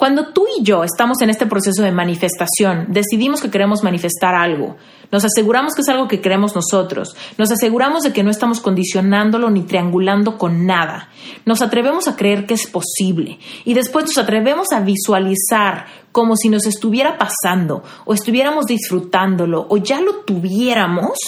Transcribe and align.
Cuando 0.00 0.28
tú 0.28 0.46
y 0.58 0.62
yo 0.62 0.82
estamos 0.82 1.20
en 1.20 1.28
este 1.28 1.44
proceso 1.44 1.82
de 1.82 1.92
manifestación, 1.92 2.86
decidimos 2.88 3.42
que 3.42 3.50
queremos 3.50 3.82
manifestar 3.82 4.34
algo, 4.34 4.78
nos 5.12 5.26
aseguramos 5.26 5.74
que 5.74 5.82
es 5.82 5.90
algo 5.90 6.08
que 6.08 6.22
queremos 6.22 6.56
nosotros, 6.56 7.14
nos 7.36 7.50
aseguramos 7.50 8.04
de 8.04 8.14
que 8.14 8.22
no 8.22 8.30
estamos 8.30 8.60
condicionándolo 8.60 9.50
ni 9.50 9.60
triangulando 9.60 10.38
con 10.38 10.64
nada, 10.64 11.10
nos 11.44 11.60
atrevemos 11.60 12.08
a 12.08 12.16
creer 12.16 12.46
que 12.46 12.54
es 12.54 12.66
posible. 12.66 13.40
Y 13.66 13.74
después 13.74 14.06
nos 14.06 14.16
atrevemos 14.16 14.68
a 14.72 14.80
visualizar 14.80 15.84
como 16.12 16.34
si 16.34 16.48
nos 16.48 16.64
estuviera 16.64 17.18
pasando 17.18 17.84
o 18.06 18.14
estuviéramos 18.14 18.64
disfrutándolo 18.64 19.66
o 19.68 19.76
ya 19.76 20.00
lo 20.00 20.20
tuviéramos, 20.20 21.18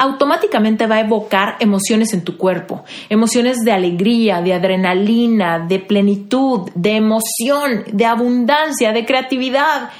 automáticamente 0.00 0.86
va 0.86 0.96
a 0.96 1.00
evocar 1.00 1.56
emociones 1.60 2.14
en 2.14 2.24
tu 2.24 2.38
cuerpo, 2.38 2.84
emociones 3.10 3.58
de 3.66 3.72
alegría, 3.72 4.40
de 4.40 4.54
adrenalina, 4.54 5.58
de 5.58 5.78
plenitud, 5.78 6.70
de 6.74 6.96
emoción, 6.96 7.84
de 7.92 8.06
abundancia, 8.06 8.92
de 8.92 9.04
creatividad, 9.04 9.90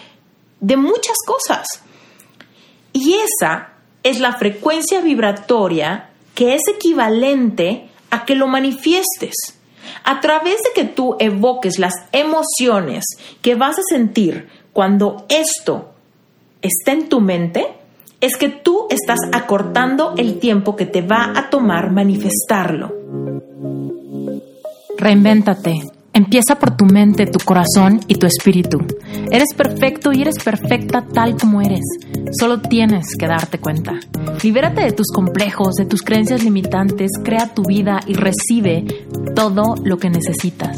de 0.58 0.76
muchas 0.78 1.18
cosas. 1.26 1.66
Y 2.94 3.12
esa 3.12 3.72
es 4.02 4.20
la 4.20 4.32
frecuencia 4.32 5.02
vibratoria 5.02 6.08
que 6.34 6.54
es 6.54 6.62
equivalente 6.74 7.90
a 8.08 8.24
que 8.24 8.34
lo 8.34 8.46
manifiestes. 8.46 9.34
A 10.04 10.20
través 10.20 10.62
de 10.62 10.70
que 10.74 10.84
tú 10.84 11.16
evoques 11.18 11.78
las 11.78 11.92
emociones 12.12 13.04
que 13.42 13.54
vas 13.54 13.78
a 13.78 13.82
sentir 13.82 14.48
cuando 14.72 15.26
esto 15.28 15.92
está 16.62 16.92
en 16.92 17.10
tu 17.10 17.20
mente, 17.20 17.79
es 18.20 18.36
que 18.36 18.48
tú 18.48 18.86
estás 18.90 19.18
acortando 19.32 20.14
el 20.16 20.38
tiempo 20.38 20.76
que 20.76 20.86
te 20.86 21.02
va 21.02 21.32
a 21.36 21.48
tomar 21.50 21.90
manifestarlo. 21.90 22.92
Reinvéntate. 24.98 25.80
Empieza 26.12 26.56
por 26.56 26.76
tu 26.76 26.84
mente, 26.84 27.26
tu 27.26 27.38
corazón 27.38 28.00
y 28.08 28.16
tu 28.16 28.26
espíritu. 28.26 28.78
Eres 29.30 29.54
perfecto 29.56 30.12
y 30.12 30.22
eres 30.22 30.42
perfecta 30.42 31.02
tal 31.02 31.36
como 31.36 31.62
eres. 31.62 31.84
Solo 32.38 32.60
tienes 32.60 33.16
que 33.16 33.26
darte 33.26 33.58
cuenta. 33.58 33.94
Libérate 34.42 34.82
de 34.82 34.92
tus 34.92 35.06
complejos, 35.14 35.76
de 35.76 35.86
tus 35.86 36.02
creencias 36.02 36.42
limitantes, 36.42 37.12
crea 37.24 37.54
tu 37.54 37.62
vida 37.62 38.00
y 38.06 38.14
recibe 38.14 38.84
todo 39.34 39.76
lo 39.84 39.98
que 39.98 40.10
necesitas. 40.10 40.76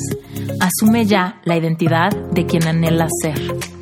Asume 0.60 1.06
ya 1.06 1.40
la 1.44 1.56
identidad 1.56 2.10
de 2.30 2.46
quien 2.46 2.68
anhelas 2.68 3.10
ser. 3.22 3.81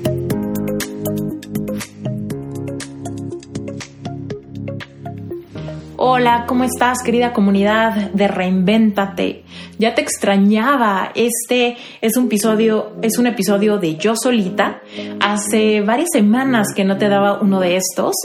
Hola, 6.03 6.45
¿cómo 6.47 6.63
estás, 6.63 6.97
querida 7.05 7.31
comunidad 7.31 8.09
de 8.09 8.27
Reinvéntate? 8.27 9.43
Ya 9.77 9.93
te 9.93 10.01
extrañaba. 10.01 11.11
Este 11.13 11.77
es 12.01 12.17
un 12.17 12.25
episodio, 12.25 12.93
es 13.03 13.19
un 13.19 13.27
episodio 13.27 13.77
de 13.77 13.97
Yo 13.97 14.15
solita. 14.15 14.80
Hace 15.19 15.81
varias 15.81 16.09
semanas 16.11 16.67
que 16.75 16.83
no 16.83 16.97
te 16.97 17.07
daba 17.07 17.41
uno 17.41 17.59
de 17.59 17.77
estos. 17.77 18.15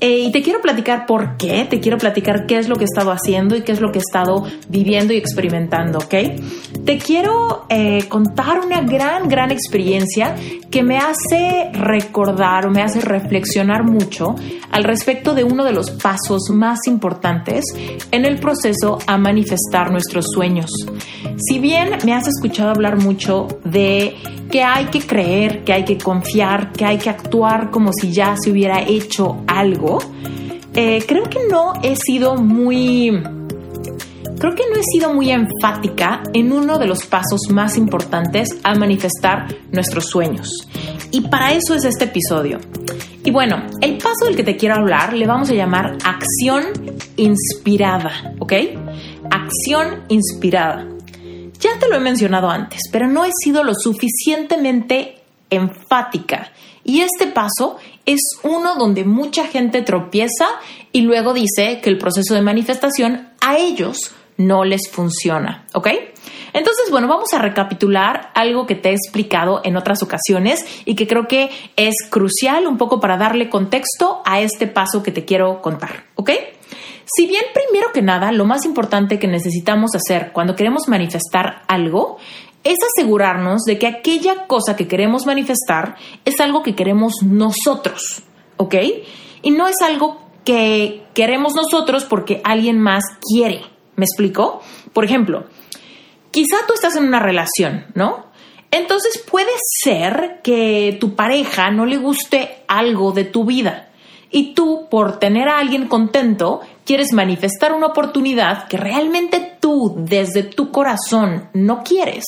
Eh, 0.00 0.20
y 0.20 0.32
te 0.32 0.42
quiero 0.42 0.60
platicar 0.60 1.06
por 1.06 1.36
qué. 1.36 1.66
Te 1.68 1.80
quiero 1.80 1.98
platicar 1.98 2.46
qué 2.46 2.58
es 2.58 2.68
lo 2.68 2.76
que 2.76 2.84
he 2.84 2.90
estado 2.92 3.10
haciendo 3.10 3.56
y 3.56 3.62
qué 3.62 3.72
es 3.72 3.80
lo 3.80 3.92
que 3.92 3.98
he 3.98 4.02
estado 4.02 4.44
viviendo 4.68 5.12
y 5.12 5.16
experimentando, 5.16 5.98
¿ok? 5.98 6.14
Te 6.84 6.98
quiero 6.98 7.66
eh, 7.68 8.08
contar 8.08 8.60
una 8.64 8.80
gran, 8.80 9.28
gran 9.28 9.50
experiencia 9.50 10.34
que 10.70 10.82
me 10.82 10.98
hace 10.98 11.70
recordar 11.72 12.66
o 12.66 12.70
me 12.70 12.82
hace 12.82 13.00
reflexionar 13.00 13.84
mucho 13.84 14.34
al 14.70 14.84
respecto 14.84 15.34
de 15.34 15.44
uno 15.44 15.64
de 15.64 15.72
los 15.72 15.90
pasos 15.90 16.50
más 16.52 16.86
importantes 16.86 17.64
en 18.10 18.24
el 18.24 18.38
proceso 18.38 18.98
a 19.06 19.18
manifestar 19.18 19.90
nuestros 19.90 20.26
sueños. 20.32 20.70
Si 21.36 21.58
bien 21.58 21.90
me 22.04 22.14
has 22.14 22.26
escuchado 22.28 22.70
hablar 22.70 22.96
mucho 22.96 23.48
de 23.64 24.16
que 24.50 24.62
hay 24.62 24.86
que 24.86 25.00
creer, 25.00 25.64
que 25.64 25.72
hay 25.72 25.84
que 25.84 25.98
confiar, 25.98 26.72
que 26.72 26.84
hay 26.84 26.98
que 26.98 27.10
actuar 27.10 27.70
como 27.70 27.92
si 27.92 28.12
ya 28.12 28.34
se 28.36 28.50
hubiera 28.50 28.82
hecho 28.82 29.42
algo, 29.46 29.98
eh, 30.74 31.04
creo 31.06 31.24
que 31.24 31.40
no 31.50 31.74
he 31.82 31.96
sido 31.96 32.36
muy 32.36 33.22
creo 34.38 34.54
que 34.54 34.62
no 34.72 34.78
he 34.78 34.84
sido 34.84 35.12
muy 35.12 35.30
enfática 35.30 36.22
en 36.32 36.52
uno 36.52 36.78
de 36.78 36.86
los 36.86 37.06
pasos 37.06 37.50
más 37.50 37.76
importantes 37.76 38.48
a 38.62 38.74
manifestar 38.74 39.48
nuestros 39.72 40.06
sueños. 40.06 40.68
Y 41.10 41.22
para 41.22 41.52
eso 41.52 41.74
es 41.74 41.84
este 41.84 42.04
episodio. 42.04 42.58
Y 43.24 43.30
bueno, 43.30 43.56
el 43.80 43.98
paso 43.98 44.26
del 44.26 44.36
que 44.36 44.44
te 44.44 44.56
quiero 44.56 44.76
hablar 44.76 45.12
le 45.12 45.26
vamos 45.26 45.50
a 45.50 45.54
llamar 45.54 45.98
acción 46.04 46.66
inspirada, 47.16 48.34
¿ok? 48.38 48.52
Acción 49.30 50.04
inspirada. 50.08 50.86
Ya 51.60 51.78
te 51.78 51.88
lo 51.88 51.96
he 51.96 52.00
mencionado 52.00 52.48
antes, 52.50 52.82
pero 52.92 53.08
no 53.08 53.24
he 53.24 53.30
sido 53.42 53.64
lo 53.64 53.74
suficientemente 53.74 55.22
enfática. 55.50 56.52
Y 56.84 57.00
este 57.00 57.26
paso 57.26 57.78
es 58.06 58.20
uno 58.42 58.76
donde 58.76 59.04
mucha 59.04 59.46
gente 59.46 59.82
tropieza 59.82 60.46
y 60.92 61.02
luego 61.02 61.34
dice 61.34 61.80
que 61.82 61.90
el 61.90 61.98
proceso 61.98 62.34
de 62.34 62.42
manifestación 62.42 63.28
a 63.40 63.58
ellos 63.58 64.12
no 64.36 64.64
les 64.64 64.88
funciona, 64.88 65.66
¿ok? 65.74 65.88
Entonces, 66.52 66.90
bueno, 66.90 67.08
vamos 67.08 67.32
a 67.34 67.38
recapitular 67.38 68.30
algo 68.34 68.66
que 68.66 68.74
te 68.74 68.90
he 68.90 68.92
explicado 68.92 69.60
en 69.64 69.76
otras 69.76 70.02
ocasiones 70.02 70.64
y 70.84 70.94
que 70.94 71.06
creo 71.06 71.28
que 71.28 71.50
es 71.76 71.94
crucial 72.08 72.66
un 72.66 72.78
poco 72.78 73.00
para 73.00 73.18
darle 73.18 73.50
contexto 73.50 74.22
a 74.24 74.40
este 74.40 74.66
paso 74.66 75.02
que 75.02 75.12
te 75.12 75.24
quiero 75.24 75.60
contar, 75.60 76.04
¿ok? 76.14 76.30
Si 77.16 77.26
bien 77.26 77.44
primero 77.54 77.90
que 77.92 78.02
nada, 78.02 78.32
lo 78.32 78.44
más 78.44 78.66
importante 78.66 79.18
que 79.18 79.26
necesitamos 79.26 79.92
hacer 79.94 80.30
cuando 80.32 80.54
queremos 80.54 80.88
manifestar 80.88 81.62
algo 81.66 82.18
es 82.64 82.76
asegurarnos 82.94 83.62
de 83.62 83.78
que 83.78 83.86
aquella 83.86 84.46
cosa 84.46 84.76
que 84.76 84.88
queremos 84.88 85.24
manifestar 85.24 85.96
es 86.26 86.38
algo 86.38 86.62
que 86.62 86.74
queremos 86.74 87.14
nosotros, 87.24 88.22
¿ok? 88.58 88.74
Y 89.40 89.52
no 89.52 89.68
es 89.68 89.76
algo 89.82 90.20
que 90.44 91.04
queremos 91.14 91.54
nosotros 91.54 92.04
porque 92.04 92.42
alguien 92.44 92.78
más 92.78 93.02
quiere. 93.20 93.62
¿Me 93.96 94.04
explico? 94.04 94.60
Por 94.92 95.04
ejemplo, 95.04 95.46
quizá 96.30 96.56
tú 96.66 96.74
estás 96.74 96.94
en 96.96 97.04
una 97.04 97.20
relación, 97.20 97.86
¿no? 97.94 98.26
Entonces 98.70 99.24
puede 99.30 99.52
ser 99.82 100.40
que 100.42 100.98
tu 101.00 101.14
pareja 101.14 101.70
no 101.70 101.86
le 101.86 101.96
guste 101.96 102.64
algo 102.68 103.12
de 103.12 103.24
tu 103.24 103.46
vida 103.46 103.88
y 104.30 104.52
tú, 104.54 104.88
por 104.90 105.18
tener 105.18 105.48
a 105.48 105.58
alguien 105.58 105.88
contento, 105.88 106.60
quieres 106.88 107.12
manifestar 107.12 107.74
una 107.74 107.88
oportunidad 107.88 108.66
que 108.66 108.78
realmente 108.78 109.58
tú, 109.60 109.94
desde 109.98 110.42
tu 110.42 110.72
corazón, 110.72 111.50
no 111.52 111.82
quieres, 111.84 112.24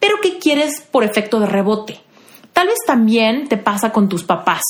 pero 0.00 0.16
que 0.20 0.40
quieres 0.40 0.80
por 0.80 1.04
efecto 1.04 1.38
de 1.38 1.46
rebote. 1.46 2.00
Tal 2.52 2.66
vez 2.66 2.78
también 2.84 3.46
te 3.46 3.56
pasa 3.56 3.92
con 3.92 4.08
tus 4.08 4.24
papás. 4.24 4.62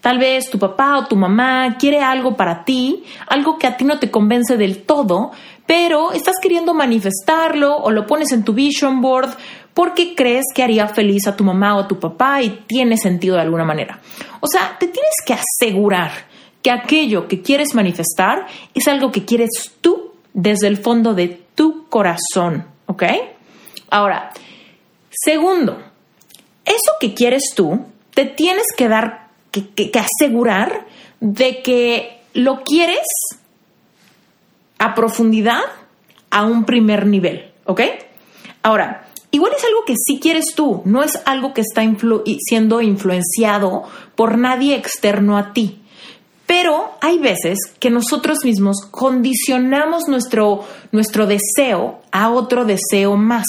Tal 0.00 0.18
vez 0.18 0.48
tu 0.48 0.58
papá 0.58 0.96
o 0.96 1.06
tu 1.06 1.16
mamá 1.16 1.76
quiere 1.78 2.00
algo 2.00 2.34
para 2.34 2.64
ti, 2.64 3.04
algo 3.26 3.58
que 3.58 3.66
a 3.66 3.76
ti 3.76 3.84
no 3.84 3.98
te 3.98 4.10
convence 4.10 4.56
del 4.56 4.84
todo, 4.84 5.32
pero 5.66 6.12
estás 6.12 6.36
queriendo 6.40 6.72
manifestarlo 6.72 7.76
o 7.76 7.90
lo 7.90 8.06
pones 8.06 8.32
en 8.32 8.42
tu 8.42 8.54
vision 8.54 9.02
board 9.02 9.36
porque 9.74 10.14
crees 10.14 10.46
que 10.54 10.62
haría 10.62 10.88
feliz 10.88 11.26
a 11.26 11.36
tu 11.36 11.44
mamá 11.44 11.76
o 11.76 11.80
a 11.80 11.88
tu 11.88 12.00
papá 12.00 12.40
y 12.40 12.64
tiene 12.66 12.96
sentido 12.96 13.36
de 13.36 13.42
alguna 13.42 13.64
manera. 13.64 14.00
O 14.40 14.46
sea, 14.46 14.78
te 14.78 14.86
tienes 14.86 15.16
que 15.26 15.34
asegurar 15.34 16.10
que 16.66 16.72
aquello 16.72 17.28
que 17.28 17.42
quieres 17.42 17.76
manifestar 17.76 18.48
es 18.74 18.88
algo 18.88 19.12
que 19.12 19.24
quieres 19.24 19.50
tú 19.80 20.14
desde 20.34 20.66
el 20.66 20.78
fondo 20.78 21.14
de 21.14 21.28
tu 21.54 21.88
corazón, 21.88 22.66
¿ok? 22.86 23.04
Ahora, 23.88 24.32
segundo, 25.12 25.80
eso 26.64 26.92
que 26.98 27.14
quieres 27.14 27.52
tú, 27.54 27.86
te 28.14 28.24
tienes 28.24 28.66
que 28.76 28.88
dar, 28.88 29.28
que, 29.52 29.92
asegurar 29.96 30.88
de 31.20 31.62
que 31.62 32.18
lo 32.34 32.64
quieres 32.64 33.06
a 34.78 34.96
profundidad 34.96 35.60
a 36.30 36.46
un 36.46 36.64
primer 36.64 37.06
nivel, 37.06 37.52
¿ok? 37.66 37.82
Ahora, 38.64 39.06
igual 39.30 39.52
es 39.56 39.62
algo 39.62 39.84
que 39.86 39.94
sí 40.04 40.18
quieres 40.18 40.46
tú, 40.56 40.82
no 40.84 41.04
es 41.04 41.16
algo 41.26 41.54
que 41.54 41.60
está 41.60 41.82
siendo 42.40 42.82
influenciado 42.82 43.84
por 44.16 44.36
nadie 44.36 44.74
externo 44.74 45.38
a 45.38 45.52
ti. 45.52 45.82
Pero 46.58 46.94
hay 47.02 47.18
veces 47.18 47.58
que 47.78 47.90
nosotros 47.90 48.38
mismos 48.42 48.78
condicionamos 48.90 50.04
nuestro, 50.08 50.64
nuestro 50.90 51.26
deseo 51.26 52.00
a 52.10 52.30
otro 52.30 52.64
deseo 52.64 53.18
más. 53.18 53.44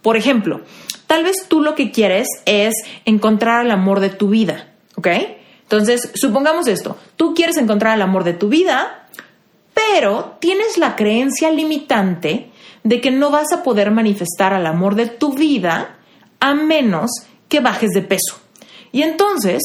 Por 0.00 0.16
ejemplo, 0.16 0.62
tal 1.06 1.22
vez 1.22 1.36
tú 1.48 1.60
lo 1.60 1.74
que 1.74 1.90
quieres 1.90 2.28
es 2.46 2.72
encontrar 3.04 3.66
el 3.66 3.72
amor 3.72 4.00
de 4.00 4.08
tu 4.08 4.30
vida, 4.30 4.72
¿ok? 4.96 5.08
Entonces, 5.64 6.10
supongamos 6.14 6.66
esto, 6.66 6.96
tú 7.16 7.34
quieres 7.34 7.58
encontrar 7.58 7.94
el 7.94 8.00
amor 8.00 8.24
de 8.24 8.32
tu 8.32 8.48
vida, 8.48 9.06
pero 9.74 10.38
tienes 10.40 10.78
la 10.78 10.96
creencia 10.96 11.50
limitante 11.50 12.50
de 12.84 13.02
que 13.02 13.10
no 13.10 13.30
vas 13.30 13.52
a 13.52 13.62
poder 13.62 13.90
manifestar 13.90 14.54
al 14.54 14.66
amor 14.66 14.94
de 14.94 15.08
tu 15.08 15.34
vida 15.34 15.98
a 16.40 16.54
menos 16.54 17.10
que 17.50 17.60
bajes 17.60 17.90
de 17.90 18.00
peso. 18.00 18.40
Y 18.92 19.02
entonces, 19.02 19.62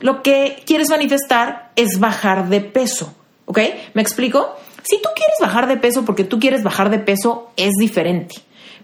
lo 0.00 0.22
que 0.22 0.62
quieres 0.64 0.90
manifestar 0.90 1.72
es 1.76 1.98
bajar 1.98 2.48
de 2.48 2.60
peso. 2.60 3.14
¿Ok? 3.46 3.58
¿Me 3.94 4.02
explico? 4.02 4.54
Si 4.82 5.00
tú 5.00 5.08
quieres 5.14 5.36
bajar 5.40 5.68
de 5.68 5.76
peso 5.76 6.04
porque 6.04 6.24
tú 6.24 6.38
quieres 6.38 6.62
bajar 6.62 6.90
de 6.90 6.98
peso, 6.98 7.50
es 7.56 7.72
diferente. 7.78 8.36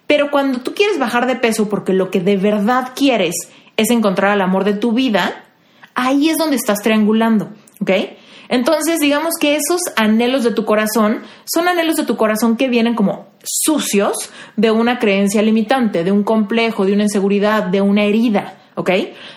Pero 0.07 0.31
cuando 0.31 0.61
tú 0.61 0.75
quieres 0.75 0.99
bajar 0.99 1.27
de 1.27 1.37
peso 1.37 1.69
porque 1.69 1.93
lo 1.93 2.11
que 2.11 2.21
de 2.21 2.37
verdad 2.37 2.93
quieres 2.95 3.35
es 3.77 3.91
encontrar 3.91 4.35
el 4.35 4.41
amor 4.43 4.65
de 4.65 4.75
tu 4.75 4.93
vida, 4.93 5.45
ahí 5.95 6.29
es 6.29 6.37
donde 6.37 6.57
estás 6.57 6.83
triangulando. 6.83 7.51
¿Ok? 7.81 7.91
Entonces, 8.49 9.01
digamos 9.01 9.35
que 9.41 9.57
esos 9.57 9.81
anhelos 9.97 10.45
de 10.45 10.53
tu 10.53 10.65
corazón 10.65 11.23
son 11.45 11.69
anhelos 11.69 11.97
de 11.97 12.05
tu 12.05 12.17
corazón 12.17 12.57
que 12.57 12.69
vienen 12.69 12.95
como 12.95 13.29
sucios 13.43 14.31
de 14.57 14.71
una 14.71 14.99
creencia 14.99 15.43
limitante, 15.43 16.05
de 16.05 16.13
un 16.13 16.23
complejo, 16.23 16.85
de 16.85 16.93
una 16.93 17.05
inseguridad, 17.05 17.65
de 17.65 17.81
una 17.81 18.05
herida. 18.05 18.59
¿Ok? 18.75 18.91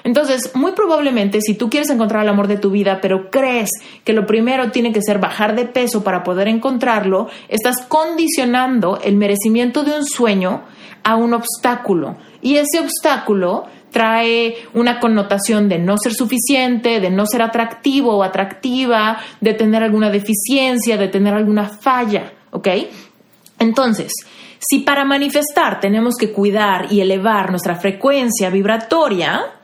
Entonces, 0.04 0.52
muy 0.56 0.72
probablemente 0.72 1.42
si 1.42 1.56
tú 1.56 1.70
quieres 1.70 1.90
encontrar 1.90 2.24
el 2.24 2.30
amor 2.30 2.48
de 2.48 2.58
tu 2.58 2.72
vida, 2.72 3.00
pero 3.02 3.30
crees 3.30 3.72
que 4.04 4.14
lo 4.14 4.26
primero 4.26 4.72
tiene 4.72 4.92
que 4.92 5.02
ser 5.02 5.20
bajar 5.20 5.56
de 5.56 5.66
peso 5.66 6.04
para 6.04 6.24
poder 6.24 6.48
encontrarlo, 6.48 7.28
estás 7.48 7.86
condicionando 7.88 9.00
el 9.04 9.16
merecimiento 9.16 9.84
de 9.84 9.98
un 9.98 10.06
sueño 10.06 10.64
a 11.04 11.16
un 11.16 11.34
obstáculo. 11.34 12.18
Y 12.42 12.58
ese 12.58 12.80
obstáculo 12.80 13.66
trae 13.92 14.56
una 14.74 15.00
connotación 15.00 15.70
de 15.70 15.80
no 15.80 15.98
ser 15.98 16.14
suficiente, 16.14 17.00
de 17.00 17.10
no 17.10 17.26
ser 17.26 17.42
atractivo 17.42 18.18
o 18.18 18.24
atractiva, 18.24 19.18
de 19.42 19.54
tener 19.54 19.84
alguna 19.84 20.10
deficiencia, 20.10 20.98
de 20.98 21.08
tener 21.08 21.34
alguna 21.34 21.70
falla, 21.70 22.34
¿ok? 22.52 22.68
Entonces, 23.60 24.14
si 24.60 24.80
para 24.80 25.06
manifestar 25.06 25.80
tenemos 25.80 26.16
que 26.16 26.32
cuidar 26.32 26.88
y 26.92 27.02
elevar 27.02 27.50
nuestra 27.50 27.76
frecuencia 27.76 28.50
vibratoria, 28.50 29.57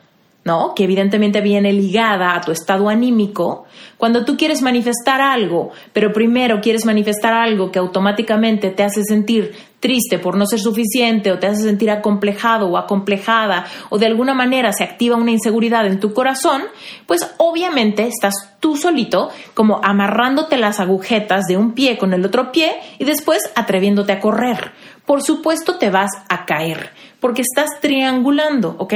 ¿no? 0.46 0.74
Que 0.76 0.84
evidentemente 0.84 1.42
viene 1.42 1.72
ligada 1.72 2.36
a 2.36 2.42
tu 2.42 2.52
estado 2.52 2.90
anímico. 2.90 3.66
Cuando 3.98 4.26
tú 4.26 4.36
quieres 4.36 4.62
manifestar 4.62 5.22
algo, 5.22 5.72
pero 5.94 6.12
primero 6.12 6.60
quieres 6.60 6.86
manifestar 6.86 7.34
algo 7.34 7.72
que 7.72 7.80
automáticamente 7.80 8.70
te 8.72 8.84
hace 8.84 9.04
sentir 9.04 9.54
triste 9.80 10.18
por 10.18 10.38
no 10.38 10.46
ser 10.46 10.60
suficiente 10.60 11.32
o 11.32 11.40
te 11.40 11.48
hace 11.48 11.64
sentir 11.64 11.92
acomplejado 11.92 12.70
o 12.70 12.78
acomplejada 12.78 13.66
o 13.90 13.98
de 13.98 14.06
alguna 14.06 14.34
manera 14.34 14.72
se 14.72 14.84
activa 14.84 15.18
una 15.18 15.32
inseguridad 15.32 15.86
en 15.86 16.00
tu 16.00 16.14
corazón, 16.14 16.64
pues 17.06 17.30
obviamente 17.38 18.08
estás 18.08 18.34
tú 18.62 18.78
solito 18.78 19.30
como 19.54 19.82
amarrándote 19.84 20.58
las 20.58 20.80
agujetas 20.80 21.46
de 21.48 21.58
un 21.58 21.74
pie 21.74 21.98
con 21.98 22.14
el 22.14 22.26
otro 22.26 22.52
pie 22.52 22.76
y 22.98 23.06
después 23.06 23.42
atreviéndote 23.56 24.14
a 24.14 24.20
correr. 24.22 24.72
Por 25.06 25.22
supuesto 25.22 25.78
te 25.78 25.90
vas 25.90 26.12
a 26.30 26.46
caer 26.46 26.92
porque 27.20 27.42
estás 27.42 27.82
triangulando, 27.82 28.76
¿ok? 28.80 28.94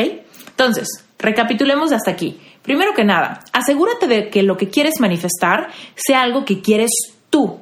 Entonces, 0.48 1.07
recapitulemos 1.20 1.92
hasta 1.92 2.12
aquí. 2.12 2.40
Primero 2.62 2.94
que 2.94 3.04
nada, 3.04 3.42
asegúrate 3.54 4.08
de 4.08 4.30
que 4.30 4.44
lo 4.44 4.58
que 4.58 4.70
quieres 4.70 5.00
manifestar 5.00 5.70
sea 5.96 6.22
algo 6.22 6.46
que 6.46 6.62
quieres 6.62 6.92
tú, 7.30 7.60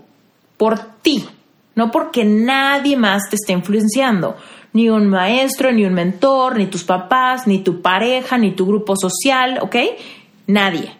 por 0.58 0.80
ti, 1.02 1.26
no 1.76 1.92
porque 1.92 2.24
nadie 2.26 2.98
más 2.98 3.30
te 3.30 3.36
esté 3.36 3.54
influenciando, 3.54 4.38
ni 4.74 4.90
un 4.90 5.08
maestro, 5.08 5.72
ni 5.72 5.86
un 5.86 5.94
mentor, 5.94 6.58
ni 6.58 6.68
tus 6.68 6.84
papás, 6.84 7.48
ni 7.48 7.60
tu 7.60 7.82
pareja, 7.82 8.38
ni 8.38 8.52
tu 8.52 8.66
grupo 8.66 8.96
social, 8.96 9.60
¿ok? 9.62 9.76
Nadie. 10.48 10.92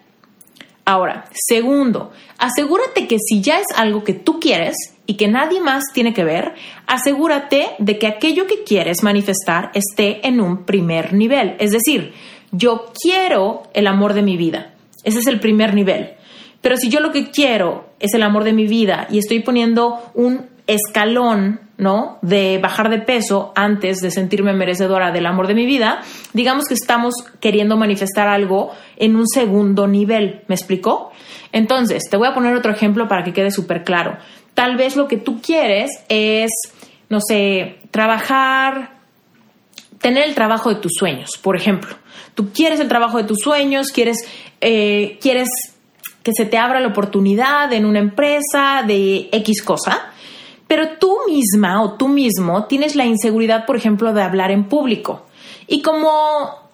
Ahora, 0.84 1.24
segundo, 1.32 2.12
asegúrate 2.38 3.08
que 3.08 3.18
si 3.18 3.42
ya 3.42 3.58
es 3.58 3.66
algo 3.76 4.04
que 4.04 4.14
tú 4.14 4.38
quieres 4.38 4.76
y 5.04 5.16
que 5.16 5.26
nadie 5.26 5.60
más 5.60 5.82
tiene 5.92 6.14
que 6.14 6.24
ver, 6.24 6.54
asegúrate 6.86 7.70
de 7.78 7.98
que 7.98 8.06
aquello 8.06 8.46
que 8.46 8.62
quieres 8.62 9.02
manifestar 9.02 9.72
esté 9.74 10.26
en 10.26 10.40
un 10.40 10.64
primer 10.64 11.12
nivel. 11.12 11.56
Es 11.58 11.72
decir, 11.72 12.14
yo 12.52 12.92
quiero 13.00 13.64
el 13.74 13.86
amor 13.86 14.14
de 14.14 14.22
mi 14.22 14.36
vida. 14.36 14.74
Ese 15.04 15.20
es 15.20 15.26
el 15.26 15.40
primer 15.40 15.74
nivel. 15.74 16.14
Pero 16.60 16.76
si 16.76 16.88
yo 16.88 17.00
lo 17.00 17.12
que 17.12 17.30
quiero 17.30 17.90
es 18.00 18.14
el 18.14 18.22
amor 18.22 18.44
de 18.44 18.52
mi 18.52 18.66
vida 18.66 19.06
y 19.10 19.18
estoy 19.18 19.40
poniendo 19.40 19.98
un 20.14 20.46
escalón, 20.66 21.60
¿no? 21.78 22.18
De 22.22 22.58
bajar 22.58 22.90
de 22.90 22.98
peso 22.98 23.52
antes 23.54 23.98
de 23.98 24.10
sentirme 24.10 24.52
merecedora 24.52 25.12
del 25.12 25.26
amor 25.26 25.46
de 25.46 25.54
mi 25.54 25.66
vida, 25.66 26.00
digamos 26.32 26.66
que 26.66 26.74
estamos 26.74 27.14
queriendo 27.40 27.76
manifestar 27.76 28.28
algo 28.28 28.72
en 28.96 29.16
un 29.16 29.26
segundo 29.28 29.86
nivel. 29.86 30.42
¿Me 30.48 30.54
explicó? 30.54 31.12
Entonces, 31.52 32.04
te 32.10 32.16
voy 32.16 32.28
a 32.28 32.34
poner 32.34 32.54
otro 32.54 32.72
ejemplo 32.72 33.06
para 33.06 33.22
que 33.22 33.32
quede 33.32 33.50
súper 33.50 33.84
claro. 33.84 34.16
Tal 34.54 34.76
vez 34.76 34.96
lo 34.96 35.06
que 35.06 35.18
tú 35.18 35.40
quieres 35.40 35.90
es, 36.08 36.50
no 37.08 37.20
sé, 37.20 37.78
trabajar, 37.90 38.95
tener 40.06 40.24
el 40.24 40.34
trabajo 40.34 40.68
de 40.68 40.76
tus 40.76 40.92
sueños, 40.98 41.30
por 41.42 41.56
ejemplo. 41.56 41.96
Tú 42.34 42.50
quieres 42.52 42.78
el 42.78 42.88
trabajo 42.88 43.18
de 43.18 43.24
tus 43.24 43.38
sueños, 43.38 43.88
quieres, 43.88 44.18
eh, 44.60 45.18
quieres 45.20 45.48
que 46.22 46.32
se 46.32 46.44
te 46.44 46.58
abra 46.58 46.80
la 46.80 46.88
oportunidad 46.88 47.72
en 47.72 47.84
una 47.84 47.98
empresa 47.98 48.84
de 48.86 49.28
X 49.32 49.62
cosa 49.62 50.12
pero 50.66 50.96
tú 50.98 51.16
misma 51.28 51.82
o 51.82 51.92
tú 51.92 52.08
mismo 52.08 52.64
tienes 52.64 52.96
la 52.96 53.04
inseguridad, 53.04 53.66
por 53.66 53.76
ejemplo, 53.76 54.12
de 54.12 54.22
hablar 54.22 54.50
en 54.50 54.64
público. 54.64 55.26
Y 55.66 55.82
como 55.82 56.10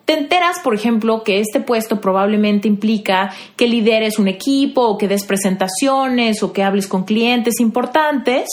te 0.04 0.14
enteras, 0.14 0.60
por 0.64 0.74
ejemplo, 0.74 1.22
que 1.22 1.40
este 1.40 1.60
puesto 1.60 2.00
probablemente 2.00 2.68
implica 2.68 3.34
que 3.56 3.66
lideres 3.66 4.18
un 4.18 4.28
equipo 4.28 4.82
o 4.82 4.98
que 4.98 5.08
des 5.08 5.24
presentaciones 5.24 6.42
o 6.42 6.52
que 6.52 6.62
hables 6.62 6.86
con 6.86 7.04
clientes 7.04 7.60
importantes, 7.60 8.48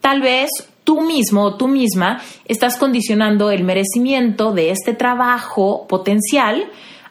tal 0.00 0.20
vez 0.20 0.50
tú 0.84 1.00
mismo 1.00 1.42
o 1.42 1.56
tú 1.56 1.68
misma 1.68 2.20
estás 2.46 2.76
condicionando 2.76 3.50
el 3.50 3.64
merecimiento 3.64 4.52
de 4.52 4.70
este 4.70 4.94
trabajo 4.94 5.86
potencial 5.88 6.64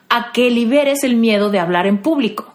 a 0.10 0.32
que 0.32 0.50
liberes 0.50 1.04
el 1.04 1.16
miedo 1.16 1.50
de 1.50 1.60
hablar 1.60 1.88
en 1.88 2.02
público. 2.02 2.54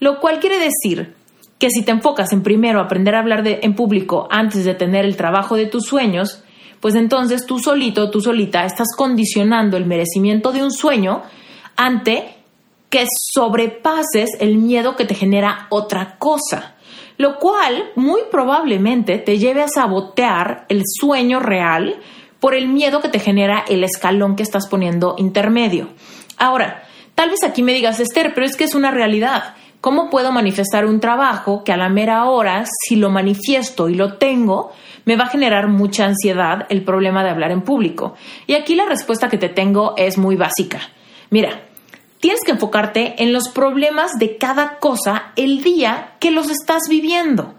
Lo 0.00 0.20
cual 0.20 0.40
quiere 0.40 0.58
decir 0.58 1.14
que 1.58 1.70
si 1.70 1.82
te 1.82 1.90
enfocas 1.90 2.32
en 2.32 2.42
primero 2.42 2.80
aprender 2.80 3.14
a 3.14 3.20
hablar 3.20 3.42
en 3.46 3.74
público 3.74 4.28
antes 4.30 4.64
de 4.64 4.74
tener 4.74 5.04
el 5.04 5.16
trabajo 5.16 5.56
de 5.56 5.66
tus 5.66 5.84
sueños, 5.84 6.44
pues 6.80 6.94
entonces 6.94 7.46
tú 7.46 7.58
solito, 7.58 8.10
tú 8.10 8.20
solita, 8.20 8.64
estás 8.64 8.88
condicionando 8.96 9.76
el 9.76 9.86
merecimiento 9.86 10.52
de 10.52 10.62
un 10.62 10.70
sueño 10.70 11.22
ante 11.76 12.36
que 12.90 13.04
sobrepases 13.32 14.30
el 14.40 14.58
miedo 14.58 14.96
que 14.96 15.04
te 15.04 15.14
genera 15.14 15.66
otra 15.70 16.16
cosa, 16.18 16.76
lo 17.18 17.38
cual 17.38 17.90
muy 17.96 18.22
probablemente 18.30 19.18
te 19.18 19.38
lleve 19.38 19.62
a 19.62 19.68
sabotear 19.68 20.64
el 20.68 20.82
sueño 20.86 21.40
real 21.40 21.96
por 22.40 22.54
el 22.54 22.68
miedo 22.68 23.00
que 23.00 23.08
te 23.08 23.18
genera 23.18 23.64
el 23.68 23.84
escalón 23.84 24.36
que 24.36 24.44
estás 24.44 24.68
poniendo 24.68 25.16
intermedio. 25.18 25.88
Ahora, 26.36 26.84
tal 27.16 27.30
vez 27.30 27.42
aquí 27.44 27.62
me 27.62 27.74
digas, 27.74 27.98
Esther, 28.00 28.32
pero 28.34 28.46
es 28.46 28.56
que 28.56 28.64
es 28.64 28.74
una 28.74 28.92
realidad. 28.92 29.56
¿Cómo 29.80 30.10
puedo 30.10 30.32
manifestar 30.32 30.86
un 30.86 31.00
trabajo 31.00 31.62
que 31.64 31.72
a 31.72 31.76
la 31.76 31.88
mera 31.88 32.24
hora, 32.24 32.64
si 32.86 32.96
lo 32.96 33.10
manifiesto 33.10 33.88
y 33.88 33.94
lo 33.94 34.14
tengo, 34.14 34.72
me 35.04 35.16
va 35.16 35.24
a 35.24 35.30
generar 35.30 35.68
mucha 35.68 36.04
ansiedad 36.04 36.66
el 36.68 36.84
problema 36.84 37.24
de 37.24 37.30
hablar 37.30 37.50
en 37.50 37.62
público? 37.62 38.14
Y 38.46 38.54
aquí 38.54 38.76
la 38.76 38.86
respuesta 38.86 39.28
que 39.28 39.38
te 39.38 39.48
tengo 39.48 39.94
es 39.96 40.18
muy 40.18 40.36
básica. 40.36 40.80
Mira, 41.30 41.62
tienes 42.20 42.40
que 42.44 42.52
enfocarte 42.52 43.22
en 43.22 43.32
los 43.32 43.48
problemas 43.48 44.18
de 44.18 44.36
cada 44.36 44.78
cosa 44.78 45.32
el 45.36 45.62
día 45.62 46.14
que 46.20 46.30
los 46.30 46.50
estás 46.50 46.82
viviendo. 46.88 47.54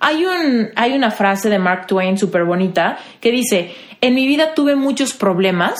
Hay, 0.00 0.24
un, 0.24 0.70
hay 0.76 0.92
una 0.92 1.10
frase 1.10 1.48
de 1.48 1.58
Mark 1.58 1.86
Twain 1.86 2.18
súper 2.18 2.44
bonita 2.44 2.98
que 3.20 3.32
dice, 3.32 3.74
en 4.00 4.14
mi 4.14 4.26
vida 4.26 4.54
tuve 4.54 4.76
muchos 4.76 5.12
problemas, 5.12 5.78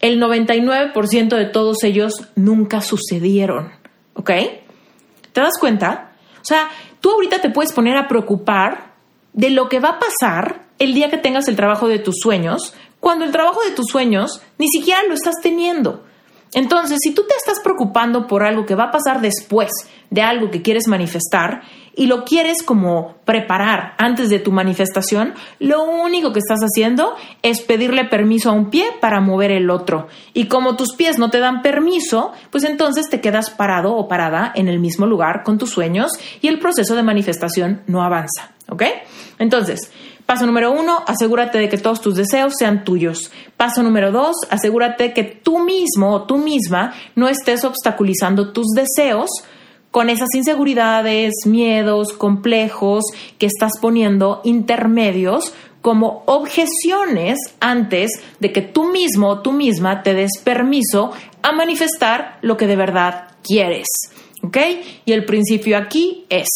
el 0.00 0.20
99% 0.20 1.36
de 1.36 1.46
todos 1.46 1.82
ellos 1.82 2.28
nunca 2.36 2.80
sucedieron. 2.82 3.72
¿Ok? 4.14 4.30
¿Te 5.32 5.40
das 5.40 5.58
cuenta? 5.58 6.12
O 6.36 6.44
sea, 6.44 6.68
tú 7.00 7.10
ahorita 7.10 7.40
te 7.40 7.50
puedes 7.50 7.72
poner 7.72 7.96
a 7.96 8.06
preocupar 8.06 8.92
de 9.32 9.50
lo 9.50 9.68
que 9.68 9.80
va 9.80 9.90
a 9.90 9.98
pasar 9.98 10.66
el 10.78 10.94
día 10.94 11.10
que 11.10 11.18
tengas 11.18 11.48
el 11.48 11.56
trabajo 11.56 11.88
de 11.88 11.98
tus 11.98 12.16
sueños, 12.20 12.74
cuando 13.00 13.24
el 13.24 13.32
trabajo 13.32 13.60
de 13.64 13.72
tus 13.72 13.86
sueños 13.86 14.42
ni 14.58 14.68
siquiera 14.68 15.02
lo 15.08 15.14
estás 15.14 15.36
teniendo. 15.42 16.04
Entonces, 16.54 16.98
si 17.02 17.12
tú 17.12 17.22
te 17.26 17.34
estás 17.34 17.62
preocupando 17.62 18.26
por 18.26 18.44
algo 18.44 18.64
que 18.64 18.76
va 18.76 18.84
a 18.84 18.90
pasar 18.90 19.20
después 19.20 19.70
de 20.10 20.22
algo 20.22 20.50
que 20.50 20.62
quieres 20.62 20.86
manifestar 20.86 21.62
y 21.96 22.06
lo 22.06 22.24
quieres 22.24 22.62
como 22.62 23.16
preparar 23.24 23.94
antes 23.98 24.30
de 24.30 24.38
tu 24.38 24.52
manifestación, 24.52 25.34
lo 25.58 25.82
único 25.84 26.32
que 26.32 26.38
estás 26.38 26.60
haciendo 26.60 27.14
es 27.42 27.60
pedirle 27.60 28.04
permiso 28.04 28.50
a 28.50 28.52
un 28.52 28.70
pie 28.70 28.86
para 29.00 29.20
mover 29.20 29.50
el 29.50 29.68
otro. 29.68 30.06
Y 30.32 30.46
como 30.46 30.76
tus 30.76 30.94
pies 30.94 31.18
no 31.18 31.30
te 31.30 31.40
dan 31.40 31.62
permiso, 31.62 32.32
pues 32.50 32.64
entonces 32.64 33.08
te 33.10 33.20
quedas 33.20 33.50
parado 33.50 33.96
o 33.96 34.06
parada 34.06 34.52
en 34.54 34.68
el 34.68 34.78
mismo 34.78 35.06
lugar 35.06 35.42
con 35.44 35.58
tus 35.58 35.70
sueños 35.70 36.12
y 36.40 36.48
el 36.48 36.60
proceso 36.60 36.94
de 36.94 37.02
manifestación 37.02 37.82
no 37.86 38.02
avanza. 38.02 38.54
¿ok? 38.68 38.82
Entonces, 39.38 39.90
paso 40.26 40.46
número 40.46 40.72
uno, 40.72 41.02
asegúrate 41.06 41.58
de 41.58 41.68
que 41.68 41.78
todos 41.78 42.00
tus 42.00 42.14
deseos 42.14 42.54
sean 42.58 42.84
tuyos. 42.84 43.30
Paso 43.56 43.82
número 43.82 44.12
dos, 44.12 44.36
asegúrate 44.50 45.12
que 45.12 45.24
tú 45.24 45.58
mismo 45.58 46.12
o 46.12 46.22
tú 46.24 46.38
misma 46.38 46.94
no 47.14 47.28
estés 47.28 47.64
obstaculizando 47.64 48.52
tus 48.52 48.68
deseos 48.74 49.30
con 49.90 50.10
esas 50.10 50.28
inseguridades, 50.34 51.32
miedos, 51.46 52.12
complejos 52.12 53.04
que 53.38 53.46
estás 53.46 53.72
poniendo 53.80 54.40
intermedios 54.42 55.54
como 55.82 56.24
objeciones 56.26 57.38
antes 57.60 58.10
de 58.40 58.52
que 58.52 58.62
tú 58.62 58.88
mismo 58.88 59.28
o 59.28 59.40
tú 59.42 59.52
misma 59.52 60.02
te 60.02 60.14
des 60.14 60.30
permiso 60.42 61.12
a 61.42 61.52
manifestar 61.52 62.38
lo 62.40 62.56
que 62.56 62.66
de 62.66 62.74
verdad 62.74 63.28
quieres. 63.42 63.86
¿Ok? 64.42 64.56
Y 65.04 65.12
el 65.12 65.24
principio 65.26 65.76
aquí 65.76 66.24
es, 66.28 66.48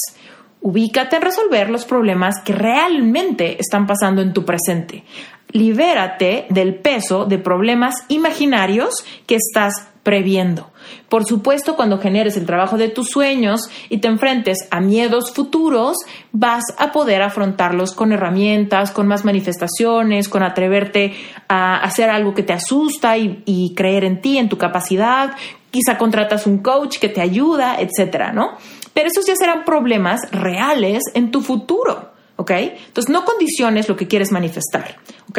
ubícate 0.61 1.17
en 1.17 1.23
resolver 1.23 1.71
los 1.71 1.85
problemas 1.85 2.37
que 2.45 2.53
realmente 2.53 3.57
están 3.61 3.87
pasando 3.87 4.23
en 4.23 4.33
tu 4.33 4.45
presente. 4.45 5.05
Libérate 5.51 6.47
del 6.51 6.75
peso 6.75 7.25
de 7.25 7.39
problemas 7.39 8.05
imaginarios 8.09 9.05
que 9.27 9.37
estás 9.37 9.89
previendo. 10.03 10.71
Por 11.09 11.27
supuesto, 11.27 11.77
cuando 11.77 11.99
generes 11.99 12.37
el 12.37 12.47
trabajo 12.47 12.79
de 12.79 12.89
tus 12.89 13.09
sueños 13.09 13.69
y 13.89 13.99
te 13.99 14.09
enfrentes 14.09 14.67
a 14.71 14.81
miedos 14.81 15.33
futuros, 15.33 15.97
vas 16.33 16.65
a 16.79 16.93
poder 16.93 17.23
afrontarlos 17.23 17.93
con 17.93 18.13
herramientas, 18.13 18.91
con 18.91 19.07
más 19.07 19.25
manifestaciones, 19.25 20.29
con 20.29 20.43
atreverte 20.43 21.15
a 21.49 21.77
hacer 21.77 22.09
algo 22.11 22.35
que 22.35 22.43
te 22.43 22.53
asusta 22.55 23.19
y, 23.19 23.75
creer 23.77 24.05
en 24.05 24.21
ti, 24.21 24.39
en 24.39 24.49
tu 24.49 24.57
capacidad. 24.57 25.33
Quizá 25.71 25.99
contratas 25.99 26.47
un 26.47 26.59
coach 26.59 26.99
que 26.99 27.11
te 27.11 27.21
ayuda, 27.21 27.77
etcétera, 27.79 28.33
¿no? 28.33 28.57
Pero 28.95 29.09
esos 29.09 29.27
ya 29.27 29.37
serán 29.37 29.65
problemas 29.65 30.21
reales 30.31 31.03
en 31.15 31.31
tu 31.31 31.43
futuro, 31.43 32.13
¿ok? 32.37 32.51
Entonces, 32.51 33.13
no 33.13 33.25
condiciones 33.25 33.89
lo 33.89 33.97
que 33.97 34.09
quieres 34.09 34.33
manifestar, 34.33 34.97
¿ok? 35.31 35.39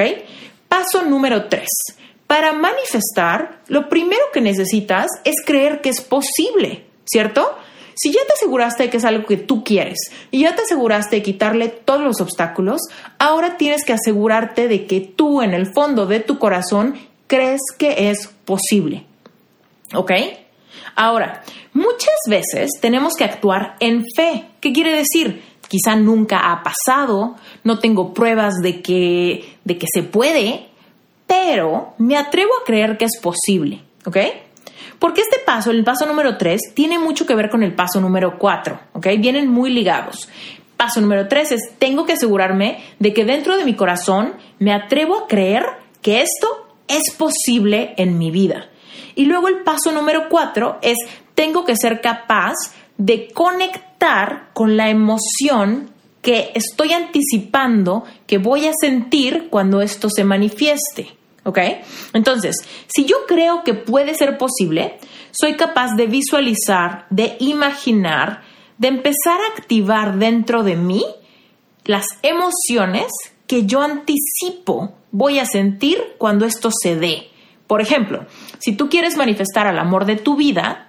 Paso 0.67 1.03
número 1.03 1.45
tres 1.49 1.69
para 2.29 2.53
manifestar, 2.53 3.57
lo 3.69 3.89
primero 3.89 4.21
que 4.31 4.39
necesitas 4.39 5.07
es 5.23 5.37
creer 5.43 5.81
que 5.81 5.89
es 5.89 5.99
posible, 5.99 6.85
¿cierto? 7.03 7.57
Si 7.95 8.11
ya 8.11 8.19
te 8.27 8.33
aseguraste 8.33 8.83
de 8.83 8.89
que 8.91 8.97
es 8.97 9.03
algo 9.03 9.25
que 9.25 9.35
tú 9.35 9.63
quieres 9.63 9.97
y 10.29 10.41
ya 10.41 10.55
te 10.55 10.61
aseguraste 10.61 11.15
de 11.15 11.23
quitarle 11.23 11.69
todos 11.69 12.01
los 12.01 12.21
obstáculos, 12.21 12.81
ahora 13.17 13.57
tienes 13.57 13.83
que 13.83 13.93
asegurarte 13.93 14.67
de 14.67 14.85
que 14.85 15.01
tú 15.01 15.41
en 15.41 15.55
el 15.55 15.73
fondo 15.73 16.05
de 16.05 16.19
tu 16.19 16.37
corazón 16.37 16.99
crees 17.25 17.61
que 17.79 18.11
es 18.11 18.27
posible. 18.45 19.05
¿Ok? 19.95 20.11
Ahora, 21.01 21.43
muchas 21.71 22.17
veces 22.27 22.71
tenemos 22.81 23.13
que 23.15 23.23
actuar 23.23 23.77
en 23.79 24.03
fe. 24.17 24.49
¿Qué 24.59 24.73
quiere 24.73 24.91
decir? 24.91 25.41
Quizá 25.69 25.95
nunca 25.95 26.51
ha 26.51 26.61
pasado, 26.61 27.37
no 27.63 27.79
tengo 27.79 28.13
pruebas 28.13 28.55
de 28.61 28.81
que, 28.81 29.55
de 29.63 29.77
que 29.77 29.85
se 29.93 30.03
puede, 30.03 30.67
pero 31.25 31.93
me 31.99 32.17
atrevo 32.17 32.51
a 32.59 32.65
creer 32.65 32.97
que 32.97 33.05
es 33.05 33.17
posible, 33.21 33.81
¿ok? 34.05 34.17
Porque 34.99 35.21
este 35.21 35.37
paso, 35.45 35.71
el 35.71 35.85
paso 35.85 36.05
número 36.05 36.37
3, 36.37 36.73
tiene 36.73 36.99
mucho 36.99 37.25
que 37.25 37.35
ver 37.35 37.49
con 37.49 37.63
el 37.63 37.73
paso 37.73 38.01
número 38.01 38.37
4, 38.37 38.79
¿ok? 38.91 39.07
Vienen 39.19 39.47
muy 39.47 39.69
ligados. 39.69 40.27
Paso 40.75 40.99
número 40.99 41.29
3 41.29 41.53
es, 41.53 41.61
tengo 41.79 42.05
que 42.05 42.13
asegurarme 42.13 42.83
de 42.99 43.13
que 43.13 43.23
dentro 43.23 43.55
de 43.55 43.63
mi 43.63 43.75
corazón 43.75 44.33
me 44.59 44.73
atrevo 44.73 45.17
a 45.17 45.27
creer 45.27 45.63
que 46.01 46.21
esto 46.21 46.67
es 46.89 47.13
posible 47.15 47.93
en 47.95 48.17
mi 48.17 48.31
vida. 48.31 48.68
Y 49.19 49.25
luego 49.25 49.49
el 49.49 49.63
paso 49.63 49.91
número 49.91 50.29
4 50.29 50.79
es, 50.81 50.95
tengo 51.35 51.65
que 51.65 51.75
ser 51.75 51.99
capaz 51.99 52.53
de 52.97 53.27
conectar 53.33 54.51
con 54.53 54.77
la 54.77 54.89
emoción 54.89 55.89
que 56.21 56.53
estoy 56.55 56.93
anticipando 56.93 58.05
que 58.25 58.37
voy 58.37 58.67
a 58.67 58.71
sentir 58.79 59.49
cuando 59.49 59.81
esto 59.81 60.09
se 60.09 60.23
manifieste. 60.23 61.17
¿Ok? 61.43 61.57
Entonces, 62.13 62.55
si 62.87 63.03
yo 63.03 63.25
creo 63.27 63.65
que 63.65 63.73
puede 63.73 64.15
ser 64.15 64.37
posible, 64.37 64.99
soy 65.31 65.57
capaz 65.57 65.97
de 65.97 66.07
visualizar, 66.07 67.05
de 67.09 67.35
imaginar, 67.39 68.43
de 68.77 68.87
empezar 68.87 69.41
a 69.41 69.57
activar 69.57 70.17
dentro 70.17 70.63
de 70.63 70.77
mí 70.77 71.03
las 71.83 72.05
emociones 72.21 73.11
que 73.47 73.65
yo 73.65 73.81
anticipo 73.81 74.93
voy 75.11 75.39
a 75.39 75.45
sentir 75.45 76.15
cuando 76.17 76.45
esto 76.45 76.69
se 76.71 76.95
dé. 76.95 77.29
Por 77.69 77.81
ejemplo, 77.81 78.25
si 78.57 78.71
tú 78.71 78.89
quieres 78.89 79.15
manifestar 79.15 79.67
al 79.67 79.77
amor 79.77 80.05
de 80.05 80.15
tu 80.15 80.35
vida 80.35 80.87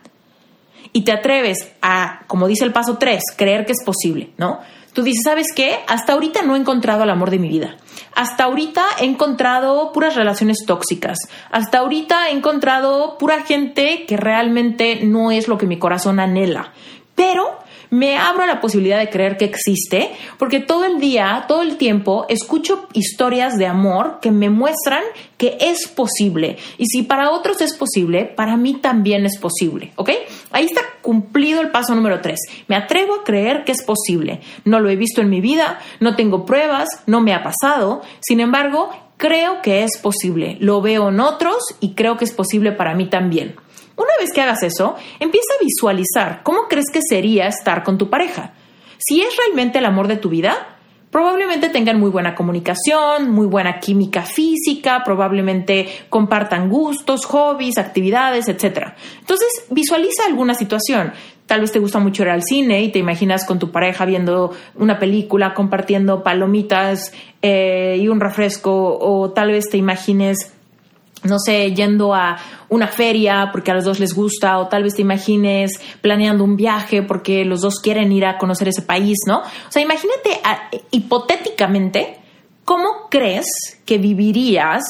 y 0.94 1.04
te 1.04 1.12
atreves 1.12 1.72
a, 1.82 2.22
como 2.26 2.48
dice 2.48 2.64
el 2.64 2.72
paso 2.72 2.96
3, 2.96 3.22
creer 3.36 3.66
que 3.66 3.72
es 3.72 3.84
posible, 3.84 4.30
¿no? 4.38 4.60
Tú 4.94 5.02
dices, 5.02 5.20
¿sabes 5.22 5.48
qué? 5.54 5.80
Hasta 5.88 6.14
ahorita 6.14 6.40
no 6.40 6.56
he 6.56 6.58
encontrado 6.58 7.02
el 7.02 7.10
amor 7.10 7.28
de 7.28 7.38
mi 7.38 7.50
vida. 7.50 7.76
Hasta 8.14 8.44
ahorita 8.44 8.82
he 8.98 9.04
encontrado 9.04 9.92
puras 9.92 10.14
relaciones 10.14 10.64
tóxicas. 10.66 11.18
Hasta 11.50 11.80
ahorita 11.80 12.30
he 12.30 12.32
encontrado 12.32 13.18
pura 13.18 13.42
gente 13.42 14.06
que 14.06 14.16
realmente 14.16 15.00
no 15.02 15.32
es 15.32 15.48
lo 15.48 15.58
que 15.58 15.66
mi 15.66 15.78
corazón 15.78 16.18
anhela. 16.18 16.72
Pero 17.14 17.58
me 17.90 18.16
abro 18.16 18.44
a 18.44 18.46
la 18.46 18.60
posibilidad 18.60 18.98
de 18.98 19.10
creer 19.10 19.36
que 19.36 19.44
existe, 19.44 20.10
porque 20.38 20.60
todo 20.60 20.84
el 20.84 21.00
día, 21.00 21.44
todo 21.48 21.62
el 21.62 21.76
tiempo, 21.76 22.26
escucho 22.28 22.88
historias 22.92 23.58
de 23.58 23.66
amor 23.66 24.18
que 24.22 24.30
me 24.30 24.48
muestran 24.48 25.02
que 25.36 25.58
es 25.60 25.88
posible. 25.88 26.56
Y 26.78 26.86
si 26.86 27.02
para 27.02 27.30
otros 27.30 27.60
es 27.60 27.76
posible, 27.76 28.24
para 28.24 28.56
mí 28.56 28.74
también 28.74 29.26
es 29.26 29.38
posible, 29.38 29.92
¿ok? 29.96 30.10
Ahí 30.52 30.66
está 30.66 30.82
cumplido 31.02 31.60
el 31.60 31.70
paso 31.70 31.94
número 31.94 32.20
tres. 32.20 32.38
Me 32.68 32.76
atrevo 32.76 33.14
a 33.14 33.24
creer 33.24 33.64
que 33.64 33.72
es 33.72 33.82
posible. 33.82 34.40
No 34.64 34.80
lo 34.80 34.90
he 34.90 34.96
visto 34.96 35.20
en 35.20 35.30
mi 35.30 35.40
vida, 35.40 35.80
no 35.98 36.16
tengo 36.16 36.46
pruebas, 36.46 36.88
no 37.06 37.20
me 37.20 37.34
ha 37.34 37.42
pasado. 37.42 38.02
Sin 38.20 38.40
embargo, 38.40 38.90
creo 39.16 39.62
que 39.62 39.82
es 39.82 39.98
posible. 40.02 40.56
Lo 40.60 40.80
veo 40.80 41.08
en 41.08 41.20
otros 41.20 41.56
y 41.80 41.94
creo 41.94 42.16
que 42.16 42.24
es 42.24 42.32
posible 42.32 42.72
para 42.72 42.94
mí 42.94 43.06
también. 43.06 43.54
Una 43.96 44.10
vez 44.18 44.32
que 44.32 44.40
hagas 44.40 44.62
eso, 44.62 44.96
empieza 45.18 45.54
a 45.54 45.64
visualizar 45.64 46.42
cómo 46.42 46.68
crees 46.68 46.86
que 46.92 47.00
sería 47.02 47.46
estar 47.46 47.82
con 47.82 47.98
tu 47.98 48.08
pareja. 48.08 48.52
Si 48.98 49.20
es 49.20 49.34
realmente 49.36 49.78
el 49.78 49.86
amor 49.86 50.08
de 50.08 50.16
tu 50.16 50.28
vida, 50.28 50.78
probablemente 51.10 51.68
tengan 51.68 51.98
muy 51.98 52.10
buena 52.10 52.34
comunicación, 52.34 53.30
muy 53.30 53.46
buena 53.46 53.80
química 53.80 54.22
física, 54.22 55.02
probablemente 55.04 55.88
compartan 56.08 56.68
gustos, 56.68 57.24
hobbies, 57.26 57.78
actividades, 57.78 58.48
etc. 58.48 58.92
Entonces, 59.18 59.66
visualiza 59.70 60.24
alguna 60.26 60.54
situación. 60.54 61.12
Tal 61.46 61.60
vez 61.60 61.72
te 61.72 61.80
gusta 61.80 61.98
mucho 61.98 62.22
ir 62.22 62.28
al 62.28 62.44
cine 62.44 62.82
y 62.82 62.92
te 62.92 63.00
imaginas 63.00 63.44
con 63.44 63.58
tu 63.58 63.72
pareja 63.72 64.04
viendo 64.04 64.52
una 64.76 65.00
película, 65.00 65.52
compartiendo 65.52 66.22
palomitas 66.22 67.12
eh, 67.42 67.98
y 68.00 68.06
un 68.06 68.20
refresco, 68.20 68.96
o 69.00 69.30
tal 69.30 69.50
vez 69.50 69.68
te 69.68 69.76
imagines 69.76 70.52
no 71.24 71.38
sé, 71.38 71.74
yendo 71.74 72.14
a 72.14 72.36
una 72.68 72.86
feria 72.86 73.50
porque 73.52 73.70
a 73.70 73.74
los 73.74 73.84
dos 73.84 74.00
les 74.00 74.14
gusta, 74.14 74.58
o 74.58 74.68
tal 74.68 74.82
vez 74.82 74.94
te 74.94 75.02
imagines 75.02 75.72
planeando 76.00 76.44
un 76.44 76.56
viaje 76.56 77.02
porque 77.02 77.44
los 77.44 77.60
dos 77.60 77.80
quieren 77.80 78.10
ir 78.12 78.24
a 78.24 78.38
conocer 78.38 78.68
ese 78.68 78.82
país, 78.82 79.18
¿no? 79.26 79.38
O 79.40 79.70
sea, 79.70 79.82
imagínate 79.82 80.40
hipotéticamente 80.90 82.18
cómo 82.64 83.08
crees 83.10 83.46
que 83.84 83.98
vivirías 83.98 84.82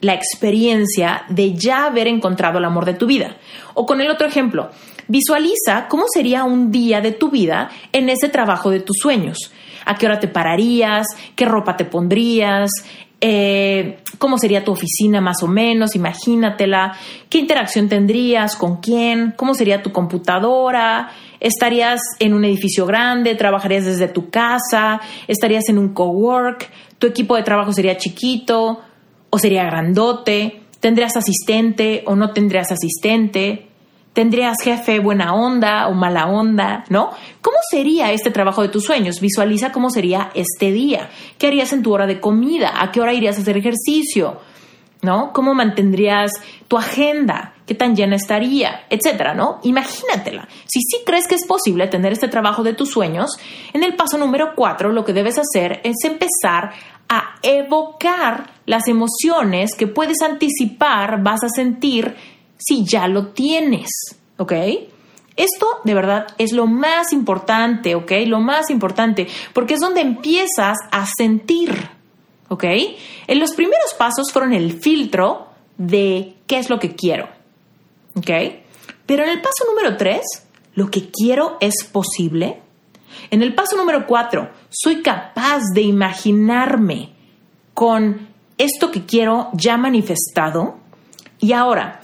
la 0.00 0.14
experiencia 0.14 1.24
de 1.28 1.54
ya 1.54 1.86
haber 1.86 2.06
encontrado 2.06 2.58
el 2.58 2.64
amor 2.64 2.84
de 2.84 2.94
tu 2.94 3.06
vida. 3.06 3.36
O 3.74 3.86
con 3.86 4.00
el 4.00 4.10
otro 4.10 4.26
ejemplo, 4.26 4.70
visualiza 5.08 5.88
cómo 5.88 6.04
sería 6.12 6.44
un 6.44 6.70
día 6.70 7.00
de 7.00 7.12
tu 7.12 7.30
vida 7.30 7.70
en 7.92 8.08
ese 8.08 8.28
trabajo 8.28 8.70
de 8.70 8.80
tus 8.80 8.96
sueños. 9.00 9.52
¿A 9.84 9.94
qué 9.94 10.06
hora 10.06 10.18
te 10.18 10.28
pararías? 10.28 11.06
¿Qué 11.34 11.44
ropa 11.44 11.76
te 11.76 11.84
pondrías? 11.84 12.70
Eh, 13.20 14.00
cómo 14.18 14.36
sería 14.36 14.62
tu 14.62 14.72
oficina 14.72 15.22
más 15.22 15.42
o 15.42 15.46
menos, 15.46 15.96
imagínatela, 15.96 16.96
qué 17.30 17.38
interacción 17.38 17.88
tendrías, 17.88 18.56
con 18.56 18.76
quién, 18.76 19.32
cómo 19.36 19.54
sería 19.54 19.82
tu 19.82 19.90
computadora, 19.90 21.10
estarías 21.40 22.00
en 22.18 22.34
un 22.34 22.44
edificio 22.44 22.84
grande, 22.84 23.34
trabajarías 23.34 23.86
desde 23.86 24.08
tu 24.08 24.28
casa, 24.28 25.00
estarías 25.28 25.68
en 25.70 25.78
un 25.78 25.94
cowork, 25.94 26.70
tu 26.98 27.06
equipo 27.06 27.36
de 27.36 27.42
trabajo 27.42 27.72
sería 27.72 27.96
chiquito 27.96 28.80
o 29.30 29.38
sería 29.38 29.64
grandote, 29.64 30.60
tendrías 30.80 31.16
asistente 31.16 32.02
o 32.06 32.16
no 32.16 32.32
tendrías 32.32 32.70
asistente, 32.70 33.65
¿Tendrías 34.16 34.56
jefe 34.64 34.98
buena 34.98 35.34
onda 35.34 35.88
o 35.88 35.92
mala 35.92 36.26
onda? 36.26 36.84
¿No? 36.88 37.10
¿Cómo 37.42 37.58
sería 37.70 38.12
este 38.12 38.30
trabajo 38.30 38.62
de 38.62 38.70
tus 38.70 38.84
sueños? 38.84 39.20
Visualiza 39.20 39.72
cómo 39.72 39.90
sería 39.90 40.30
este 40.32 40.72
día. 40.72 41.10
¿Qué 41.36 41.48
harías 41.48 41.74
en 41.74 41.82
tu 41.82 41.92
hora 41.92 42.06
de 42.06 42.18
comida? 42.18 42.80
¿A 42.80 42.90
qué 42.90 43.02
hora 43.02 43.12
irías 43.12 43.36
a 43.36 43.42
hacer 43.42 43.58
ejercicio? 43.58 44.40
¿No? 45.02 45.34
¿Cómo 45.34 45.52
mantendrías 45.52 46.32
tu 46.66 46.78
agenda? 46.78 47.56
¿Qué 47.66 47.74
tan 47.74 47.94
llena 47.94 48.16
estaría? 48.16 48.86
Etcétera, 48.88 49.34
¿no? 49.34 49.60
Imagínatela. 49.64 50.48
Si 50.64 50.80
sí 50.80 51.02
crees 51.04 51.28
que 51.28 51.34
es 51.34 51.46
posible 51.46 51.86
tener 51.86 52.14
este 52.14 52.28
trabajo 52.28 52.62
de 52.62 52.72
tus 52.72 52.92
sueños, 52.92 53.32
en 53.74 53.84
el 53.84 53.96
paso 53.96 54.16
número 54.16 54.54
cuatro 54.56 54.92
lo 54.92 55.04
que 55.04 55.12
debes 55.12 55.36
hacer 55.38 55.82
es 55.84 55.96
empezar 56.04 56.72
a 57.10 57.34
evocar 57.42 58.48
las 58.64 58.88
emociones 58.88 59.72
que 59.76 59.86
puedes 59.86 60.22
anticipar 60.22 61.22
vas 61.22 61.44
a 61.44 61.48
sentir 61.48 62.16
si 62.58 62.84
ya 62.84 63.08
lo 63.08 63.28
tienes, 63.28 63.88
¿ok? 64.36 64.52
Esto 65.36 65.66
de 65.84 65.94
verdad 65.94 66.28
es 66.38 66.52
lo 66.52 66.66
más 66.66 67.12
importante, 67.12 67.94
¿ok? 67.94 68.12
Lo 68.26 68.40
más 68.40 68.70
importante, 68.70 69.28
porque 69.52 69.74
es 69.74 69.80
donde 69.80 70.00
empiezas 70.00 70.76
a 70.90 71.06
sentir, 71.06 71.90
¿ok? 72.48 72.64
En 73.26 73.38
los 73.38 73.52
primeros 73.52 73.94
pasos 73.98 74.32
fueron 74.32 74.54
el 74.54 74.80
filtro 74.80 75.48
de 75.76 76.36
qué 76.46 76.58
es 76.58 76.70
lo 76.70 76.78
que 76.78 76.94
quiero, 76.94 77.28
¿ok? 78.14 78.30
Pero 79.04 79.24
en 79.24 79.30
el 79.30 79.42
paso 79.42 79.64
número 79.68 79.96
tres, 79.96 80.22
lo 80.74 80.90
que 80.90 81.10
quiero 81.10 81.58
es 81.60 81.84
posible. 81.84 82.60
En 83.30 83.42
el 83.42 83.54
paso 83.54 83.76
número 83.76 84.06
cuatro, 84.06 84.50
soy 84.70 85.02
capaz 85.02 85.62
de 85.74 85.82
imaginarme 85.82 87.12
con 87.74 88.28
esto 88.58 88.90
que 88.90 89.04
quiero 89.04 89.50
ya 89.52 89.76
manifestado. 89.76 90.78
Y 91.38 91.52
ahora, 91.52 92.00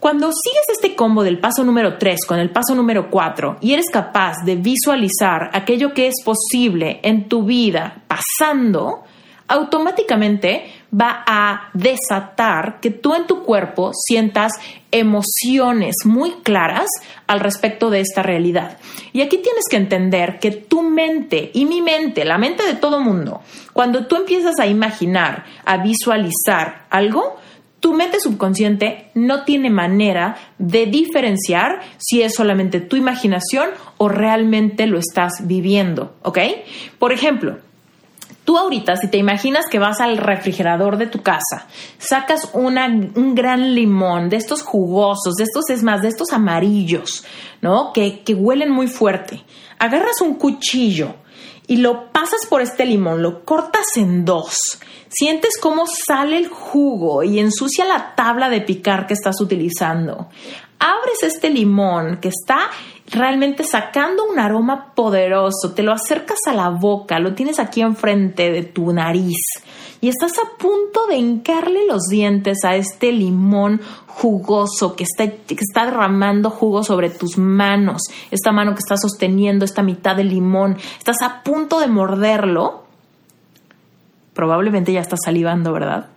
cuando 0.00 0.30
sigues 0.32 0.64
este 0.72 0.96
combo 0.96 1.22
del 1.22 1.38
paso 1.38 1.62
número 1.62 1.98
3 1.98 2.24
con 2.26 2.38
el 2.38 2.50
paso 2.50 2.74
número 2.74 3.10
4 3.10 3.58
y 3.60 3.74
eres 3.74 3.90
capaz 3.92 4.36
de 4.46 4.56
visualizar 4.56 5.50
aquello 5.52 5.92
que 5.92 6.08
es 6.08 6.14
posible 6.24 7.00
en 7.02 7.28
tu 7.28 7.44
vida 7.44 8.02
pasando, 8.08 9.04
automáticamente 9.46 10.72
va 10.98 11.22
a 11.26 11.70
desatar 11.74 12.80
que 12.80 12.90
tú 12.90 13.14
en 13.14 13.26
tu 13.26 13.42
cuerpo 13.42 13.90
sientas 13.92 14.52
emociones 14.90 15.96
muy 16.04 16.30
claras 16.42 16.88
al 17.26 17.40
respecto 17.40 17.90
de 17.90 18.00
esta 18.00 18.22
realidad. 18.22 18.78
Y 19.12 19.20
aquí 19.20 19.38
tienes 19.38 19.64
que 19.68 19.76
entender 19.76 20.38
que 20.38 20.52
tu 20.52 20.82
mente 20.82 21.50
y 21.52 21.66
mi 21.66 21.82
mente, 21.82 22.24
la 22.24 22.38
mente 22.38 22.64
de 22.64 22.74
todo 22.74 23.00
mundo, 23.00 23.42
cuando 23.72 24.06
tú 24.06 24.16
empiezas 24.16 24.58
a 24.60 24.66
imaginar, 24.66 25.44
a 25.64 25.76
visualizar 25.76 26.86
algo, 26.88 27.39
tu 27.80 27.94
mente 27.94 28.20
subconsciente 28.20 29.10
no 29.14 29.44
tiene 29.44 29.70
manera 29.70 30.36
de 30.58 30.86
diferenciar 30.86 31.80
si 31.98 32.22
es 32.22 32.34
solamente 32.34 32.80
tu 32.80 32.96
imaginación 32.96 33.70
o 33.96 34.08
realmente 34.08 34.86
lo 34.86 34.98
estás 34.98 35.46
viviendo, 35.46 36.14
¿ok? 36.22 36.38
Por 36.98 37.12
ejemplo, 37.12 37.58
Tú 38.42 38.58
ahorita, 38.58 38.96
si 38.96 39.06
te 39.06 39.18
imaginas 39.18 39.66
que 39.70 39.78
vas 39.78 40.00
al 40.00 40.16
refrigerador 40.16 40.96
de 40.96 41.06
tu 41.06 41.22
casa, 41.22 41.66
sacas 41.98 42.50
un 42.52 43.34
gran 43.34 43.74
limón 43.76 44.28
de 44.28 44.38
estos 44.38 44.62
jugosos, 44.62 45.36
de 45.36 45.44
estos 45.44 45.70
es 45.70 45.84
más, 45.84 46.00
de 46.02 46.08
estos 46.08 46.32
amarillos, 46.32 47.24
¿no? 47.60 47.92
Que, 47.92 48.22
que 48.24 48.34
huelen 48.34 48.72
muy 48.72 48.88
fuerte. 48.88 49.44
Agarras 49.78 50.20
un 50.20 50.34
cuchillo 50.34 51.14
y 51.68 51.76
lo 51.76 52.10
pasas 52.10 52.40
por 52.48 52.60
este 52.60 52.86
limón, 52.86 53.22
lo 53.22 53.44
cortas 53.44 53.86
en 53.96 54.24
dos. 54.24 54.80
Sientes 55.12 55.58
cómo 55.60 55.86
sale 55.86 56.38
el 56.38 56.48
jugo 56.48 57.24
y 57.24 57.40
ensucia 57.40 57.84
la 57.84 58.14
tabla 58.14 58.48
de 58.48 58.60
picar 58.60 59.06
que 59.08 59.14
estás 59.14 59.40
utilizando. 59.40 60.28
Abres 60.78 61.22
este 61.22 61.50
limón 61.50 62.18
que 62.18 62.28
está 62.28 62.70
realmente 63.10 63.64
sacando 63.64 64.24
un 64.24 64.38
aroma 64.38 64.94
poderoso, 64.94 65.72
te 65.74 65.82
lo 65.82 65.92
acercas 65.92 66.38
a 66.46 66.54
la 66.54 66.70
boca, 66.70 67.18
lo 67.18 67.34
tienes 67.34 67.58
aquí 67.58 67.80
enfrente 67.80 68.52
de 68.52 68.62
tu 68.62 68.92
nariz 68.92 69.36
y 70.00 70.08
estás 70.08 70.32
a 70.38 70.56
punto 70.56 71.06
de 71.08 71.16
hincarle 71.16 71.86
los 71.86 72.04
dientes 72.04 72.64
a 72.64 72.76
este 72.76 73.12
limón 73.12 73.80
jugoso 74.06 74.96
que 74.96 75.04
está, 75.04 75.28
que 75.28 75.54
está 75.54 75.86
derramando 75.86 76.50
jugo 76.50 76.82
sobre 76.84 77.10
tus 77.10 77.36
manos, 77.36 78.02
esta 78.30 78.52
mano 78.52 78.72
que 78.74 78.80
está 78.80 78.96
sosteniendo 78.96 79.64
esta 79.64 79.82
mitad 79.82 80.16
de 80.16 80.24
limón, 80.24 80.78
estás 80.98 81.16
a 81.22 81.42
punto 81.42 81.80
de 81.80 81.88
morderlo, 81.88 82.84
probablemente 84.34 84.92
ya 84.92 85.00
estás 85.00 85.20
salivando, 85.24 85.72
¿verdad? 85.72 86.08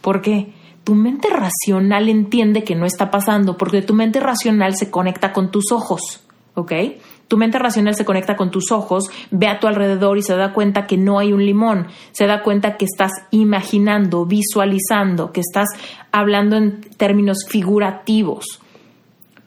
Porque 0.00 0.52
tu 0.84 0.94
mente 0.94 1.28
racional 1.28 2.08
entiende 2.08 2.64
que 2.64 2.74
no 2.74 2.86
está 2.86 3.10
pasando 3.10 3.56
porque 3.56 3.82
tu 3.82 3.94
mente 3.94 4.20
racional 4.20 4.76
se 4.76 4.90
conecta 4.90 5.32
con 5.32 5.50
tus 5.50 5.70
ojos, 5.72 6.24
¿ok? 6.54 6.72
Tu 7.28 7.38
mente 7.38 7.58
racional 7.58 7.94
se 7.94 8.04
conecta 8.04 8.36
con 8.36 8.50
tus 8.50 8.70
ojos, 8.72 9.04
ve 9.30 9.46
a 9.46 9.58
tu 9.58 9.66
alrededor 9.66 10.18
y 10.18 10.22
se 10.22 10.36
da 10.36 10.52
cuenta 10.52 10.86
que 10.86 10.98
no 10.98 11.18
hay 11.18 11.32
un 11.32 11.46
limón, 11.46 11.86
se 12.10 12.26
da 12.26 12.42
cuenta 12.42 12.76
que 12.76 12.84
estás 12.84 13.10
imaginando, 13.30 14.26
visualizando, 14.26 15.32
que 15.32 15.40
estás 15.40 15.68
hablando 16.10 16.56
en 16.56 16.82
términos 16.98 17.46
figurativos. 17.48 18.60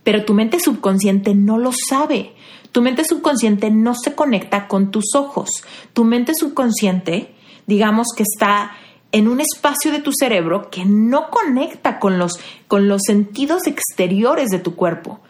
Pero 0.03 0.25
tu 0.25 0.33
mente 0.33 0.59
subconsciente 0.59 1.35
no 1.35 1.59
lo 1.59 1.71
sabe. 1.71 2.33
Tu 2.71 2.81
mente 2.81 3.03
subconsciente 3.05 3.69
no 3.69 3.93
se 3.93 4.15
conecta 4.15 4.67
con 4.67 4.89
tus 4.89 5.13
ojos. 5.13 5.63
Tu 5.93 6.05
mente 6.05 6.33
subconsciente, 6.33 7.34
digamos 7.67 8.07
que 8.15 8.23
está 8.23 8.71
en 9.11 9.27
un 9.27 9.39
espacio 9.39 9.91
de 9.91 10.01
tu 10.01 10.11
cerebro 10.11 10.69
que 10.69 10.83
no 10.85 11.29
conecta 11.29 11.99
con 11.99 12.19
los, 12.19 12.33
con 12.67 12.87
los 12.89 13.01
sentidos 13.05 13.65
exteriores 13.65 14.49
de 14.49 14.59
tu 14.59 14.75
cuerpo, 14.75 15.21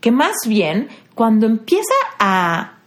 que 0.00 0.12
más 0.12 0.36
bien 0.46 0.88
cuando 1.14 1.46
empieza 1.46 1.94
a, 2.20 2.78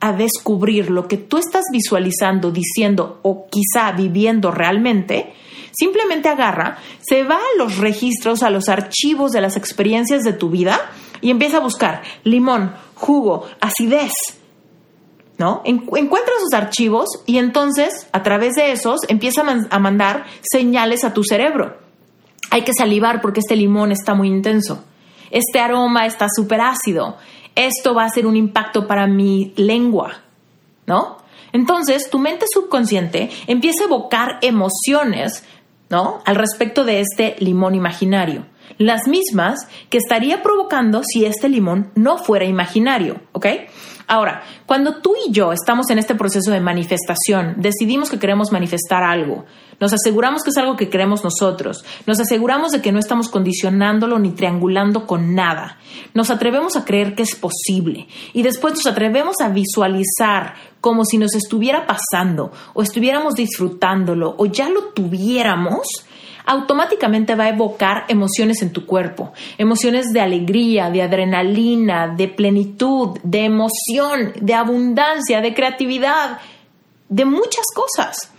a 0.00 0.12
descubrir 0.12 0.90
lo 0.90 1.06
que 1.06 1.18
tú 1.18 1.38
estás 1.38 1.64
visualizando, 1.72 2.50
diciendo 2.50 3.20
o 3.22 3.46
quizá 3.48 3.92
viviendo 3.92 4.50
realmente, 4.50 5.32
simplemente 5.70 6.28
agarra, 6.28 6.78
se 7.00 7.22
va 7.22 7.36
a 7.36 7.58
los 7.58 7.78
registros, 7.78 8.42
a 8.42 8.50
los 8.50 8.68
archivos 8.68 9.30
de 9.30 9.40
las 9.40 9.56
experiencias 9.56 10.22
de 10.22 10.32
tu 10.32 10.50
vida 10.50 10.90
y 11.20 11.30
empieza 11.30 11.58
a 11.58 11.60
buscar 11.60 12.02
limón, 12.24 12.74
jugo, 12.94 13.46
acidez, 13.60 14.12
¿no? 15.38 15.62
encuentra 15.64 16.34
sus 16.40 16.52
archivos 16.54 17.08
y 17.26 17.38
entonces 17.38 18.08
a 18.12 18.22
través 18.22 18.54
de 18.54 18.72
esos 18.72 19.00
empieza 19.08 19.42
a, 19.70 19.78
mandar 19.78 20.24
señales 20.42 21.04
a 21.04 21.12
tu 21.12 21.24
cerebro. 21.24 21.78
Hay 22.50 22.62
que 22.62 22.72
salivar 22.76 23.20
porque 23.20 23.40
este 23.40 23.56
limón 23.56 23.92
está 23.92 24.14
muy 24.14 24.28
intenso. 24.28 24.84
Este 25.30 25.58
aroma 25.58 26.06
está 26.06 26.26
súper 26.34 26.60
ácido. 26.60 27.16
Esto 27.54 27.94
va 27.94 28.04
a 28.04 28.10
ser 28.10 28.26
un 28.26 28.36
impacto 28.36 28.86
para 28.86 29.06
mi 29.06 29.52
lengua, 29.56 30.20
¿no? 30.86 31.18
Entonces 31.52 32.10
tu 32.10 32.18
mente 32.18 32.46
subconsciente 32.52 33.30
empieza 33.46 33.82
a 33.82 33.86
evocar 33.86 34.38
emociones, 34.42 35.44
¿no? 35.88 36.20
Al 36.24 36.36
respecto 36.36 36.84
de 36.84 37.00
este 37.00 37.36
limón 37.38 37.74
imaginario. 37.74 38.46
Las 38.78 39.06
mismas 39.06 39.68
que 39.90 39.98
estaría 39.98 40.42
provocando 40.42 41.02
si 41.04 41.24
este 41.24 41.48
limón 41.48 41.90
no 41.94 42.18
fuera 42.18 42.44
imaginario, 42.44 43.20
¿ok? 43.32 43.46
Ahora, 44.12 44.42
cuando 44.66 44.96
tú 44.96 45.14
y 45.26 45.32
yo 45.32 45.54
estamos 45.54 45.88
en 45.88 45.98
este 45.98 46.14
proceso 46.14 46.50
de 46.50 46.60
manifestación, 46.60 47.54
decidimos 47.56 48.10
que 48.10 48.18
queremos 48.18 48.52
manifestar 48.52 49.02
algo, 49.02 49.46
nos 49.80 49.94
aseguramos 49.94 50.42
que 50.42 50.50
es 50.50 50.58
algo 50.58 50.76
que 50.76 50.90
queremos 50.90 51.24
nosotros, 51.24 51.82
nos 52.06 52.20
aseguramos 52.20 52.72
de 52.72 52.82
que 52.82 52.92
no 52.92 52.98
estamos 52.98 53.30
condicionándolo 53.30 54.18
ni 54.18 54.32
triangulando 54.32 55.06
con 55.06 55.34
nada, 55.34 55.78
nos 56.12 56.28
atrevemos 56.28 56.76
a 56.76 56.84
creer 56.84 57.14
que 57.14 57.22
es 57.22 57.34
posible. 57.34 58.06
Y 58.34 58.42
después 58.42 58.74
nos 58.74 58.84
atrevemos 58.84 59.36
a 59.40 59.48
visualizar 59.48 60.56
como 60.82 61.06
si 61.06 61.16
nos 61.16 61.34
estuviera 61.34 61.86
pasando 61.86 62.52
o 62.74 62.82
estuviéramos 62.82 63.32
disfrutándolo 63.32 64.34
o 64.36 64.44
ya 64.44 64.68
lo 64.68 64.88
tuviéramos, 64.88 65.86
automáticamente 66.44 67.34
va 67.34 67.44
a 67.44 67.48
evocar 67.50 68.04
emociones 68.08 68.62
en 68.62 68.72
tu 68.72 68.86
cuerpo, 68.86 69.32
emociones 69.58 70.12
de 70.12 70.20
alegría, 70.20 70.90
de 70.90 71.02
adrenalina, 71.02 72.08
de 72.08 72.28
plenitud, 72.28 73.18
de 73.22 73.44
emoción, 73.44 74.32
de 74.40 74.54
abundancia, 74.54 75.40
de 75.40 75.54
creatividad, 75.54 76.38
de 77.08 77.24
muchas 77.24 77.66
cosas. 77.74 78.30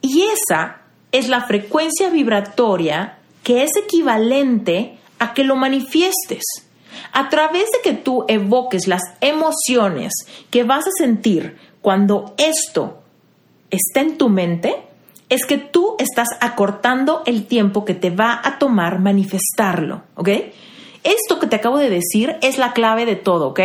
Y 0.00 0.22
esa 0.22 0.82
es 1.12 1.28
la 1.28 1.42
frecuencia 1.42 2.10
vibratoria 2.10 3.18
que 3.42 3.62
es 3.62 3.70
equivalente 3.82 4.98
a 5.18 5.34
que 5.34 5.44
lo 5.44 5.56
manifiestes. 5.56 6.42
A 7.12 7.28
través 7.28 7.70
de 7.70 7.80
que 7.82 7.92
tú 7.92 8.24
evoques 8.28 8.86
las 8.86 9.02
emociones 9.20 10.12
que 10.50 10.64
vas 10.64 10.86
a 10.86 10.90
sentir 10.96 11.56
cuando 11.80 12.34
esto 12.38 13.02
está 13.70 14.00
en 14.00 14.18
tu 14.18 14.28
mente, 14.28 14.76
es 15.32 15.46
que 15.46 15.56
tú 15.56 15.96
estás 15.98 16.28
acortando 16.42 17.22
el 17.24 17.46
tiempo 17.46 17.86
que 17.86 17.94
te 17.94 18.10
va 18.10 18.38
a 18.44 18.58
tomar 18.58 18.98
manifestarlo, 18.98 20.02
¿ok? 20.14 20.28
Esto 21.04 21.40
que 21.40 21.46
te 21.46 21.56
acabo 21.56 21.78
de 21.78 21.88
decir 21.88 22.36
es 22.42 22.58
la 22.58 22.74
clave 22.74 23.06
de 23.06 23.16
todo, 23.16 23.48
¿ok? 23.48 23.60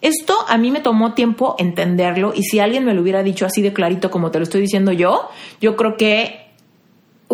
Esto 0.00 0.34
a 0.48 0.58
mí 0.58 0.72
me 0.72 0.80
tomó 0.80 1.14
tiempo 1.14 1.54
entenderlo 1.56 2.32
y 2.34 2.42
si 2.42 2.58
alguien 2.58 2.84
me 2.84 2.94
lo 2.94 3.00
hubiera 3.00 3.22
dicho 3.22 3.46
así 3.46 3.62
de 3.62 3.72
clarito 3.72 4.10
como 4.10 4.32
te 4.32 4.40
lo 4.40 4.42
estoy 4.42 4.60
diciendo 4.60 4.90
yo, 4.90 5.30
yo 5.60 5.76
creo 5.76 5.96
que 5.96 6.43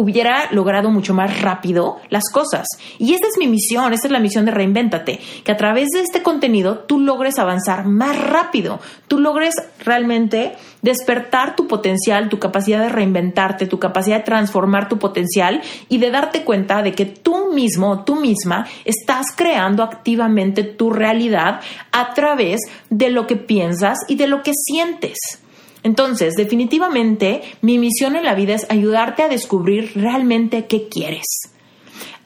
hubiera 0.00 0.50
logrado 0.50 0.90
mucho 0.90 1.12
más 1.12 1.42
rápido 1.42 1.98
las 2.08 2.24
cosas. 2.32 2.66
Y 2.98 3.12
esa 3.12 3.26
es 3.26 3.36
mi 3.38 3.46
misión, 3.46 3.92
esa 3.92 4.06
es 4.06 4.12
la 4.12 4.18
misión 4.18 4.46
de 4.46 4.50
Reinvéntate, 4.50 5.20
que 5.44 5.52
a 5.52 5.56
través 5.58 5.88
de 5.92 6.00
este 6.00 6.22
contenido 6.22 6.78
tú 6.78 6.98
logres 6.98 7.38
avanzar 7.38 7.84
más 7.84 8.18
rápido, 8.18 8.80
tú 9.08 9.18
logres 9.18 9.54
realmente 9.84 10.56
despertar 10.80 11.54
tu 11.54 11.68
potencial, 11.68 12.30
tu 12.30 12.38
capacidad 12.38 12.80
de 12.80 12.88
reinventarte, 12.88 13.66
tu 13.66 13.78
capacidad 13.78 14.16
de 14.16 14.24
transformar 14.24 14.88
tu 14.88 14.98
potencial 14.98 15.60
y 15.90 15.98
de 15.98 16.10
darte 16.10 16.44
cuenta 16.44 16.82
de 16.82 16.92
que 16.92 17.04
tú 17.04 17.52
mismo, 17.52 18.04
tú 18.04 18.16
misma, 18.16 18.66
estás 18.86 19.26
creando 19.36 19.82
activamente 19.82 20.64
tu 20.64 20.90
realidad 20.90 21.60
a 21.92 22.14
través 22.14 22.60
de 22.88 23.10
lo 23.10 23.26
que 23.26 23.36
piensas 23.36 23.98
y 24.08 24.14
de 24.14 24.28
lo 24.28 24.42
que 24.42 24.52
sientes. 24.54 25.39
Entonces, 25.82 26.34
definitivamente, 26.34 27.42
mi 27.62 27.78
misión 27.78 28.16
en 28.16 28.24
la 28.24 28.34
vida 28.34 28.54
es 28.54 28.66
ayudarte 28.68 29.22
a 29.22 29.28
descubrir 29.28 29.92
realmente 29.94 30.66
qué 30.66 30.88
quieres, 30.88 31.24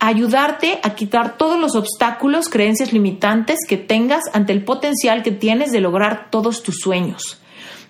ayudarte 0.00 0.80
a 0.82 0.94
quitar 0.94 1.36
todos 1.36 1.60
los 1.60 1.76
obstáculos, 1.76 2.48
creencias 2.48 2.92
limitantes 2.92 3.58
que 3.68 3.76
tengas 3.76 4.22
ante 4.32 4.52
el 4.52 4.64
potencial 4.64 5.22
que 5.22 5.30
tienes 5.30 5.70
de 5.70 5.80
lograr 5.80 6.30
todos 6.30 6.62
tus 6.62 6.76
sueños. 6.80 7.40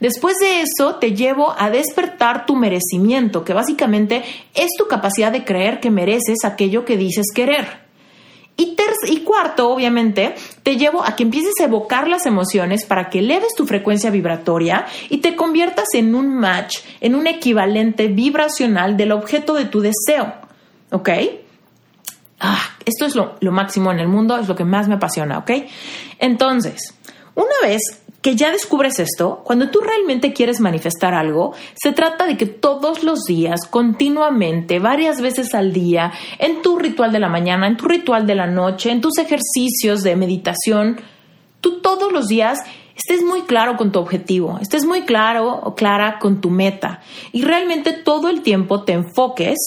Después 0.00 0.36
de 0.38 0.62
eso, 0.62 0.96
te 0.96 1.14
llevo 1.14 1.54
a 1.56 1.70
despertar 1.70 2.46
tu 2.46 2.56
merecimiento, 2.56 3.44
que 3.44 3.54
básicamente 3.54 4.22
es 4.54 4.68
tu 4.76 4.86
capacidad 4.86 5.32
de 5.32 5.44
creer 5.44 5.80
que 5.80 5.90
mereces 5.90 6.44
aquello 6.44 6.84
que 6.84 6.96
dices 6.96 7.26
querer. 7.34 7.83
Y, 8.56 8.76
y 9.08 9.20
cuarto, 9.20 9.70
obviamente, 9.70 10.34
te 10.62 10.76
llevo 10.76 11.04
a 11.04 11.16
que 11.16 11.24
empieces 11.24 11.54
a 11.60 11.64
evocar 11.64 12.06
las 12.06 12.24
emociones 12.26 12.86
para 12.86 13.10
que 13.10 13.18
eleves 13.18 13.54
tu 13.56 13.66
frecuencia 13.66 14.10
vibratoria 14.10 14.86
y 15.08 15.18
te 15.18 15.34
conviertas 15.34 15.88
en 15.94 16.14
un 16.14 16.34
match, 16.34 16.78
en 17.00 17.14
un 17.14 17.26
equivalente 17.26 18.08
vibracional 18.08 18.96
del 18.96 19.12
objeto 19.12 19.54
de 19.54 19.64
tu 19.64 19.80
deseo. 19.80 20.34
¿Ok? 20.90 21.08
Ah, 22.40 22.62
esto 22.84 23.06
es 23.06 23.14
lo, 23.14 23.36
lo 23.40 23.52
máximo 23.52 23.90
en 23.90 23.98
el 23.98 24.08
mundo, 24.08 24.36
es 24.38 24.46
lo 24.46 24.54
que 24.54 24.64
más 24.64 24.86
me 24.86 24.94
apasiona, 24.94 25.38
¿ok? 25.38 25.50
Entonces, 26.18 26.94
una 27.34 27.54
vez 27.62 27.80
que 28.24 28.36
ya 28.36 28.50
descubres 28.50 28.98
esto, 29.00 29.42
cuando 29.44 29.68
tú 29.68 29.80
realmente 29.80 30.32
quieres 30.32 30.58
manifestar 30.58 31.12
algo, 31.12 31.52
se 31.74 31.92
trata 31.92 32.24
de 32.24 32.38
que 32.38 32.46
todos 32.46 33.04
los 33.04 33.24
días, 33.24 33.66
continuamente, 33.68 34.78
varias 34.78 35.20
veces 35.20 35.54
al 35.54 35.74
día, 35.74 36.10
en 36.38 36.62
tu 36.62 36.78
ritual 36.78 37.12
de 37.12 37.18
la 37.18 37.28
mañana, 37.28 37.66
en 37.66 37.76
tu 37.76 37.84
ritual 37.84 38.26
de 38.26 38.34
la 38.34 38.46
noche, 38.46 38.90
en 38.90 39.02
tus 39.02 39.18
ejercicios 39.18 40.02
de 40.02 40.16
meditación, 40.16 41.02
tú 41.60 41.82
todos 41.82 42.12
los 42.12 42.26
días 42.26 42.60
estés 42.96 43.22
muy 43.22 43.42
claro 43.42 43.76
con 43.76 43.92
tu 43.92 43.98
objetivo, 43.98 44.58
estés 44.58 44.86
muy 44.86 45.02
claro 45.02 45.60
o 45.62 45.74
clara 45.74 46.18
con 46.18 46.40
tu 46.40 46.48
meta 46.48 47.02
y 47.30 47.42
realmente 47.42 47.92
todo 47.92 48.30
el 48.30 48.40
tiempo 48.40 48.84
te 48.84 48.94
enfoques 48.94 49.58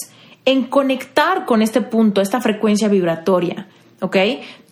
en 0.44 0.64
conectar 0.64 1.46
con 1.46 1.62
este 1.62 1.80
punto, 1.80 2.20
esta 2.20 2.40
frecuencia 2.40 2.88
vibratoria, 2.88 3.68
¿ok? 4.00 4.16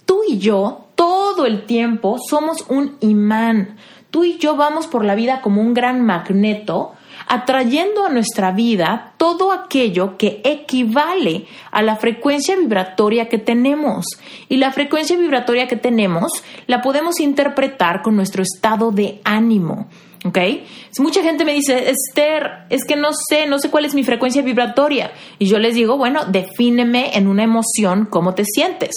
Tú 0.05 0.22
y 0.27 0.38
yo 0.38 0.86
todo 0.96 1.46
el 1.46 1.66
tiempo 1.66 2.16
somos 2.18 2.64
un 2.68 2.96
imán. 3.00 3.76
Tú 4.11 4.24
y 4.24 4.38
yo 4.38 4.56
vamos 4.56 4.87
por 4.87 5.04
la 5.04 5.14
vida 5.14 5.42
como 5.42 5.61
un 5.61 5.74
gran 5.74 6.00
magneto, 6.00 6.92
atrayendo 7.28 8.06
a 8.06 8.09
nuestra 8.09 8.52
vida 8.52 9.12
todo 9.18 9.52
aquello 9.52 10.16
que 10.16 10.40
equivale 10.44 11.46
a 11.70 11.82
la 11.82 11.96
frecuencia 11.96 12.56
vibratoria 12.56 13.28
que 13.28 13.38
tenemos. 13.38 14.06
Y 14.48 14.56
la 14.56 14.72
frecuencia 14.72 15.16
vibratoria 15.16 15.68
que 15.68 15.76
tenemos 15.76 16.32
la 16.66 16.80
podemos 16.80 17.20
interpretar 17.20 18.02
con 18.02 18.16
nuestro 18.16 18.42
estado 18.42 18.90
de 18.90 19.20
ánimo. 19.24 19.88
¿Ok? 20.24 20.38
Mucha 20.98 21.22
gente 21.22 21.44
me 21.44 21.52
dice, 21.52 21.90
Esther, 21.90 22.64
es 22.70 22.85
que 22.85 22.96
no 22.96 23.11
sé, 23.12 23.46
no 23.46 23.59
sé 23.59 23.70
cuál 23.70 23.85
es 23.85 23.94
mi 23.94 24.02
frecuencia 24.02 24.42
vibratoria. 24.42 25.12
Y 25.38 25.46
yo 25.46 25.59
les 25.59 25.74
digo, 25.74 25.98
bueno, 25.98 26.24
defíneme 26.24 27.16
en 27.16 27.28
una 27.28 27.44
emoción 27.44 28.06
cómo 28.11 28.35
te 28.35 28.44
sientes 28.44 28.96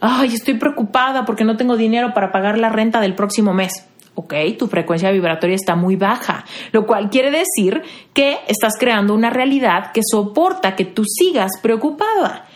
ay, 0.00 0.34
estoy 0.34 0.54
preocupada 0.54 1.24
porque 1.24 1.44
no 1.44 1.56
tengo 1.56 1.76
dinero 1.76 2.12
para 2.14 2.32
pagar 2.32 2.58
la 2.58 2.68
renta 2.68 3.00
del 3.00 3.14
próximo 3.14 3.54
mes. 3.54 3.86
Ok, 4.14 4.32
tu 4.58 4.66
frecuencia 4.66 5.10
vibratoria 5.10 5.56
está 5.56 5.76
muy 5.76 5.96
baja, 5.96 6.46
lo 6.72 6.86
cual 6.86 7.10
quiere 7.10 7.30
decir 7.30 7.82
que 8.14 8.38
estás 8.48 8.72
creando 8.78 9.12
una 9.14 9.28
realidad 9.28 9.92
que 9.92 10.00
soporta 10.02 10.74
que 10.74 10.86
tú 10.86 11.04
sigas 11.04 11.52
preocupada. 11.60 12.46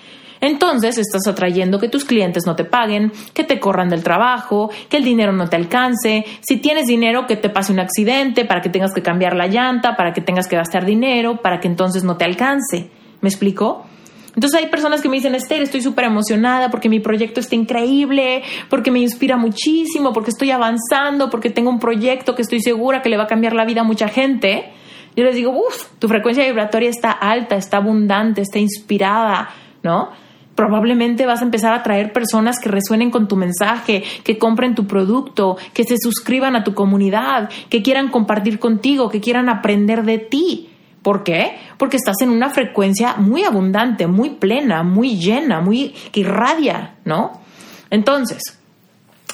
Entonces 0.40 0.96
estás 0.96 1.26
atrayendo 1.26 1.78
que 1.78 1.90
tus 1.90 2.06
clientes 2.06 2.44
no 2.46 2.56
te 2.56 2.64
paguen, 2.64 3.12
que 3.34 3.44
te 3.44 3.60
corran 3.60 3.90
del 3.90 4.02
trabajo, 4.02 4.70
que 4.88 4.96
el 4.96 5.04
dinero 5.04 5.32
no 5.32 5.48
te 5.48 5.56
alcance, 5.56 6.24
si 6.40 6.56
tienes 6.56 6.86
dinero 6.86 7.26
que 7.26 7.36
te 7.36 7.50
pase 7.50 7.72
un 7.72 7.80
accidente 7.80 8.46
para 8.46 8.62
que 8.62 8.70
tengas 8.70 8.94
que 8.94 9.02
cambiar 9.02 9.36
la 9.36 9.46
llanta, 9.46 9.96
para 9.96 10.14
que 10.14 10.22
tengas 10.22 10.48
que 10.48 10.56
gastar 10.56 10.86
dinero, 10.86 11.42
para 11.42 11.60
que 11.60 11.68
entonces 11.68 12.04
no 12.04 12.16
te 12.16 12.24
alcance. 12.24 12.90
¿Me 13.20 13.28
explico? 13.28 13.84
Entonces 14.34 14.60
hay 14.60 14.68
personas 14.68 15.02
que 15.02 15.08
me 15.08 15.16
dicen, 15.16 15.34
Esther, 15.34 15.62
estoy 15.62 15.82
súper 15.82 16.04
emocionada 16.04 16.70
porque 16.70 16.88
mi 16.88 17.00
proyecto 17.00 17.40
está 17.40 17.56
increíble, 17.56 18.42
porque 18.68 18.90
me 18.90 19.00
inspira 19.00 19.36
muchísimo, 19.36 20.12
porque 20.12 20.30
estoy 20.30 20.50
avanzando, 20.50 21.30
porque 21.30 21.50
tengo 21.50 21.70
un 21.70 21.80
proyecto 21.80 22.34
que 22.34 22.42
estoy 22.42 22.60
segura 22.60 23.02
que 23.02 23.08
le 23.08 23.16
va 23.16 23.24
a 23.24 23.26
cambiar 23.26 23.54
la 23.54 23.64
vida 23.64 23.80
a 23.80 23.84
mucha 23.84 24.08
gente. 24.08 24.72
Yo 25.16 25.24
les 25.24 25.34
digo, 25.34 25.50
uff, 25.50 25.88
tu 25.98 26.06
frecuencia 26.06 26.44
vibratoria 26.44 26.88
está 26.88 27.10
alta, 27.10 27.56
está 27.56 27.78
abundante, 27.78 28.42
está 28.42 28.60
inspirada, 28.60 29.50
¿no? 29.82 30.10
Probablemente 30.54 31.26
vas 31.26 31.40
a 31.40 31.44
empezar 31.44 31.72
a 31.72 31.82
traer 31.82 32.12
personas 32.12 32.58
que 32.60 32.68
resuenen 32.68 33.10
con 33.10 33.26
tu 33.26 33.36
mensaje, 33.36 34.04
que 34.22 34.38
compren 34.38 34.74
tu 34.74 34.86
producto, 34.86 35.56
que 35.74 35.84
se 35.84 35.96
suscriban 35.98 36.54
a 36.54 36.64
tu 36.64 36.74
comunidad, 36.74 37.50
que 37.68 37.82
quieran 37.82 38.08
compartir 38.08 38.58
contigo, 38.58 39.08
que 39.08 39.20
quieran 39.20 39.48
aprender 39.48 40.04
de 40.04 40.18
ti. 40.18 40.69
¿Por 41.02 41.24
qué? 41.24 41.58
Porque 41.78 41.96
estás 41.96 42.16
en 42.20 42.30
una 42.30 42.50
frecuencia 42.50 43.14
muy 43.16 43.44
abundante, 43.44 44.06
muy 44.06 44.30
plena, 44.30 44.82
muy 44.82 45.16
llena, 45.16 45.60
muy 45.60 45.94
que 46.12 46.20
irradia, 46.20 46.96
¿no? 47.04 47.40
Entonces, 47.88 48.42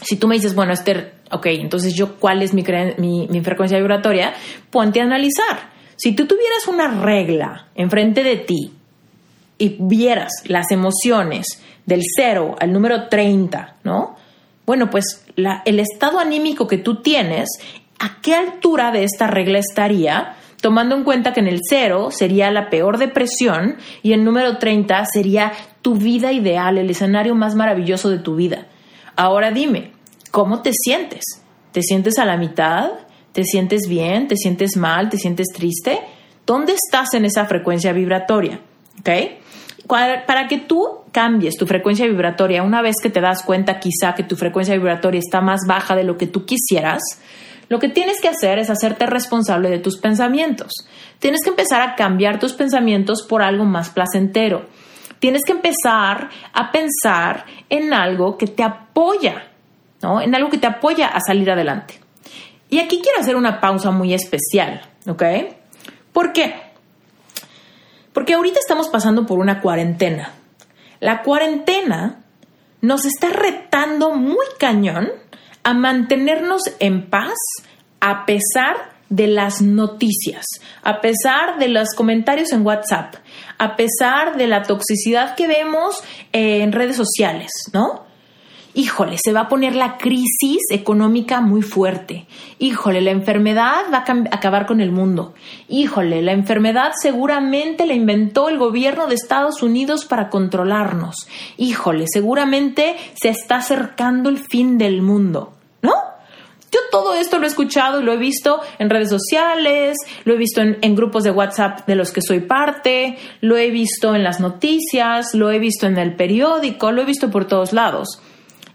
si 0.02 0.16
tú 0.16 0.28
me 0.28 0.36
dices, 0.36 0.54
bueno, 0.54 0.72
Esther, 0.72 1.14
ok, 1.30 1.46
entonces 1.46 1.94
yo, 1.94 2.16
¿cuál 2.16 2.42
es 2.42 2.54
mi, 2.54 2.62
mi, 2.98 3.40
frecuencia 3.42 3.78
vibratoria? 3.78 4.34
Ponte 4.70 5.00
a 5.00 5.04
analizar. 5.04 5.70
Si 5.96 6.14
tú 6.14 6.26
tuvieras 6.26 6.68
una 6.68 7.02
regla 7.02 7.68
enfrente 7.74 8.22
de 8.22 8.36
ti 8.36 8.72
y 9.58 9.76
vieras 9.80 10.32
las 10.46 10.70
emociones 10.70 11.46
del 11.84 12.02
0 12.16 12.56
al 12.60 12.72
número 12.72 13.08
30, 13.08 13.76
¿no? 13.82 14.16
Bueno, 14.66 14.90
pues 14.90 15.24
el 15.36 15.80
estado 15.80 16.18
anímico 16.18 16.66
que 16.66 16.78
tú 16.78 16.96
tienes, 17.02 17.48
¿a 17.98 18.20
qué 18.20 18.34
altura 18.34 18.90
de 18.90 19.04
esta 19.04 19.26
regla 19.26 19.58
estaría? 19.58 20.35
Tomando 20.60 20.96
en 20.96 21.04
cuenta 21.04 21.32
que 21.32 21.40
en 21.40 21.48
el 21.48 21.60
cero 21.68 22.08
sería 22.10 22.50
la 22.50 22.70
peor 22.70 22.98
depresión 22.98 23.76
y 24.02 24.12
el 24.12 24.24
número 24.24 24.58
30 24.58 25.04
sería 25.06 25.52
tu 25.82 25.94
vida 25.94 26.32
ideal, 26.32 26.78
el 26.78 26.90
escenario 26.90 27.34
más 27.34 27.54
maravilloso 27.54 28.10
de 28.10 28.18
tu 28.18 28.36
vida. 28.36 28.66
Ahora 29.16 29.50
dime, 29.50 29.92
¿cómo 30.30 30.62
te 30.62 30.72
sientes? 30.72 31.24
¿Te 31.72 31.82
sientes 31.82 32.18
a 32.18 32.24
la 32.24 32.36
mitad? 32.36 32.90
¿Te 33.32 33.44
sientes 33.44 33.88
bien? 33.88 34.28
¿Te 34.28 34.36
sientes 34.36 34.76
mal? 34.76 35.10
¿Te 35.10 35.18
sientes 35.18 35.48
triste? 35.54 36.00
¿Dónde 36.46 36.72
estás 36.74 37.14
en 37.14 37.24
esa 37.24 37.44
frecuencia 37.46 37.92
vibratoria? 37.92 38.60
¿Ok? 39.00 39.10
Para 39.86 40.48
que 40.48 40.58
tú 40.58 40.86
cambies 41.12 41.56
tu 41.56 41.66
frecuencia 41.66 42.06
vibratoria, 42.06 42.62
una 42.62 42.82
vez 42.82 42.96
que 43.00 43.10
te 43.10 43.20
das 43.20 43.42
cuenta 43.42 43.78
quizá 43.78 44.14
que 44.14 44.22
tu 44.22 44.36
frecuencia 44.36 44.74
vibratoria 44.74 45.20
está 45.20 45.40
más 45.40 45.60
baja 45.66 45.94
de 45.94 46.04
lo 46.04 46.18
que 46.18 46.26
tú 46.26 46.44
quisieras, 46.44 47.02
lo 47.68 47.78
que 47.78 47.88
tienes 47.88 48.20
que 48.20 48.28
hacer 48.28 48.58
es 48.58 48.70
hacerte 48.70 49.06
responsable 49.06 49.70
de 49.70 49.78
tus 49.78 49.98
pensamientos. 49.98 50.72
Tienes 51.18 51.40
que 51.42 51.50
empezar 51.50 51.82
a 51.82 51.94
cambiar 51.96 52.38
tus 52.38 52.52
pensamientos 52.52 53.26
por 53.28 53.42
algo 53.42 53.64
más 53.64 53.90
placentero. 53.90 54.66
Tienes 55.18 55.42
que 55.44 55.52
empezar 55.52 56.30
a 56.52 56.70
pensar 56.70 57.46
en 57.68 57.92
algo 57.92 58.36
que 58.36 58.46
te 58.46 58.62
apoya, 58.62 59.48
¿no? 60.02 60.20
En 60.20 60.34
algo 60.34 60.50
que 60.50 60.58
te 60.58 60.66
apoya 60.66 61.08
a 61.08 61.20
salir 61.20 61.50
adelante. 61.50 61.98
Y 62.68 62.78
aquí 62.78 63.00
quiero 63.02 63.20
hacer 63.20 63.36
una 63.36 63.60
pausa 63.60 63.90
muy 63.90 64.12
especial, 64.14 64.82
¿ok? 65.06 65.22
¿Por 66.12 66.32
qué? 66.32 66.54
Porque 68.12 68.34
ahorita 68.34 68.58
estamos 68.60 68.88
pasando 68.88 69.26
por 69.26 69.38
una 69.38 69.60
cuarentena. 69.60 70.32
La 71.00 71.22
cuarentena 71.22 72.22
nos 72.80 73.04
está 73.04 73.28
retando 73.28 74.12
muy 74.12 74.46
cañón 74.58 75.10
a 75.66 75.74
mantenernos 75.74 76.62
en 76.78 77.10
paz 77.10 77.34
a 77.98 78.24
pesar 78.24 78.76
de 79.08 79.26
las 79.26 79.62
noticias, 79.62 80.44
a 80.84 81.00
pesar 81.00 81.58
de 81.58 81.66
los 81.66 81.88
comentarios 81.96 82.52
en 82.52 82.64
WhatsApp, 82.64 83.16
a 83.58 83.74
pesar 83.74 84.36
de 84.36 84.46
la 84.46 84.62
toxicidad 84.62 85.34
que 85.34 85.48
vemos 85.48 86.04
en 86.30 86.70
redes 86.70 86.94
sociales, 86.94 87.50
¿no? 87.72 88.06
híjole, 88.76 89.16
se 89.22 89.32
va 89.32 89.40
a 89.40 89.48
poner 89.48 89.74
la 89.74 89.96
crisis 89.96 90.60
económica 90.70 91.40
muy 91.40 91.62
fuerte. 91.62 92.26
Híjole, 92.58 93.00
la 93.00 93.10
enfermedad 93.10 93.86
va 93.92 94.04
a 94.06 94.36
acabar 94.36 94.66
con 94.66 94.82
el 94.82 94.92
mundo. 94.92 95.34
Híjole, 95.68 96.20
la 96.20 96.32
enfermedad 96.32 96.92
seguramente 97.00 97.86
la 97.86 97.94
inventó 97.94 98.50
el 98.50 98.58
gobierno 98.58 99.06
de 99.06 99.14
Estados 99.14 99.62
Unidos 99.62 100.04
para 100.04 100.28
controlarnos. 100.28 101.26
Híjole, 101.56 102.04
seguramente 102.06 102.96
se 103.14 103.30
está 103.30 103.56
acercando 103.56 104.28
el 104.28 104.38
fin 104.38 104.76
del 104.76 105.00
mundo. 105.00 105.55
¿No? 105.86 105.94
Yo 106.72 106.80
todo 106.90 107.14
esto 107.14 107.38
lo 107.38 107.44
he 107.44 107.48
escuchado 107.48 108.00
y 108.00 108.04
lo 108.04 108.12
he 108.12 108.16
visto 108.16 108.60
en 108.80 108.90
redes 108.90 109.08
sociales, 109.08 109.96
lo 110.24 110.34
he 110.34 110.36
visto 110.36 110.60
en, 110.60 110.78
en, 110.82 110.96
grupos 110.96 111.22
de 111.22 111.30
WhatsApp 111.30 111.86
de 111.86 111.94
los 111.94 112.10
que 112.10 112.20
soy 112.20 112.40
parte, 112.40 113.16
lo 113.40 113.56
he 113.56 113.70
visto 113.70 114.16
en 114.16 114.24
las 114.24 114.40
noticias, 114.40 115.32
lo 115.34 115.52
he 115.52 115.60
visto 115.60 115.86
en 115.86 115.96
el 115.96 116.16
periódico, 116.16 116.90
lo 116.90 117.02
he 117.02 117.04
visto 117.04 117.30
por 117.30 117.44
todos 117.44 117.72
lados. 117.72 118.20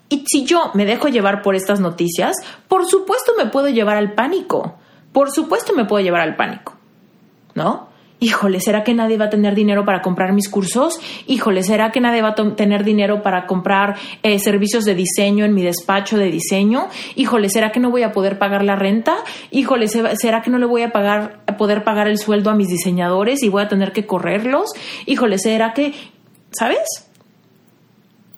Y 0.07 0.23
si 0.25 0.45
yo 0.45 0.71
me 0.73 0.85
dejo 0.85 1.09
llevar 1.09 1.41
por 1.41 1.55
estas 1.55 1.81
noticias, 1.81 2.35
por 2.69 2.85
supuesto 2.85 3.33
me 3.37 3.47
puedo 3.47 3.67
llevar 3.67 3.97
al 3.97 4.13
pánico. 4.13 4.77
Por 5.11 5.31
supuesto 5.31 5.73
me 5.73 5.85
puedo 5.85 6.03
llevar 6.03 6.21
al 6.21 6.37
pánico. 6.37 6.75
¿No? 7.55 7.90
Híjole, 8.23 8.59
¿será 8.59 8.83
que 8.83 8.93
nadie 8.93 9.17
va 9.17 9.25
a 9.25 9.29
tener 9.31 9.55
dinero 9.55 9.83
para 9.83 10.01
comprar 10.01 10.31
mis 10.31 10.47
cursos? 10.47 10.99
Híjole, 11.25 11.63
¿será 11.63 11.91
que 11.91 11.99
nadie 11.99 12.21
va 12.21 12.29
a 12.29 12.55
tener 12.55 12.83
dinero 12.83 13.23
para 13.23 13.47
comprar 13.47 13.97
eh, 14.21 14.37
servicios 14.37 14.85
de 14.85 14.93
diseño 14.93 15.43
en 15.43 15.55
mi 15.55 15.63
despacho 15.63 16.17
de 16.17 16.29
diseño? 16.29 16.87
Híjole, 17.15 17.49
¿será 17.49 17.71
que 17.71 17.79
no 17.79 17.89
voy 17.89 18.03
a 18.03 18.11
poder 18.11 18.37
pagar 18.37 18.63
la 18.63 18.75
renta? 18.75 19.15
Híjole, 19.49 19.87
¿será 19.87 20.43
que 20.43 20.51
no 20.51 20.59
le 20.59 20.67
voy 20.67 20.83
a 20.83 20.91
pagar 20.91 21.39
poder 21.57 21.83
pagar 21.83 22.07
el 22.07 22.19
sueldo 22.19 22.51
a 22.51 22.55
mis 22.55 22.67
diseñadores 22.67 23.41
y 23.41 23.49
voy 23.49 23.63
a 23.63 23.67
tener 23.67 23.91
que 23.91 24.05
correrlos? 24.05 24.69
Híjole, 25.07 25.39
¿será 25.39 25.73
que 25.73 25.93
¿sabes? 26.51 27.07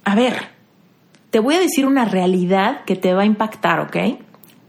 a 0.06 0.16
ver, 0.16 0.50
te 1.30 1.40
voy 1.40 1.56
a 1.56 1.60
decir 1.60 1.86
una 1.86 2.06
realidad 2.06 2.84
que 2.86 2.96
te 2.96 3.14
va 3.14 3.24
a 3.24 3.26
impactar, 3.26 3.80
¿ok? 3.80 3.96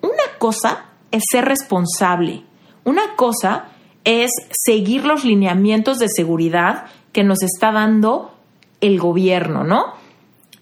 Una 0.01 0.39
cosa 0.39 0.87
es 1.11 1.23
ser 1.31 1.45
responsable. 1.45 2.45
Una 2.85 3.15
cosa 3.17 3.69
es 4.05 4.31
seguir 4.51 5.05
los 5.05 5.25
lineamientos 5.25 5.99
de 5.99 6.09
seguridad 6.09 6.87
que 7.13 7.25
nos 7.25 7.43
está 7.43 7.73
dando 7.73 8.35
el 8.81 8.99
gobierno, 8.99 9.65
¿no? 9.65 9.95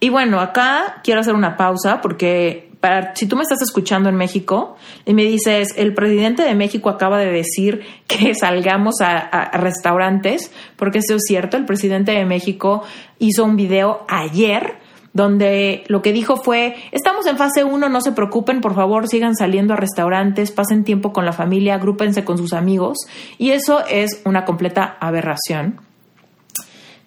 Y 0.01 0.09
bueno, 0.09 0.41
acá 0.41 1.01
quiero 1.05 1.21
hacer 1.21 1.35
una 1.35 1.57
pausa 1.57 2.01
porque 2.01 2.73
si 3.15 3.27
tú 3.27 3.37
me 3.37 3.43
estás 3.43 3.63
escuchando 3.63 4.09
en 4.09 4.17
México 4.17 4.77
y 5.05 5.15
me 5.15 5.25
dices, 5.25 5.75
el 5.77 5.95
presidente 5.95 6.43
de 6.43 6.55
México 6.55 6.89
acaba 6.89 7.19
de 7.19 7.31
decir 7.31 7.83
que 8.07 8.35
salgamos 8.41 8.97
a, 9.01 9.51
restaurantes, 9.53 10.53
porque 10.77 10.99
eso 10.99 11.15
es 11.15 11.23
cierto, 11.27 11.57
el 11.57 11.65
presidente 11.65 12.13
de 12.13 12.25
México 12.25 12.83
hizo 13.19 13.45
un 13.45 13.57
video 13.57 14.05
ayer 14.09 14.82
donde 15.13 15.85
lo 15.89 16.03
que 16.03 16.13
dijo 16.13 16.37
fue, 16.37 16.77
estamos 16.91 17.27
en 17.27 17.37
fase 17.37 17.65
1, 17.65 17.89
no 17.89 18.01
se 18.01 18.13
preocupen, 18.13 18.61
por 18.61 18.75
favor 18.75 19.09
sigan 19.09 19.37
saliendo 19.37 19.75
a 19.75 19.77
restaurantes, 19.77 20.53
pasen 20.53 20.85
tiempo 20.85 21.13
con 21.13 21.25
la 21.25 21.33
familia, 21.33 21.75
agrúpense 21.75 22.25
con 22.25 22.39
sus 22.39 22.53
amigos, 22.53 22.99
y 23.39 23.51
eso 23.51 23.85
es 23.87 24.23
una 24.25 24.45
completa 24.45 24.97
aberración. 25.01 25.81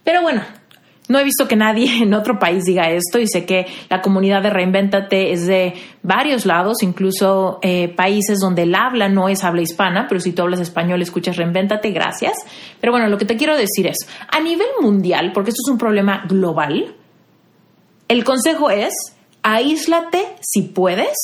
Pero 0.03 0.21
bueno, 0.21 0.43
no 1.07 1.19
he 1.19 1.23
visto 1.23 1.47
que 1.47 1.55
nadie 1.55 1.97
en 2.03 2.13
otro 2.13 2.39
país 2.39 2.63
diga 2.63 2.89
esto 2.89 3.19
y 3.19 3.27
sé 3.27 3.45
que 3.45 3.65
la 3.89 4.01
comunidad 4.01 4.41
de 4.41 4.49
Reinventate 4.49 5.31
es 5.31 5.45
de 5.47 5.73
varios 6.03 6.45
lados, 6.45 6.83
incluso 6.83 7.59
eh, 7.61 7.89
países 7.89 8.39
donde 8.39 8.63
el 8.63 8.75
habla 8.75 9.09
no 9.09 9.29
es 9.29 9.43
habla 9.43 9.61
hispana, 9.61 10.05
pero 10.07 10.21
si 10.21 10.31
tú 10.31 10.43
hablas 10.43 10.59
español 10.59 11.01
escuchas 11.01 11.37
Reinventate, 11.37 11.91
gracias. 11.91 12.33
Pero 12.79 12.91
bueno, 12.91 13.07
lo 13.07 13.17
que 13.17 13.25
te 13.25 13.37
quiero 13.37 13.57
decir 13.57 13.87
es, 13.87 13.97
a 14.29 14.39
nivel 14.39 14.67
mundial, 14.81 15.31
porque 15.33 15.49
esto 15.49 15.61
es 15.65 15.71
un 15.71 15.77
problema 15.77 16.23
global, 16.27 16.95
el 18.07 18.23
consejo 18.23 18.69
es, 18.69 18.93
aíslate 19.43 20.25
si 20.41 20.63
puedes, 20.63 21.15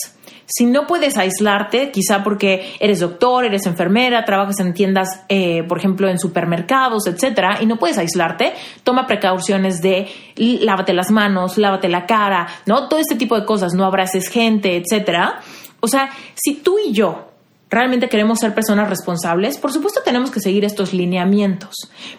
si 0.53 0.65
no 0.65 0.85
puedes 0.85 1.17
aislarte, 1.17 1.91
quizá 1.91 2.23
porque 2.23 2.75
eres 2.79 2.99
doctor, 2.99 3.45
eres 3.45 3.65
enfermera, 3.65 4.25
trabajas 4.25 4.59
en 4.59 4.73
tiendas, 4.73 5.21
eh, 5.29 5.63
por 5.63 5.77
ejemplo, 5.77 6.09
en 6.09 6.19
supermercados, 6.19 7.07
etcétera, 7.07 7.59
y 7.61 7.65
no 7.65 7.77
puedes 7.77 7.97
aislarte, 7.97 8.53
toma 8.83 9.07
precauciones 9.07 9.81
de 9.81 10.09
lávate 10.35 10.93
las 10.93 11.09
manos, 11.09 11.57
lávate 11.57 11.87
la 11.87 12.05
cara, 12.05 12.47
¿no? 12.65 12.89
Todo 12.89 12.99
este 12.99 13.15
tipo 13.15 13.39
de 13.39 13.45
cosas, 13.45 13.73
no 13.73 13.85
abraces 13.85 14.27
gente, 14.27 14.75
etcétera. 14.75 15.39
O 15.79 15.87
sea, 15.87 16.09
si 16.35 16.55
tú 16.55 16.77
y 16.85 16.91
yo 16.91 17.29
realmente 17.69 18.09
queremos 18.09 18.39
ser 18.39 18.53
personas 18.53 18.89
responsables, 18.89 19.57
por 19.57 19.71
supuesto 19.71 20.01
tenemos 20.03 20.31
que 20.31 20.41
seguir 20.41 20.65
estos 20.65 20.93
lineamientos. 20.93 21.73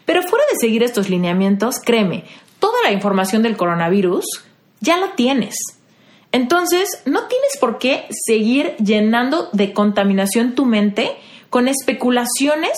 Pero 0.07 0.23
fuera 0.23 0.45
de 0.51 0.59
seguir 0.59 0.83
estos 0.83 1.11
lineamientos, 1.11 1.77
créeme, 1.85 2.25
toda 2.59 2.79
la 2.85 2.93
información 2.93 3.43
del 3.43 3.59
coronavirus 3.59 4.25
ya 4.83 4.99
la 4.99 5.15
tienes. 5.15 5.55
Entonces, 6.33 7.03
no 7.07 7.25
tienes 7.29 7.57
por 7.61 7.79
qué 7.79 8.07
seguir 8.27 8.75
llenando 8.77 9.49
de 9.53 9.73
contaminación 9.73 10.55
tu 10.55 10.67
mente 10.67 11.13
con 11.51 11.69
especulaciones 11.69 12.73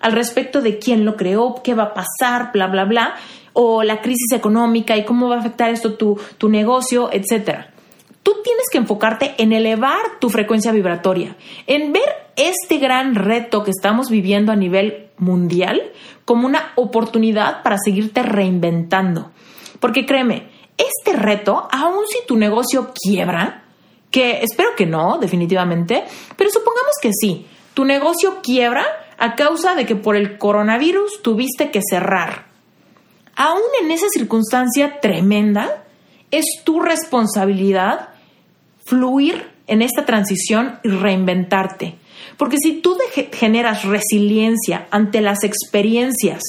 al 0.00 0.12
respecto 0.12 0.60
de 0.60 0.78
quién 0.78 1.04
lo 1.04 1.16
creó, 1.16 1.62
qué 1.64 1.74
va 1.74 1.84
a 1.84 1.94
pasar, 1.94 2.52
bla, 2.52 2.66
bla, 2.66 2.84
bla, 2.84 3.14
o 3.52 3.82
la 3.82 4.02
crisis 4.02 4.32
económica 4.32 4.96
y 4.96 5.04
cómo 5.04 5.28
va 5.28 5.36
a 5.36 5.38
afectar 5.38 5.70
esto 5.70 5.94
tu, 5.94 6.20
tu 6.36 6.48
negocio, 6.48 7.08
etc. 7.12 7.66
Tú 8.22 8.34
tienes 8.42 8.66
que 8.70 8.78
enfocarte 8.78 9.34
en 9.38 9.52
elevar 9.52 10.18
tu 10.20 10.28
frecuencia 10.28 10.72
vibratoria, 10.72 11.36
en 11.66 11.92
ver 11.92 12.08
este 12.36 12.78
gran 12.78 13.14
reto 13.14 13.62
que 13.62 13.70
estamos 13.70 14.10
viviendo 14.10 14.52
a 14.52 14.56
nivel 14.56 15.06
mundial 15.16 15.80
como 16.24 16.46
una 16.46 16.72
oportunidad 16.74 17.62
para 17.62 17.78
seguirte 17.78 18.22
reinventando. 18.22 19.30
Porque 19.80 20.04
créeme, 20.04 20.55
este 20.76 21.12
reto, 21.12 21.68
aun 21.70 22.06
si 22.06 22.26
tu 22.26 22.36
negocio 22.36 22.92
quiebra, 22.94 23.64
que 24.10 24.42
espero 24.42 24.70
que 24.76 24.86
no, 24.86 25.18
definitivamente, 25.18 26.04
pero 26.36 26.50
supongamos 26.50 26.94
que 27.00 27.10
sí, 27.12 27.46
tu 27.74 27.84
negocio 27.84 28.40
quiebra 28.42 28.84
a 29.18 29.34
causa 29.34 29.74
de 29.74 29.86
que 29.86 29.96
por 29.96 30.16
el 30.16 30.38
coronavirus 30.38 31.22
tuviste 31.22 31.70
que 31.70 31.80
cerrar. 31.88 32.46
Aún 33.34 33.62
en 33.82 33.90
esa 33.90 34.08
circunstancia 34.08 35.00
tremenda, 35.00 35.84
es 36.30 36.44
tu 36.64 36.80
responsabilidad 36.80 38.10
fluir 38.86 39.50
en 39.66 39.82
esta 39.82 40.04
transición 40.06 40.78
y 40.82 40.88
reinventarte. 40.88 41.96
Porque 42.36 42.58
si 42.58 42.80
tú 42.80 42.96
generas 43.32 43.84
resiliencia 43.84 44.86
ante 44.90 45.20
las 45.20 45.42
experiencias 45.44 46.42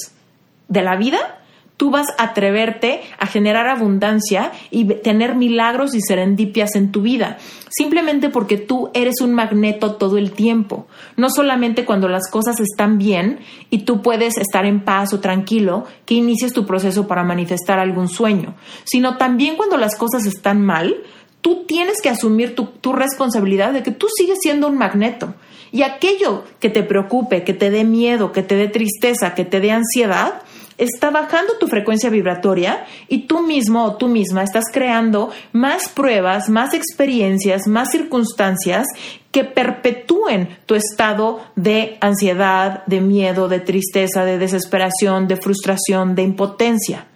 de 0.68 0.82
la 0.82 0.96
vida, 0.96 1.37
tú 1.78 1.90
vas 1.90 2.08
a 2.18 2.24
atreverte 2.24 3.00
a 3.18 3.26
generar 3.26 3.68
abundancia 3.68 4.52
y 4.70 4.84
tener 4.84 5.36
milagros 5.36 5.94
y 5.94 6.00
serendipias 6.00 6.74
en 6.74 6.92
tu 6.92 7.02
vida, 7.02 7.38
simplemente 7.70 8.28
porque 8.28 8.58
tú 8.58 8.90
eres 8.92 9.20
un 9.22 9.32
magneto 9.32 9.94
todo 9.94 10.18
el 10.18 10.32
tiempo, 10.32 10.86
no 11.16 11.30
solamente 11.30 11.86
cuando 11.86 12.08
las 12.08 12.28
cosas 12.30 12.60
están 12.60 12.98
bien 12.98 13.38
y 13.70 13.84
tú 13.84 14.02
puedes 14.02 14.36
estar 14.36 14.66
en 14.66 14.80
paz 14.80 15.14
o 15.14 15.20
tranquilo 15.20 15.86
que 16.04 16.16
inicies 16.16 16.52
tu 16.52 16.66
proceso 16.66 17.06
para 17.06 17.22
manifestar 17.22 17.78
algún 17.78 18.08
sueño, 18.08 18.56
sino 18.84 19.16
también 19.16 19.56
cuando 19.56 19.76
las 19.76 19.96
cosas 19.96 20.26
están 20.26 20.60
mal, 20.60 20.96
tú 21.40 21.64
tienes 21.66 22.02
que 22.02 22.08
asumir 22.08 22.56
tu, 22.56 22.64
tu 22.66 22.92
responsabilidad 22.92 23.72
de 23.72 23.84
que 23.84 23.92
tú 23.92 24.08
sigues 24.14 24.38
siendo 24.42 24.66
un 24.66 24.76
magneto. 24.76 25.34
Y 25.70 25.82
aquello 25.82 26.44
que 26.60 26.70
te 26.70 26.82
preocupe, 26.82 27.44
que 27.44 27.52
te 27.52 27.70
dé 27.70 27.84
miedo, 27.84 28.32
que 28.32 28.42
te 28.42 28.56
dé 28.56 28.68
tristeza, 28.68 29.34
que 29.34 29.44
te 29.44 29.60
dé 29.60 29.70
ansiedad, 29.70 30.42
está 30.78 31.10
bajando 31.10 31.58
tu 31.58 31.66
frecuencia 31.66 32.08
vibratoria 32.08 32.86
y 33.08 33.26
tú 33.26 33.42
mismo 33.42 33.84
o 33.84 33.96
tú 33.96 34.08
misma 34.08 34.44
estás 34.44 34.64
creando 34.72 35.30
más 35.52 35.88
pruebas, 35.88 36.48
más 36.48 36.72
experiencias, 36.72 37.66
más 37.66 37.90
circunstancias 37.90 38.86
que 39.32 39.44
perpetúen 39.44 40.56
tu 40.64 40.74
estado 40.74 41.40
de 41.56 41.98
ansiedad, 42.00 42.84
de 42.86 43.00
miedo, 43.00 43.48
de 43.48 43.60
tristeza, 43.60 44.24
de 44.24 44.38
desesperación, 44.38 45.28
de 45.28 45.36
frustración, 45.36 46.14
de 46.14 46.22
impotencia. 46.22 47.06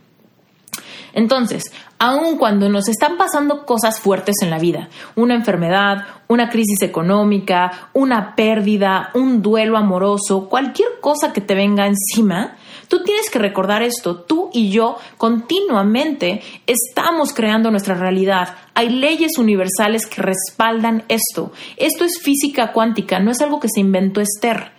Entonces, 1.14 1.64
aun 1.98 2.38
cuando 2.38 2.68
nos 2.68 2.88
están 2.88 3.16
pasando 3.16 3.64
cosas 3.66 4.00
fuertes 4.00 4.36
en 4.42 4.50
la 4.50 4.58
vida, 4.58 4.88
una 5.14 5.34
enfermedad, 5.34 6.06
una 6.26 6.48
crisis 6.48 6.82
económica, 6.82 7.90
una 7.92 8.34
pérdida, 8.34 9.10
un 9.14 9.42
duelo 9.42 9.76
amoroso, 9.76 10.48
cualquier 10.48 11.00
cosa 11.00 11.32
que 11.32 11.40
te 11.42 11.54
venga 11.54 11.86
encima, 11.86 12.56
Tú 12.92 13.02
tienes 13.04 13.30
que 13.30 13.38
recordar 13.38 13.82
esto, 13.82 14.16
tú 14.16 14.50
y 14.52 14.68
yo 14.68 14.98
continuamente 15.16 16.42
estamos 16.66 17.32
creando 17.32 17.70
nuestra 17.70 17.94
realidad. 17.94 18.54
Hay 18.74 18.90
leyes 18.90 19.38
universales 19.38 20.04
que 20.04 20.20
respaldan 20.20 21.02
esto. 21.08 21.52
Esto 21.78 22.04
es 22.04 22.20
física 22.22 22.70
cuántica, 22.74 23.18
no 23.18 23.30
es 23.30 23.40
algo 23.40 23.60
que 23.60 23.70
se 23.74 23.80
inventó 23.80 24.20
Esther. 24.20 24.72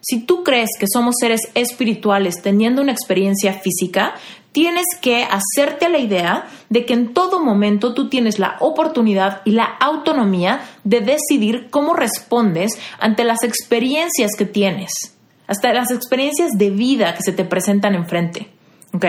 Si 0.00 0.24
tú 0.24 0.44
crees 0.44 0.70
que 0.80 0.86
somos 0.90 1.16
seres 1.20 1.42
espirituales 1.52 2.40
teniendo 2.40 2.80
una 2.80 2.92
experiencia 2.92 3.52
física, 3.52 4.14
tienes 4.52 4.86
que 5.02 5.24
hacerte 5.24 5.90
la 5.90 5.98
idea 5.98 6.46
de 6.70 6.86
que 6.86 6.94
en 6.94 7.12
todo 7.12 7.38
momento 7.38 7.92
tú 7.92 8.08
tienes 8.08 8.38
la 8.38 8.56
oportunidad 8.60 9.42
y 9.44 9.50
la 9.50 9.66
autonomía 9.66 10.62
de 10.84 11.02
decidir 11.02 11.68
cómo 11.68 11.92
respondes 11.92 12.78
ante 12.98 13.24
las 13.24 13.42
experiencias 13.42 14.30
que 14.38 14.46
tienes 14.46 15.17
hasta 15.48 15.72
las 15.72 15.90
experiencias 15.90 16.52
de 16.52 16.70
vida 16.70 17.14
que 17.14 17.22
se 17.22 17.32
te 17.32 17.44
presentan 17.44 17.96
enfrente, 17.96 18.48
¿ok? 18.92 19.06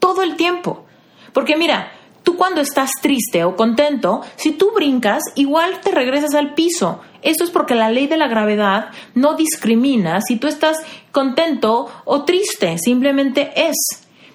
Todo 0.00 0.22
el 0.22 0.34
tiempo. 0.34 0.84
Porque 1.32 1.56
mira, 1.56 1.92
tú 2.24 2.36
cuando 2.36 2.60
estás 2.60 2.90
triste 3.00 3.44
o 3.44 3.54
contento, 3.54 4.22
si 4.34 4.52
tú 4.52 4.72
brincas, 4.74 5.22
igual 5.36 5.80
te 5.80 5.92
regresas 5.92 6.34
al 6.34 6.54
piso. 6.54 7.00
Esto 7.22 7.44
es 7.44 7.50
porque 7.50 7.74
la 7.74 7.90
ley 7.90 8.08
de 8.08 8.16
la 8.16 8.26
gravedad 8.26 8.88
no 9.14 9.34
discrimina 9.34 10.20
si 10.20 10.36
tú 10.36 10.48
estás 10.48 10.76
contento 11.12 11.88
o 12.04 12.24
triste, 12.24 12.78
simplemente 12.78 13.52
es. 13.54 13.76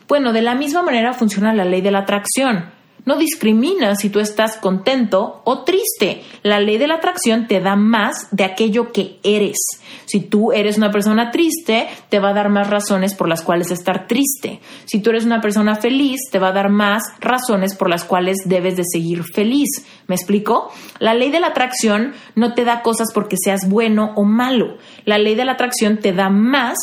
Bueno, 0.08 0.34
de 0.34 0.42
la 0.42 0.56
misma 0.56 0.84
manera 0.84 1.14
funciona 1.14 1.54
la 1.54 1.66
ley 1.66 1.82
de 1.82 1.92
la 1.92 2.00
atracción. 2.00 2.81
No 3.04 3.18
discrimina 3.18 3.96
si 3.96 4.10
tú 4.10 4.20
estás 4.20 4.58
contento 4.58 5.42
o 5.44 5.64
triste. 5.64 6.22
La 6.44 6.60
ley 6.60 6.78
de 6.78 6.88
la 6.88 6.96
atracción 6.96 7.48
te 7.48 7.60
da 7.60 7.76
más 7.76 8.28
de 8.32 8.44
aquello 8.44 8.92
que 8.92 9.20
eres. 9.24 9.58
Si 10.06 10.20
tú 10.20 10.52
eres 10.52 10.78
una 10.78 10.92
persona 10.92 11.32
triste, 11.32 11.88
te 12.10 12.20
va 12.20 12.30
a 12.30 12.34
dar 12.34 12.50
más 12.50 12.70
razones 12.70 13.16
por 13.16 13.28
las 13.28 13.42
cuales 13.42 13.72
estar 13.72 14.08
triste. 14.08 14.60
Si 14.86 15.02
tú 15.02 15.10
eres 15.10 15.26
una 15.26 15.42
persona 15.42 15.76
feliz, 15.76 16.20
te 16.32 16.38
va 16.38 16.50
a 16.50 16.54
dar 16.54 16.70
más 16.70 17.04
razones 17.20 17.76
por 17.76 17.90
las 17.90 18.04
cuales 18.04 18.38
debes 18.46 18.78
de 18.78 18.84
seguir 18.84 19.24
feliz. 19.24 19.70
¿Me 20.06 20.16
explico? 20.16 20.72
La 21.00 21.16
ley 21.16 21.32
de 21.32 21.40
la 21.40 21.48
atracción 21.48 22.14
no 22.36 22.54
te 22.54 22.66
da 22.66 22.84
cosas 22.84 23.08
porque 23.14 23.38
seas 23.44 23.68
bueno 23.68 24.14
o 24.16 24.26
malo. 24.26 24.78
La 25.06 25.18
ley 25.18 25.34
de 25.34 25.46
la 25.46 25.54
atracción 25.54 25.98
te 25.98 26.14
da 26.14 26.30
más 26.30 26.78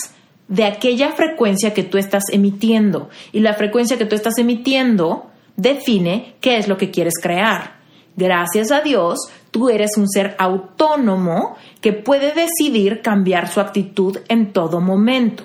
de 0.48 0.64
aquella 0.64 1.10
frecuencia 1.10 1.74
que 1.74 1.84
tú 1.84 1.96
estás 1.96 2.24
emitiendo. 2.32 3.08
Y 3.32 3.40
la 3.40 3.54
frecuencia 3.54 3.98
que 3.98 4.06
tú 4.06 4.16
estás 4.16 4.38
emitiendo 4.38 5.30
define 5.58 6.36
qué 6.40 6.56
es 6.56 6.68
lo 6.68 6.78
que 6.78 6.90
quieres 6.90 7.14
crear. 7.20 7.76
Gracias 8.16 8.72
a 8.72 8.80
Dios, 8.80 9.18
tú 9.50 9.68
eres 9.68 9.90
un 9.98 10.08
ser 10.08 10.34
autónomo 10.38 11.56
que 11.82 11.92
puede 11.92 12.32
decidir 12.32 13.02
cambiar 13.02 13.48
su 13.48 13.60
actitud 13.60 14.18
en 14.28 14.52
todo 14.52 14.80
momento. 14.80 15.44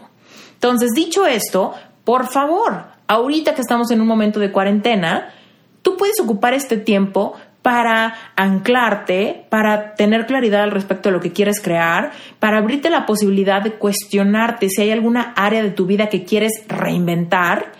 Entonces, 0.53 0.91
dicho 0.95 1.25
esto, 1.25 1.73
por 2.03 2.27
favor, 2.27 2.85
ahorita 3.07 3.53
que 3.53 3.61
estamos 3.61 3.91
en 3.91 4.01
un 4.01 4.07
momento 4.07 4.39
de 4.39 4.51
cuarentena, 4.51 5.33
tú 5.81 5.97
puedes 5.97 6.19
ocupar 6.19 6.53
este 6.53 6.77
tiempo 6.77 7.33
para 7.61 8.13
anclarte, 8.35 9.45
para 9.49 9.95
tener 9.95 10.25
claridad 10.25 10.63
al 10.63 10.71
respecto 10.71 11.09
de 11.09 11.13
lo 11.13 11.21
que 11.21 11.31
quieres 11.31 11.61
crear, 11.61 12.11
para 12.39 12.57
abrirte 12.57 12.89
la 12.89 13.05
posibilidad 13.05 13.61
de 13.61 13.73
cuestionarte 13.73 14.69
si 14.69 14.81
hay 14.81 14.91
alguna 14.91 15.33
área 15.35 15.63
de 15.63 15.71
tu 15.71 15.85
vida 15.85 16.09
que 16.09 16.23
quieres 16.23 16.51
reinventar 16.67 17.71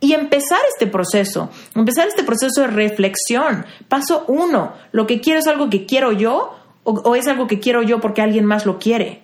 y 0.00 0.14
empezar 0.14 0.58
este 0.72 0.86
proceso, 0.86 1.50
empezar 1.74 2.08
este 2.08 2.24
proceso 2.24 2.62
de 2.62 2.68
reflexión. 2.68 3.66
Paso 3.88 4.24
uno, 4.28 4.72
lo 4.92 5.06
que 5.06 5.20
quiero 5.20 5.38
es 5.38 5.46
algo 5.46 5.68
que 5.68 5.84
quiero 5.86 6.12
yo 6.12 6.56
o, 6.82 7.14
es 7.14 7.28
algo 7.28 7.46
que 7.46 7.60
quiero 7.60 7.82
yo 7.82 8.00
porque 8.00 8.22
alguien 8.22 8.46
más 8.46 8.64
lo 8.64 8.78
quiere. 8.78 9.22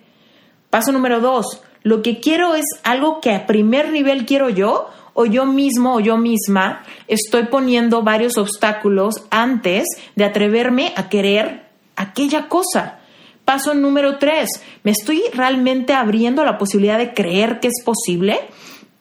Paso 0.69 0.91
número 0.91 1.19
dos, 1.19 1.63
lo 1.81 2.01
que 2.03 2.19
quiero 2.19 2.53
es 2.53 2.65
algo 2.83 3.19
que 3.21 3.33
a 3.33 3.47
primer 3.47 3.91
nivel 3.91 4.25
quiero 4.25 4.49
yo 4.49 4.89
o 5.13 5.25
yo 5.25 5.45
mismo 5.45 5.95
o 5.95 5.99
yo 5.99 6.17
misma 6.17 6.83
estoy 7.07 7.45
poniendo 7.45 8.03
varios 8.03 8.37
obstáculos 8.37 9.25
antes 9.31 9.85
de 10.15 10.25
atreverme 10.25 10.93
a 10.95 11.09
querer 11.09 11.65
aquella 11.95 12.47
cosa. 12.47 12.99
Paso 13.43 13.73
número 13.73 14.17
tres, 14.19 14.49
¿me 14.83 14.91
estoy 14.91 15.23
realmente 15.33 15.93
abriendo 15.93 16.43
la 16.45 16.57
posibilidad 16.57 16.97
de 16.97 17.13
creer 17.13 17.59
que 17.59 17.69
es 17.69 17.81
posible? 17.83 18.41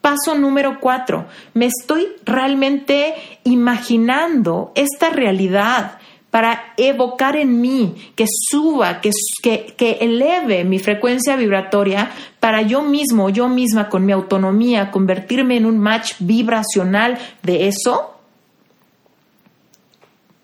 Paso 0.07 0.37
número 0.37 0.79
cuatro, 0.79 1.27
¿me 1.53 1.67
estoy 1.67 2.07
realmente 2.25 3.17
imaginando 3.43 4.71
esta 4.77 5.11
realidad? 5.11 5.99
para 6.31 6.75
evocar 6.77 7.35
en 7.35 7.61
mí, 7.61 8.13
que 8.15 8.27
suba, 8.29 9.01
que, 9.01 9.11
que, 9.43 9.99
eleve 10.01 10.63
mi 10.63 10.79
frecuencia 10.79 11.35
vibratoria 11.35 12.13
para 12.39 12.63
yo 12.63 12.83
mismo, 12.83 13.31
yo 13.31 13.49
misma 13.49 13.89
con 13.89 14.07
mi 14.07 14.13
autonomía, 14.13 14.93
convertirme 14.93 15.57
en 15.57 15.67
un 15.67 15.79
match 15.79 16.13
vibracional 16.21 17.19
de 17.43 17.67
eso? 17.67 18.15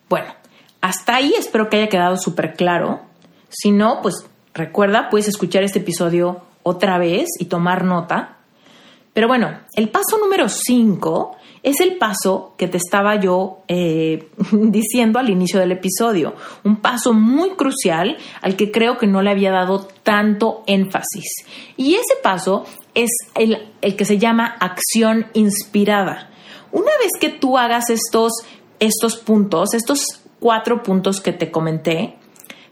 Bueno, 0.08 0.34
hasta 0.80 1.14
ahí 1.14 1.34
espero 1.38 1.68
que 1.68 1.76
haya 1.76 1.88
quedado 1.88 2.16
súper 2.16 2.54
claro. 2.54 3.02
Si 3.48 3.70
no, 3.70 4.00
pues 4.02 4.26
recuerda, 4.54 5.08
puedes 5.08 5.28
escuchar 5.28 5.62
este 5.62 5.78
episodio 5.78 6.42
otra 6.64 6.98
vez 6.98 7.28
y 7.38 7.44
tomar 7.44 7.84
nota. 7.84 8.38
Pero 9.12 9.28
bueno, 9.28 9.60
el 9.74 9.90
paso 9.90 10.18
número 10.18 10.48
5 10.48 11.36
es 11.62 11.80
el 11.80 11.96
paso 11.96 12.54
que 12.56 12.66
te 12.66 12.78
estaba 12.78 13.20
yo 13.20 13.62
eh, 13.68 14.28
diciendo 14.52 15.18
al 15.18 15.30
inicio 15.30 15.60
del 15.60 15.72
episodio, 15.72 16.34
un 16.64 16.76
paso 16.76 17.12
muy 17.12 17.50
crucial 17.50 18.16
al 18.40 18.56
que 18.56 18.72
creo 18.72 18.98
que 18.98 19.06
no 19.06 19.22
le 19.22 19.30
había 19.30 19.52
dado 19.52 19.86
tanto 20.02 20.62
énfasis. 20.66 21.44
Y 21.76 21.94
ese 21.94 22.16
paso 22.22 22.64
es 22.94 23.10
el, 23.34 23.70
el 23.80 23.96
que 23.96 24.04
se 24.04 24.18
llama 24.18 24.46
acción 24.60 25.26
inspirada. 25.34 26.30
Una 26.72 26.90
vez 27.00 27.10
que 27.20 27.28
tú 27.28 27.58
hagas 27.58 27.90
estos, 27.90 28.32
estos 28.80 29.16
puntos, 29.18 29.74
estos 29.74 30.22
cuatro 30.40 30.82
puntos 30.82 31.20
que 31.20 31.32
te 31.32 31.50
comenté, 31.50 32.16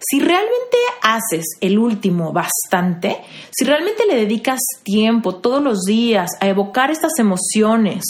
si 0.00 0.18
realmente 0.18 0.78
haces 1.02 1.44
el 1.60 1.78
último 1.78 2.32
bastante, 2.32 3.18
si 3.50 3.66
realmente 3.66 4.06
le 4.08 4.16
dedicas 4.16 4.60
tiempo 4.82 5.36
todos 5.36 5.62
los 5.62 5.82
días 5.82 6.30
a 6.40 6.48
evocar 6.48 6.90
estas 6.90 7.18
emociones, 7.18 8.04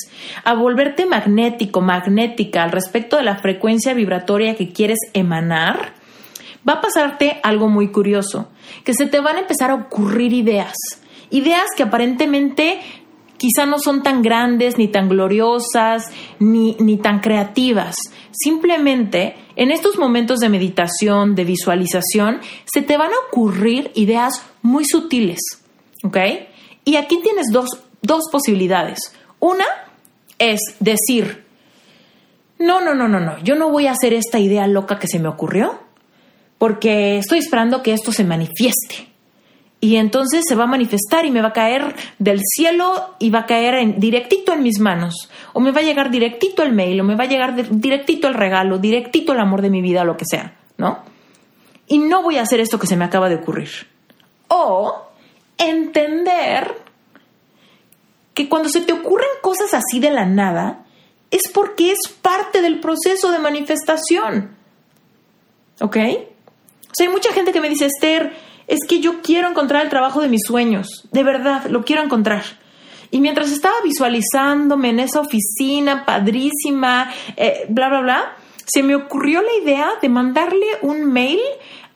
a 0.45 0.55
volverte 0.55 1.05
magnético, 1.05 1.81
magnética 1.81 2.63
al 2.63 2.71
respecto 2.71 3.17
de 3.17 3.25
la 3.25 3.39
frecuencia 3.39 3.93
vibratoria 3.93 4.55
que 4.55 4.73
quieres 4.73 4.99
emanar, 5.15 5.95
va 6.67 6.75
a 6.75 6.81
pasarte 6.81 7.41
algo 7.43 7.69
muy 7.69 7.91
curioso, 7.91 8.49
que 8.85 8.95
se 8.95 9.07
te 9.07 9.21
van 9.21 9.37
a 9.37 9.41
empezar 9.41 9.73
a 9.73 9.75
ocurrir 9.75 10.33
ideas, 10.33 10.77
ideas 11.31 11.67
que 11.77 11.83
aparentemente 11.83 12.81
quizá 13.41 13.65
no 13.65 13.79
son 13.79 14.03
tan 14.03 14.21
grandes, 14.21 14.77
ni 14.77 14.89
tan 14.89 15.09
gloriosas, 15.09 16.05
ni, 16.39 16.77
ni 16.79 16.99
tan 16.99 17.21
creativas. 17.21 17.97
Simplemente 18.33 19.35
en 19.57 19.71
estos 19.71 19.97
momentos 19.97 20.41
de 20.41 20.51
meditación, 20.51 21.35
de 21.35 21.47
visualización, 21.47 22.41
se 22.71 22.83
te 22.83 22.99
van 22.99 23.11
a 23.13 23.27
ocurrir 23.29 23.93
ideas 23.95 24.43
muy 24.61 24.85
sutiles. 24.85 25.41
¿Ok? 26.05 26.19
Y 26.85 26.97
aquí 26.97 27.19
tienes 27.23 27.47
dos, 27.51 27.69
dos 28.03 28.25
posibilidades. 28.31 28.99
Una 29.39 29.65
es 30.39 30.61
decir, 30.79 31.47
no, 32.59 32.83
no, 32.83 32.95
no, 32.95 33.09
no, 33.09 33.21
no, 33.21 33.43
yo 33.43 33.55
no 33.55 33.71
voy 33.71 33.87
a 33.87 33.93
hacer 33.93 34.13
esta 34.13 34.39
idea 34.39 34.67
loca 34.67 34.99
que 34.99 35.09
se 35.09 35.19
me 35.19 35.29
ocurrió, 35.29 35.81
porque 36.59 37.17
estoy 37.17 37.39
esperando 37.39 37.83
que 37.83 37.95
esto 37.95 38.13
se 38.13 38.25
manifieste 38.25 39.10
y 39.81 39.97
entonces 39.97 40.45
se 40.47 40.55
va 40.55 40.65
a 40.65 40.67
manifestar 40.67 41.25
y 41.25 41.31
me 41.31 41.41
va 41.41 41.49
a 41.49 41.53
caer 41.53 41.95
del 42.19 42.41
cielo 42.45 43.15
y 43.19 43.31
va 43.31 43.41
a 43.41 43.47
caer 43.47 43.75
en, 43.75 43.99
directito 43.99 44.53
en 44.53 44.63
mis 44.63 44.79
manos, 44.79 45.31
o 45.55 45.61
me 45.61 45.73
va 45.73 45.81
a 45.81 45.85
llegar 45.85 46.11
directito 46.11 46.63
el 46.63 46.73
mail, 46.73 47.01
o 47.01 47.05
me 47.05 47.17
va 47.17 47.25
a 47.25 47.29
llegar 47.29 47.55
directito 47.71 48.29
el 48.29 48.35
regalo, 48.35 48.79
directito 48.79 49.33
el 49.33 49.41
amor 49.41 49.63
de 49.63 49.71
mi 49.71 49.81
vida, 49.81 50.05
lo 50.05 50.17
que 50.17 50.27
sea, 50.27 50.59
¿no? 50.77 50.99
Y 51.87 51.99
no 51.99 52.23
voy 52.23 52.37
a 52.37 52.43
hacer 52.43 52.61
esto 52.61 52.79
que 52.79 52.87
se 52.87 52.97
me 52.97 53.05
acaba 53.05 53.29
de 53.29 53.37
ocurrir. 53.37 53.71
O 54.49 55.09
entender 55.57 56.77
que 58.35 58.49
cuando 58.49 58.69
se 58.69 58.83
te 58.83 58.93
ocurren 58.93 59.29
cosas 59.43 59.75
así 59.75 59.99
de 59.99 60.11
la 60.11 60.27
nada, 60.27 60.85
es 61.31 61.51
porque 61.53 61.91
es 61.93 62.09
parte 62.21 62.61
del 62.61 62.81
proceso 62.81 63.31
de 63.33 63.39
manifestación. 63.39 64.57
¿Ok? 65.81 65.97
O 65.97 66.93
sea, 66.93 67.07
hay 67.07 67.13
mucha 67.13 67.33
gente 67.33 67.53
que 67.53 67.61
me 67.61 67.69
dice, 67.69 67.87
Esther, 67.87 68.33
es 68.71 68.87
que 68.89 69.01
yo 69.01 69.21
quiero 69.21 69.51
encontrar 69.51 69.83
el 69.83 69.89
trabajo 69.89 70.21
de 70.21 70.29
mis 70.29 70.43
sueños, 70.47 71.09
de 71.11 71.25
verdad, 71.25 71.67
lo 71.67 71.85
quiero 71.85 72.03
encontrar. 72.03 72.45
Y 73.11 73.21
mientras 73.21 73.51
estaba 73.51 73.75
visualizándome 73.83 74.91
en 74.91 75.01
esa 75.01 75.21
oficina 75.21 76.05
padrísima, 76.07 77.13
eh, 77.37 77.67
bla, 77.69 77.89
bla, 77.89 78.01
bla, 78.01 78.37
se 78.65 78.85
me 78.85 78.95
ocurrió 78.95 79.43
la 79.43 79.53
idea 79.61 79.89
de 80.01 80.09
mandarle 80.09 80.67
un 80.83 81.13
mail 81.13 81.41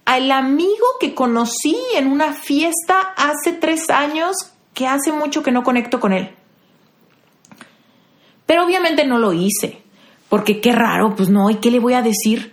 al 0.05 0.33
amigo 0.33 0.85
que 0.99 1.15
conocí 1.15 1.79
en 1.95 2.09
una 2.09 2.33
fiesta 2.33 2.99
hace 3.17 3.53
tres 3.53 3.89
años 3.91 4.35
que 4.75 4.89
hace 4.89 5.13
mucho 5.13 5.45
que 5.45 5.53
no 5.53 5.63
conecto 5.63 6.01
con 6.01 6.13
él. 6.13 6.35
Pero 8.47 8.65
obviamente 8.65 9.07
no 9.07 9.19
lo 9.19 9.33
hice, 9.33 9.81
porque 10.29 10.61
qué 10.61 10.73
raro, 10.73 11.15
pues 11.15 11.29
no, 11.29 11.49
¿y 11.51 11.57
qué 11.57 11.71
le 11.71 11.79
voy 11.79 11.95
a 11.95 12.03
decir? 12.03 12.53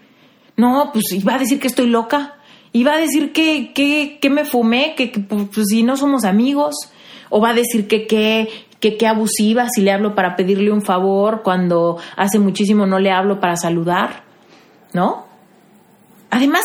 No, 0.58 0.92
pues 0.94 1.06
iba 1.12 1.34
a 1.34 1.40
decir 1.40 1.60
que 1.60 1.68
estoy 1.68 1.88
loca 1.88 2.36
va 2.74 2.94
a 2.94 2.98
decir 2.98 3.34
que, 3.34 3.74
que, 3.74 4.30
me 4.30 4.46
fumé, 4.46 4.96
que, 4.96 5.08
pues, 5.08 5.48
pues, 5.54 5.68
si 5.70 5.84
no 5.84 5.98
somos 5.98 6.24
amigos, 6.24 6.76
o 7.30 7.42
va 7.42 7.50
a 7.50 7.54
decir 7.54 7.88
que 7.88 8.08
qué 8.08 8.50
que, 8.80 8.98
que 8.98 9.08
abusiva 9.08 9.68
si 9.70 9.82
le 9.82 9.92
hablo 9.92 10.16
para 10.16 10.36
pedirle 10.36 10.72
un 10.72 10.82
favor 10.82 11.44
cuando 11.44 11.98
hace 12.18 12.40
muchísimo 12.40 12.88
no 12.88 13.00
le 13.00 13.12
hablo 13.12 13.40
para 13.40 13.56
saludar, 13.56 14.24
¿no? 14.92 15.28
Además, 16.32 16.64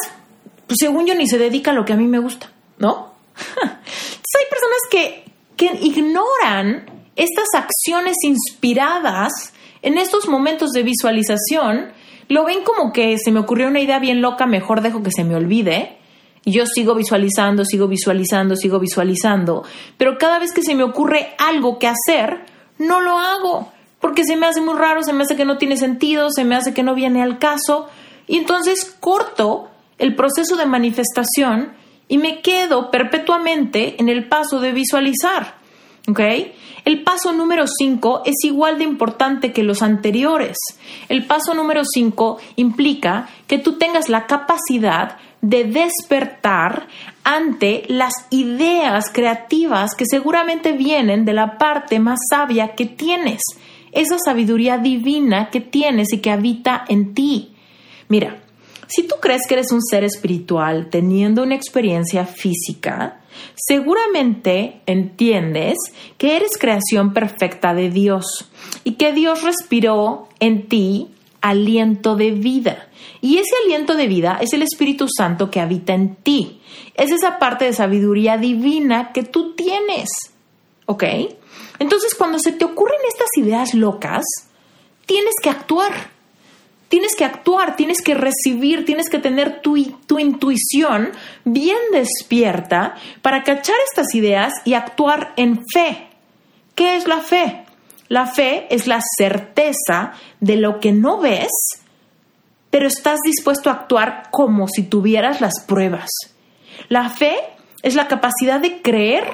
pues 0.66 0.79
según 0.81 1.07
yo 1.07 1.14
ni 1.14 1.29
se 1.29 1.38
dedica 1.38 1.73
a 1.73 1.75
lo 1.75 1.85
que 1.85 1.92
a 1.92 1.97
mí 1.97 2.07
me 2.07 2.19
gusta, 2.19 2.51
¿no? 2.79 3.12
hay 3.61 4.45
personas 4.51 4.81
que, 4.90 5.25
que 5.57 5.79
ignoran 5.87 6.87
estas 7.16 7.49
acciones 7.55 8.16
inspiradas 8.23 9.53
en 9.83 9.99
estos 9.99 10.27
momentos 10.27 10.71
de 10.71 10.83
visualización 10.83 11.92
lo 12.29 12.45
ven 12.45 12.65
como 12.65 12.93
que 12.93 13.19
se 13.19 13.31
me 13.31 13.41
ocurrió 13.41 13.69
una 13.69 13.81
idea 13.81 13.99
bien 13.99 14.21
loca, 14.21 14.47
mejor 14.47 14.81
dejo 14.81 15.03
que 15.03 15.11
se 15.11 15.25
me 15.25 15.37
olvide. 15.37 15.99
Y 16.45 16.53
yo 16.53 16.65
sigo 16.67 16.95
visualizando, 16.95 17.65
sigo 17.65 17.89
visualizando, 17.89 18.57
sigo 18.57 18.79
visualizando. 18.79 19.65
Pero 19.97 20.17
cada 20.19 20.39
vez 20.39 20.53
que 20.53 20.62
se 20.62 20.75
me 20.75 20.85
ocurre 20.85 21.35
algo 21.39 21.79
que 21.79 21.89
hacer, 21.89 22.45
no 22.79 23.01
lo 23.01 23.19
hago. 23.19 23.73
Porque 24.01 24.25
se 24.25 24.37
me 24.37 24.47
hace 24.47 24.61
muy 24.61 24.75
raro, 24.75 25.03
se 25.03 25.12
me 25.12 25.25
hace 25.25 25.37
que 25.37 25.45
no 25.45 25.59
tiene 25.59 25.77
sentido, 25.77 26.31
se 26.31 26.45
me 26.45 26.55
hace 26.55 26.73
que 26.73 26.85
no 26.85 26.95
viene 26.95 27.23
al 27.23 27.39
caso. 27.39 27.89
Y 28.29 28.37
entonces 28.37 28.97
corto 29.01 29.71
el 29.99 30.15
proceso 30.15 30.57
de 30.57 30.67
manifestación 30.67 31.73
y 32.09 32.19
me 32.19 32.41
quedo 32.43 32.91
perpetuamente 32.91 33.97
en 33.99 34.09
el 34.09 34.29
paso 34.29 34.61
de 34.61 34.73
visualizar. 34.73 35.57
¿Ok? 36.09 36.21
El 36.85 37.03
paso 37.03 37.33
número 37.33 37.64
5 37.66 38.23
es 38.25 38.45
igual 38.45 38.79
de 38.79 38.85
importante 38.85 39.53
que 39.53 39.64
los 39.64 39.83
anteriores. 39.83 40.57
El 41.09 41.27
paso 41.27 41.53
número 41.53 41.83
5 41.85 42.38
implica 42.55 43.29
que 43.49 43.59
tú 43.59 43.73
tengas 43.73 44.09
la 44.09 44.27
capacidad 44.27 45.16
de 45.40 45.64
despertar 45.64 46.87
ante 47.25 47.85
las 47.88 48.12
ideas 48.31 49.07
creativas 49.12 49.95
que 49.97 50.05
seguramente 50.07 50.73
vienen 50.73 51.25
de 51.25 51.33
la 51.33 51.59
parte 51.59 51.99
más 51.99 52.21
sabia 52.31 52.77
que 52.77 52.87
tienes, 52.87 53.40
esa 53.92 54.16
sabiduría 54.19 54.79
divina 54.79 55.51
que 55.51 55.61
tienes 55.61 56.12
y 56.12 56.18
que 56.18 56.30
habita 56.30 56.85
en 56.89 57.14
ti. 57.14 57.55
Mira, 58.09 58.43
si 58.87 59.07
tú 59.07 59.16
crees 59.20 59.43
que 59.47 59.55
eres 59.55 59.72
un 59.72 59.82
ser 59.82 60.05
espiritual 60.05 60.89
teniendo 60.91 61.43
una 61.43 61.55
experiencia 61.55 62.26
física, 62.26 63.20
seguramente 63.55 64.80
entiendes 64.87 65.76
que 66.18 66.37
eres 66.37 66.57
creación 66.59 67.12
perfecta 67.12 67.74
de 67.74 67.91
Dios 67.91 68.51
y 68.84 68.93
que 68.93 69.12
Dios 69.12 69.43
respiró 69.43 70.28
en 70.41 70.68
ti 70.68 71.09
aliento 71.41 72.16
de 72.16 72.32
vida. 72.32 72.89
Y 73.20 73.39
ese 73.39 73.55
aliento 73.64 73.95
de 73.95 74.09
vida 74.09 74.39
es 74.41 74.53
el 74.53 74.62
Espíritu 74.62 75.07
Santo 75.09 75.51
que 75.51 75.61
habita 75.61 75.95
en 75.95 76.16
ti. 76.16 76.61
Es 76.95 77.11
esa 77.11 77.39
parte 77.39 77.64
de 77.64 77.72
sabiduría 77.72 78.37
divina 78.37 79.12
que 79.12 79.22
tú 79.22 79.55
tienes. 79.55 80.09
¿Ok? 80.87 81.05
Entonces, 81.78 82.14
cuando 82.14 82.39
se 82.39 82.53
te 82.53 82.64
ocurren 82.64 82.99
estas 83.09 83.28
ideas 83.37 83.74
locas, 83.74 84.24
tienes 85.07 85.34
que 85.43 85.51
actuar. 85.51 86.16
Tienes 86.89 87.16
que 87.16 87.24
actuar, 87.24 87.76
tienes 87.76 88.01
que 88.03 88.14
recibir, 88.14 88.84
tienes 88.84 89.09
que 89.09 89.18
tener 89.18 89.61
tu, 89.61 89.76
tu, 90.07 90.18
intuición 90.18 91.11
bien 91.45 91.78
despierta 91.93 92.95
para 93.22 93.43
cachar 93.43 93.76
estas 93.89 94.14
ideas 94.14 94.55
y 94.64 94.74
actuar 94.74 95.32
en 95.37 95.62
fe. 95.72 96.09
¿Qué 96.74 96.97
es 96.97 97.07
la 97.07 97.20
fe? 97.20 97.64
La 98.09 98.26
fe 98.26 98.66
es 98.70 98.87
la 98.87 99.01
certeza 99.18 100.12
de 100.41 100.57
lo 100.57 100.78
que 100.78 100.93
no 100.93 101.18
ves, 101.18 101.51
pero 102.70 102.87
estás 102.87 103.20
dispuesto 103.24 103.68
a 103.68 103.74
actuar 103.74 104.28
como 104.30 104.68
si 104.68 104.84
tuvieras 104.84 105.41
las 105.41 105.64
pruebas. 105.66 106.11
La 106.89 107.09
fe 107.09 107.34
es 107.82 107.95
la 107.95 108.07
capacidad 108.07 108.61
de 108.61 108.80
creer 108.80 109.24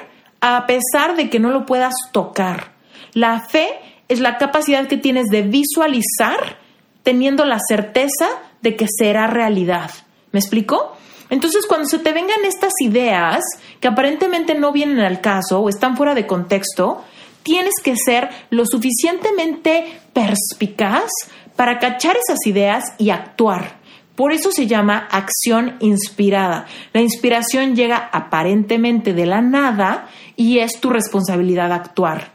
a 0.41 0.65
pesar 0.65 1.15
de 1.15 1.29
que 1.29 1.39
no 1.39 1.51
lo 1.51 1.65
puedas 1.65 1.93
tocar. 2.11 2.73
La 3.13 3.41
fe 3.41 3.67
es 4.07 4.19
la 4.19 4.37
capacidad 4.37 4.87
que 4.87 4.97
tienes 4.97 5.27
de 5.27 5.43
visualizar 5.43 6.62
teniendo 7.03 7.45
la 7.45 7.59
certeza 7.59 8.27
de 8.61 8.75
que 8.75 8.87
será 8.89 9.27
realidad. 9.27 9.91
¿Me 10.31 10.39
explico? 10.39 10.95
Entonces, 11.29 11.65
cuando 11.67 11.87
se 11.87 11.99
te 11.99 12.13
vengan 12.13 12.45
estas 12.45 12.73
ideas 12.81 13.43
que 13.79 13.87
aparentemente 13.87 14.55
no 14.55 14.71
vienen 14.71 14.99
al 14.99 15.21
caso 15.21 15.59
o 15.59 15.69
están 15.69 15.97
fuera 15.97 16.15
de 16.15 16.25
contexto, 16.27 17.03
tienes 17.43 17.73
que 17.83 17.95
ser 17.95 18.29
lo 18.49 18.65
suficientemente 18.65 19.99
perspicaz 20.13 21.09
para 21.55 21.79
cachar 21.79 22.17
esas 22.17 22.45
ideas 22.45 22.83
y 22.97 23.09
actuar. 23.09 23.81
Por 24.15 24.31
eso 24.31 24.51
se 24.51 24.67
llama 24.67 25.07
acción 25.11 25.75
inspirada. 25.79 26.67
La 26.93 27.01
inspiración 27.01 27.75
llega 27.75 28.09
aparentemente 28.11 29.13
de 29.13 29.25
la 29.25 29.41
nada 29.41 30.07
y 30.35 30.59
es 30.59 30.79
tu 30.79 30.89
responsabilidad 30.89 31.71
actuar 31.71 32.32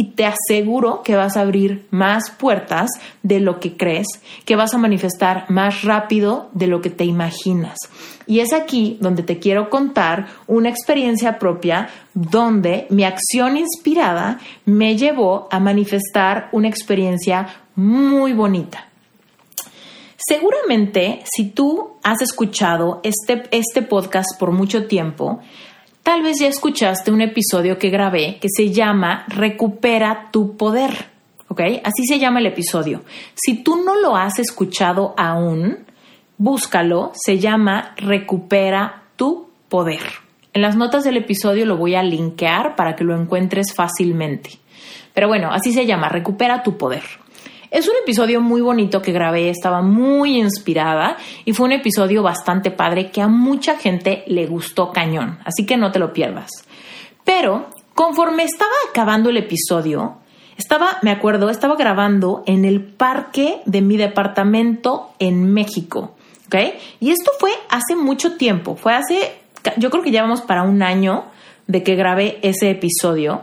y 0.00 0.12
te 0.12 0.24
aseguro 0.24 1.02
que 1.02 1.16
vas 1.16 1.36
a 1.36 1.40
abrir 1.40 1.88
más 1.90 2.30
puertas 2.30 2.88
de 3.24 3.40
lo 3.40 3.58
que 3.58 3.76
crees, 3.76 4.06
que 4.44 4.54
vas 4.54 4.72
a 4.72 4.78
manifestar 4.78 5.50
más 5.50 5.82
rápido 5.82 6.50
de 6.52 6.68
lo 6.68 6.80
que 6.80 6.88
te 6.88 7.04
imaginas. 7.04 7.76
Y 8.24 8.38
es 8.38 8.52
aquí 8.52 8.96
donde 9.00 9.24
te 9.24 9.40
quiero 9.40 9.70
contar 9.70 10.28
una 10.46 10.68
experiencia 10.68 11.40
propia 11.40 11.88
donde 12.14 12.86
mi 12.90 13.02
acción 13.02 13.56
inspirada 13.56 14.38
me 14.64 14.96
llevó 14.96 15.48
a 15.50 15.58
manifestar 15.58 16.48
una 16.52 16.68
experiencia 16.68 17.48
muy 17.74 18.32
bonita. 18.32 18.86
Seguramente, 20.16 21.22
si 21.24 21.50
tú 21.50 21.96
has 22.04 22.22
escuchado 22.22 23.00
este, 23.02 23.44
este 23.50 23.82
podcast 23.82 24.38
por 24.38 24.52
mucho 24.52 24.86
tiempo, 24.86 25.40
Tal 26.08 26.22
vez 26.22 26.38
ya 26.40 26.46
escuchaste 26.46 27.10
un 27.10 27.20
episodio 27.20 27.78
que 27.78 27.90
grabé 27.90 28.38
que 28.40 28.48
se 28.48 28.72
llama 28.72 29.26
Recupera 29.28 30.30
tu 30.32 30.56
poder. 30.56 31.10
¿Ok? 31.48 31.60
Así 31.84 32.06
se 32.06 32.18
llama 32.18 32.38
el 32.38 32.46
episodio. 32.46 33.02
Si 33.34 33.62
tú 33.62 33.84
no 33.84 33.94
lo 34.00 34.16
has 34.16 34.38
escuchado 34.38 35.12
aún, 35.18 35.84
búscalo. 36.38 37.12
Se 37.12 37.38
llama 37.38 37.92
Recupera 37.98 39.02
tu 39.16 39.50
poder. 39.68 40.00
En 40.54 40.62
las 40.62 40.76
notas 40.76 41.04
del 41.04 41.18
episodio 41.18 41.66
lo 41.66 41.76
voy 41.76 41.94
a 41.94 42.02
linkear 42.02 42.74
para 42.74 42.96
que 42.96 43.04
lo 43.04 43.14
encuentres 43.14 43.74
fácilmente. 43.74 44.52
Pero 45.12 45.28
bueno, 45.28 45.50
así 45.52 45.74
se 45.74 45.84
llama, 45.84 46.08
Recupera 46.08 46.62
tu 46.62 46.78
poder. 46.78 47.02
Es 47.70 47.86
un 47.86 47.94
episodio 48.02 48.40
muy 48.40 48.62
bonito 48.62 49.02
que 49.02 49.12
grabé, 49.12 49.50
estaba 49.50 49.82
muy 49.82 50.38
inspirada 50.38 51.18
y 51.44 51.52
fue 51.52 51.66
un 51.66 51.72
episodio 51.72 52.22
bastante 52.22 52.70
padre 52.70 53.10
que 53.10 53.20
a 53.20 53.28
mucha 53.28 53.76
gente 53.76 54.24
le 54.26 54.46
gustó 54.46 54.90
cañón, 54.90 55.38
así 55.44 55.66
que 55.66 55.76
no 55.76 55.92
te 55.92 55.98
lo 55.98 56.14
pierdas. 56.14 56.50
Pero 57.24 57.66
conforme 57.94 58.44
estaba 58.44 58.72
acabando 58.88 59.28
el 59.28 59.36
episodio, 59.36 60.16
estaba, 60.56 60.98
me 61.02 61.10
acuerdo, 61.10 61.50
estaba 61.50 61.76
grabando 61.76 62.42
en 62.46 62.64
el 62.64 62.82
parque 62.82 63.60
de 63.66 63.82
mi 63.82 63.98
departamento 63.98 65.10
en 65.18 65.52
México, 65.52 66.16
¿ok? 66.46 66.56
Y 67.00 67.10
esto 67.10 67.32
fue 67.38 67.50
hace 67.68 67.96
mucho 67.96 68.38
tiempo, 68.38 68.76
fue 68.76 68.94
hace, 68.94 69.34
yo 69.76 69.90
creo 69.90 70.02
que 70.02 70.10
llevamos 70.10 70.40
para 70.40 70.62
un 70.62 70.82
año 70.82 71.26
de 71.66 71.82
que 71.82 71.96
grabé 71.96 72.38
ese 72.40 72.70
episodio. 72.70 73.42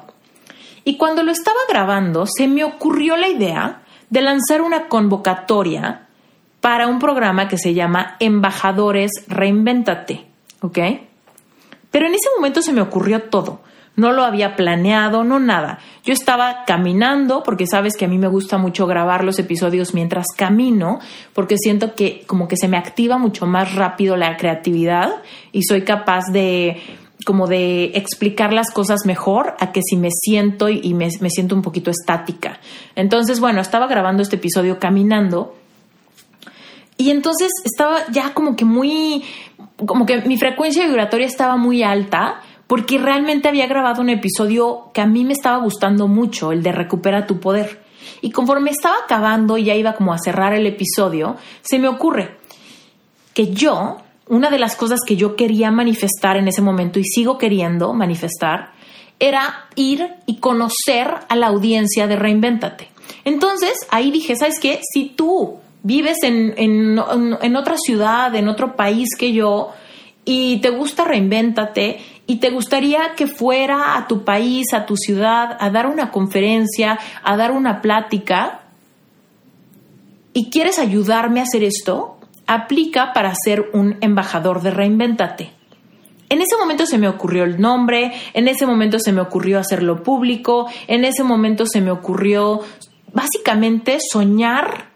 Y 0.83 0.97
cuando 0.97 1.21
lo 1.21 1.31
estaba 1.31 1.59
grabando, 1.69 2.25
se 2.25 2.47
me 2.47 2.63
ocurrió 2.63 3.17
la 3.17 3.27
idea 3.27 3.83
de 4.09 4.21
lanzar 4.21 4.61
una 4.61 4.87
convocatoria 4.87 6.07
para 6.61 6.87
un 6.87 6.99
programa 6.99 7.47
que 7.47 7.57
se 7.57 7.73
llama 7.73 8.15
Embajadores 8.19 9.11
Reinvéntate, 9.27 10.25
¿ok? 10.61 10.79
Pero 11.91 12.07
en 12.07 12.15
ese 12.15 12.29
momento 12.35 12.61
se 12.61 12.73
me 12.73 12.81
ocurrió 12.81 13.23
todo. 13.23 13.61
No 13.95 14.11
lo 14.11 14.25
había 14.25 14.57
planeado, 14.57 15.23
no 15.23 15.39
nada. 15.39 15.79
Yo 16.03 16.11
estaba 16.11 16.65
caminando, 16.65 17.43
porque 17.43 17.65
sabes 17.65 17.95
que 17.95 18.05
a 18.05 18.07
mí 18.09 18.17
me 18.17 18.27
gusta 18.27 18.57
mucho 18.57 18.87
grabar 18.87 19.23
los 19.23 19.39
episodios 19.39 19.93
mientras 19.93 20.25
camino, 20.35 20.99
porque 21.33 21.55
siento 21.57 21.95
que 21.95 22.23
como 22.27 22.47
que 22.47 22.57
se 22.57 22.67
me 22.67 22.77
activa 22.77 23.17
mucho 23.17 23.47
más 23.47 23.75
rápido 23.75 24.17
la 24.17 24.35
creatividad 24.35 25.21
y 25.53 25.63
soy 25.63 25.83
capaz 25.83 26.25
de 26.31 26.81
como 27.25 27.47
de 27.47 27.85
explicar 27.95 28.53
las 28.53 28.71
cosas 28.71 29.05
mejor 29.05 29.55
a 29.59 29.71
que 29.71 29.81
si 29.81 29.97
me 29.97 30.09
siento 30.11 30.69
y 30.69 30.93
me, 30.93 31.09
siento 31.09 31.55
un 31.55 31.61
poquito 31.61 31.91
estática. 31.91 32.59
Entonces, 32.95 33.41
bueno, 33.41 33.59
estaba 33.59 33.87
grabando 33.87 34.23
este 34.23 34.37
episodio 34.37 34.79
caminando 34.79 35.55
y 36.97 37.09
entonces 37.09 37.51
estaba 37.65 38.09
ya 38.11 38.33
como 38.33 38.55
que 38.55 38.63
muy, 38.63 39.23
como 39.85 40.05
que 40.05 40.21
mi 40.21 40.37
frecuencia 40.37 40.85
vibratoria 40.85 41.27
estaba 41.27 41.57
muy 41.57 41.83
alta 41.83 42.41
porque 42.67 42.97
realmente 42.97 43.49
había 43.49 43.67
grabado 43.67 44.01
un 44.01 44.09
episodio 44.09 44.91
que 44.93 45.01
a 45.01 45.05
mí 45.05 45.25
me 45.25 45.33
estaba 45.33 45.57
gustando 45.57 46.07
mucho, 46.07 46.51
el 46.51 46.63
de 46.63 46.71
Recupera 46.71 47.27
tu 47.27 47.39
poder. 47.39 47.83
Y 48.21 48.31
conforme 48.31 48.69
estaba 48.69 48.95
acabando 49.03 49.57
y 49.57 49.65
ya 49.65 49.75
iba 49.75 49.93
como 49.93 50.13
a 50.13 50.19
cerrar 50.19 50.53
el 50.53 50.65
episodio, 50.67 51.35
se 51.61 51.79
me 51.79 51.87
ocurre 51.87 52.37
que 53.33 53.51
yo 53.51 53.97
una 54.27 54.49
de 54.49 54.59
las 54.59 54.75
cosas 54.75 54.99
que 55.05 55.15
yo 55.15 55.35
quería 55.35 55.71
manifestar 55.71 56.37
en 56.37 56.47
ese 56.47 56.61
momento 56.61 56.99
y 56.99 57.03
sigo 57.03 57.37
queriendo 57.37 57.93
manifestar 57.93 58.71
era 59.19 59.67
ir 59.75 60.15
y 60.25 60.37
conocer 60.37 61.13
a 61.29 61.35
la 61.35 61.47
audiencia 61.47 62.07
de 62.07 62.15
Reinvéntate. 62.15 62.89
Entonces 63.23 63.73
ahí 63.89 64.11
dije, 64.11 64.35
¿sabes 64.35 64.59
qué? 64.59 64.81
Si 64.93 65.05
tú 65.05 65.57
vives 65.83 66.23
en, 66.23 66.53
en, 66.57 67.55
otra 67.55 67.77
ciudad, 67.77 68.33
en 68.35 68.47
otro 68.47 68.75
país 68.75 69.09
que 69.17 69.31
yo, 69.31 69.71
y 70.25 70.57
te 70.57 70.69
gusta 70.69 71.05
Reinvéntate 71.05 71.99
y 72.27 72.37
te 72.37 72.49
gustaría 72.49 73.13
que 73.15 73.27
fuera 73.27 73.95
a 73.95 74.07
tu 74.07 74.23
país, 74.23 74.73
a 74.73 74.85
tu 74.85 74.97
ciudad, 74.97 75.55
a 75.59 75.69
dar 75.69 75.85
una 75.85 76.11
conferencia, 76.11 76.99
a 77.23 77.37
dar 77.37 77.51
una 77.51 77.81
plática, 77.81 78.61
y 80.33 80.49
quieres 80.49 80.79
ayudarme 80.79 81.39
a 81.39 81.43
hacer 81.43 81.63
esto, 81.63 82.14
aplica 82.47 83.13
para 83.13 83.33
ser 83.35 83.69
un 83.73 83.97
embajador 84.01 84.61
de 84.61 84.71
Reinventate. 84.71 85.51
En 86.29 86.41
ese 86.41 86.57
momento 86.57 86.85
se 86.85 86.97
me 86.97 87.07
ocurrió 87.07 87.43
el 87.43 87.61
nombre, 87.61 88.11
en 88.33 88.47
ese 88.47 88.65
momento 88.65 88.99
se 88.99 89.11
me 89.11 89.21
ocurrió 89.21 89.59
hacerlo 89.59 90.01
público, 90.01 90.67
en 90.87 91.05
ese 91.05 91.23
momento 91.23 91.65
se 91.65 91.81
me 91.81 91.91
ocurrió 91.91 92.61
básicamente 93.13 93.99
soñar 93.99 94.89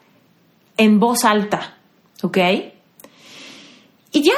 en 0.77 0.99
voz 0.99 1.25
alta, 1.25 1.77
¿ok? 2.23 2.37
Y 4.11 4.23
ya, 4.23 4.33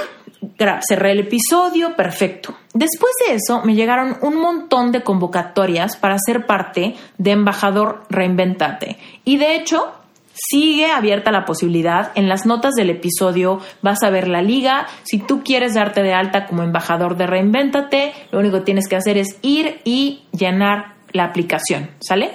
cerré 0.88 1.12
el 1.14 1.20
episodio, 1.20 1.96
perfecto. 1.96 2.56
Después 2.74 3.14
de 3.26 3.36
eso 3.36 3.62
me 3.64 3.76
llegaron 3.76 4.18
un 4.22 4.36
montón 4.36 4.92
de 4.92 5.02
convocatorias 5.02 5.96
para 5.96 6.18
ser 6.20 6.46
parte 6.46 6.96
de 7.18 7.32
embajador 7.32 8.04
Reinventate. 8.10 8.98
Y 9.24 9.38
de 9.38 9.56
hecho, 9.56 9.94
Sigue 10.44 10.88
abierta 10.88 11.32
la 11.32 11.46
posibilidad. 11.46 12.12
En 12.16 12.28
las 12.28 12.48
notas 12.48 12.74
del 12.74 12.90
episodio 12.90 13.60
vas 13.84 14.02
a 14.02 14.10
ver 14.10 14.28
la 14.28 14.42
liga. 14.42 14.88
Si 15.04 15.20
tú 15.20 15.44
quieres 15.44 15.76
darte 15.76 16.02
de 16.02 16.16
alta 16.16 16.48
como 16.48 16.64
embajador 16.64 17.16
de 17.16 17.28
Reinvéntate, 17.28 18.12
lo 18.32 18.40
único 18.40 18.58
que 18.58 18.66
tienes 18.66 18.88
que 18.88 18.96
hacer 18.96 19.20
es 19.20 19.38
ir 19.44 19.82
y 19.84 20.24
llenar 20.32 20.96
la 21.12 21.26
aplicación. 21.26 21.92
¿Sale? 22.00 22.32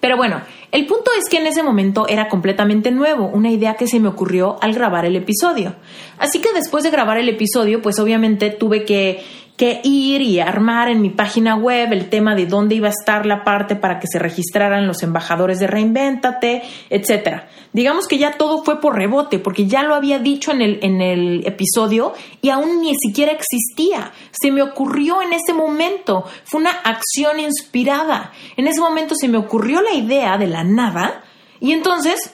Pero 0.00 0.16
bueno, 0.16 0.40
el 0.72 0.86
punto 0.86 1.10
es 1.18 1.28
que 1.28 1.36
en 1.36 1.46
ese 1.46 1.62
momento 1.62 2.08
era 2.08 2.28
completamente 2.28 2.90
nuevo, 2.90 3.26
una 3.26 3.50
idea 3.50 3.74
que 3.74 3.86
se 3.86 4.00
me 4.00 4.08
ocurrió 4.08 4.56
al 4.62 4.72
grabar 4.72 5.04
el 5.04 5.16
episodio. 5.16 5.74
Así 6.18 6.40
que 6.40 6.54
después 6.54 6.84
de 6.84 6.90
grabar 6.90 7.18
el 7.18 7.28
episodio, 7.28 7.82
pues 7.82 7.98
obviamente 7.98 8.48
tuve 8.48 8.86
que 8.86 9.22
que 9.58 9.80
ir 9.82 10.22
y 10.22 10.38
armar 10.38 10.88
en 10.88 11.02
mi 11.02 11.10
página 11.10 11.56
web 11.56 11.92
el 11.92 12.08
tema 12.08 12.36
de 12.36 12.46
dónde 12.46 12.76
iba 12.76 12.86
a 12.86 12.92
estar 12.92 13.26
la 13.26 13.42
parte 13.42 13.74
para 13.74 13.98
que 13.98 14.06
se 14.06 14.20
registraran 14.20 14.86
los 14.86 15.02
embajadores 15.02 15.58
de 15.58 15.66
Reinvéntate, 15.66 16.62
etcétera. 16.88 17.48
Digamos 17.72 18.06
que 18.06 18.18
ya 18.18 18.38
todo 18.38 18.62
fue 18.62 18.80
por 18.80 18.94
rebote, 18.94 19.40
porque 19.40 19.66
ya 19.66 19.82
lo 19.82 19.96
había 19.96 20.20
dicho 20.20 20.52
en 20.52 20.62
el, 20.62 20.78
en 20.82 21.02
el 21.02 21.44
episodio 21.44 22.14
y 22.40 22.50
aún 22.50 22.80
ni 22.80 22.94
siquiera 22.94 23.32
existía. 23.32 24.12
Se 24.30 24.52
me 24.52 24.62
ocurrió 24.62 25.22
en 25.22 25.32
ese 25.32 25.52
momento. 25.52 26.24
Fue 26.44 26.60
una 26.60 26.70
acción 26.70 27.40
inspirada. 27.40 28.30
En 28.56 28.68
ese 28.68 28.80
momento 28.80 29.16
se 29.16 29.26
me 29.26 29.38
ocurrió 29.38 29.82
la 29.82 29.92
idea 29.92 30.38
de 30.38 30.46
la 30.46 30.62
nada 30.62 31.24
y 31.58 31.72
entonces 31.72 32.32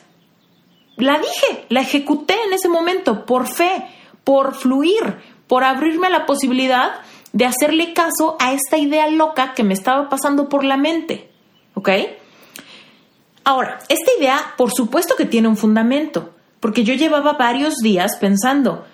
la 0.98 1.18
dije, 1.18 1.64
la 1.70 1.80
ejecuté 1.80 2.34
en 2.46 2.52
ese 2.52 2.68
momento 2.68 3.24
por 3.24 3.46
fe, 3.46 3.86
por 4.24 4.54
fluir, 4.54 5.16
por 5.48 5.64
abrirme 5.64 6.10
la 6.10 6.26
posibilidad 6.26 7.00
de 7.35 7.45
hacerle 7.45 7.93
caso 7.93 8.37
a 8.41 8.53
esta 8.53 8.78
idea 8.78 9.11
loca 9.11 9.55
que 9.55 9.64
me 9.64 9.74
estaba 9.74 10.09
pasando 10.09 10.49
por 10.49 10.64
la 10.64 10.76
mente. 10.78 11.28
¿Ok? 11.74 11.91
Ahora, 13.43 13.80
esta 13.89 14.12
idea 14.18 14.55
por 14.57 14.72
supuesto 14.72 15.16
que 15.16 15.26
tiene 15.26 15.49
un 15.49 15.57
fundamento, 15.57 16.30
porque 16.61 16.85
yo 16.85 16.95
llevaba 16.95 17.32
varios 17.35 17.74
días 17.78 18.12
pensando, 18.20 18.87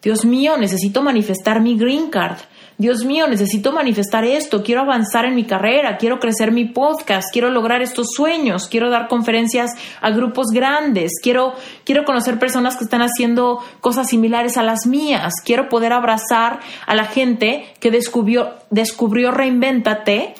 Dios 0.00 0.24
mío, 0.24 0.56
necesito 0.56 1.02
manifestar 1.02 1.60
mi 1.60 1.76
green 1.76 2.08
card. 2.08 2.38
Dios 2.78 3.04
mío, 3.04 3.26
necesito 3.26 3.72
manifestar 3.72 4.24
esto, 4.24 4.62
quiero 4.62 4.82
avanzar 4.82 5.24
en 5.24 5.34
mi 5.34 5.42
carrera, 5.42 5.96
quiero 5.96 6.20
crecer 6.20 6.52
mi 6.52 6.64
podcast, 6.64 7.28
quiero 7.32 7.50
lograr 7.50 7.82
estos 7.82 8.06
sueños, 8.14 8.68
quiero 8.68 8.88
dar 8.88 9.08
conferencias 9.08 9.72
a 10.00 10.10
grupos 10.10 10.46
grandes, 10.52 11.10
quiero, 11.20 11.54
quiero 11.82 12.04
conocer 12.04 12.38
personas 12.38 12.76
que 12.76 12.84
están 12.84 13.02
haciendo 13.02 13.58
cosas 13.80 14.08
similares 14.08 14.56
a 14.56 14.62
las 14.62 14.86
mías, 14.86 15.34
quiero 15.44 15.68
poder 15.68 15.92
abrazar 15.92 16.60
a 16.86 16.94
la 16.94 17.06
gente 17.06 17.66
que 17.80 17.90
descubrió, 17.90 18.54
descubrió 18.70 19.32
Reinvéntate 19.32 20.34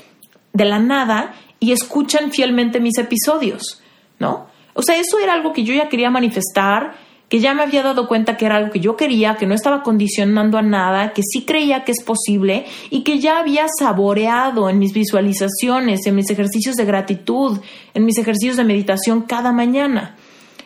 de 0.52 0.64
la 0.64 0.78
nada 0.78 1.34
y 1.58 1.72
escuchan 1.72 2.30
fielmente 2.30 2.78
mis 2.78 2.98
episodios, 2.98 3.82
¿no? 4.20 4.46
O 4.74 4.82
sea, 4.82 4.96
eso 4.96 5.18
era 5.18 5.32
algo 5.32 5.52
que 5.52 5.64
yo 5.64 5.74
ya 5.74 5.88
quería 5.88 6.08
manifestar, 6.08 6.94
que 7.28 7.40
ya 7.40 7.54
me 7.54 7.62
había 7.62 7.82
dado 7.82 8.08
cuenta 8.08 8.36
que 8.36 8.46
era 8.46 8.56
algo 8.56 8.70
que 8.70 8.80
yo 8.80 8.96
quería, 8.96 9.36
que 9.36 9.46
no 9.46 9.54
estaba 9.54 9.82
condicionando 9.82 10.56
a 10.58 10.62
nada, 10.62 11.12
que 11.12 11.22
sí 11.22 11.44
creía 11.44 11.84
que 11.84 11.92
es 11.92 12.02
posible 12.02 12.64
y 12.90 13.02
que 13.02 13.18
ya 13.18 13.38
había 13.38 13.66
saboreado 13.78 14.70
en 14.70 14.78
mis 14.78 14.92
visualizaciones, 14.92 16.06
en 16.06 16.14
mis 16.14 16.30
ejercicios 16.30 16.76
de 16.76 16.84
gratitud, 16.84 17.58
en 17.94 18.04
mis 18.04 18.18
ejercicios 18.18 18.56
de 18.56 18.64
meditación 18.64 19.22
cada 19.22 19.52
mañana. 19.52 20.16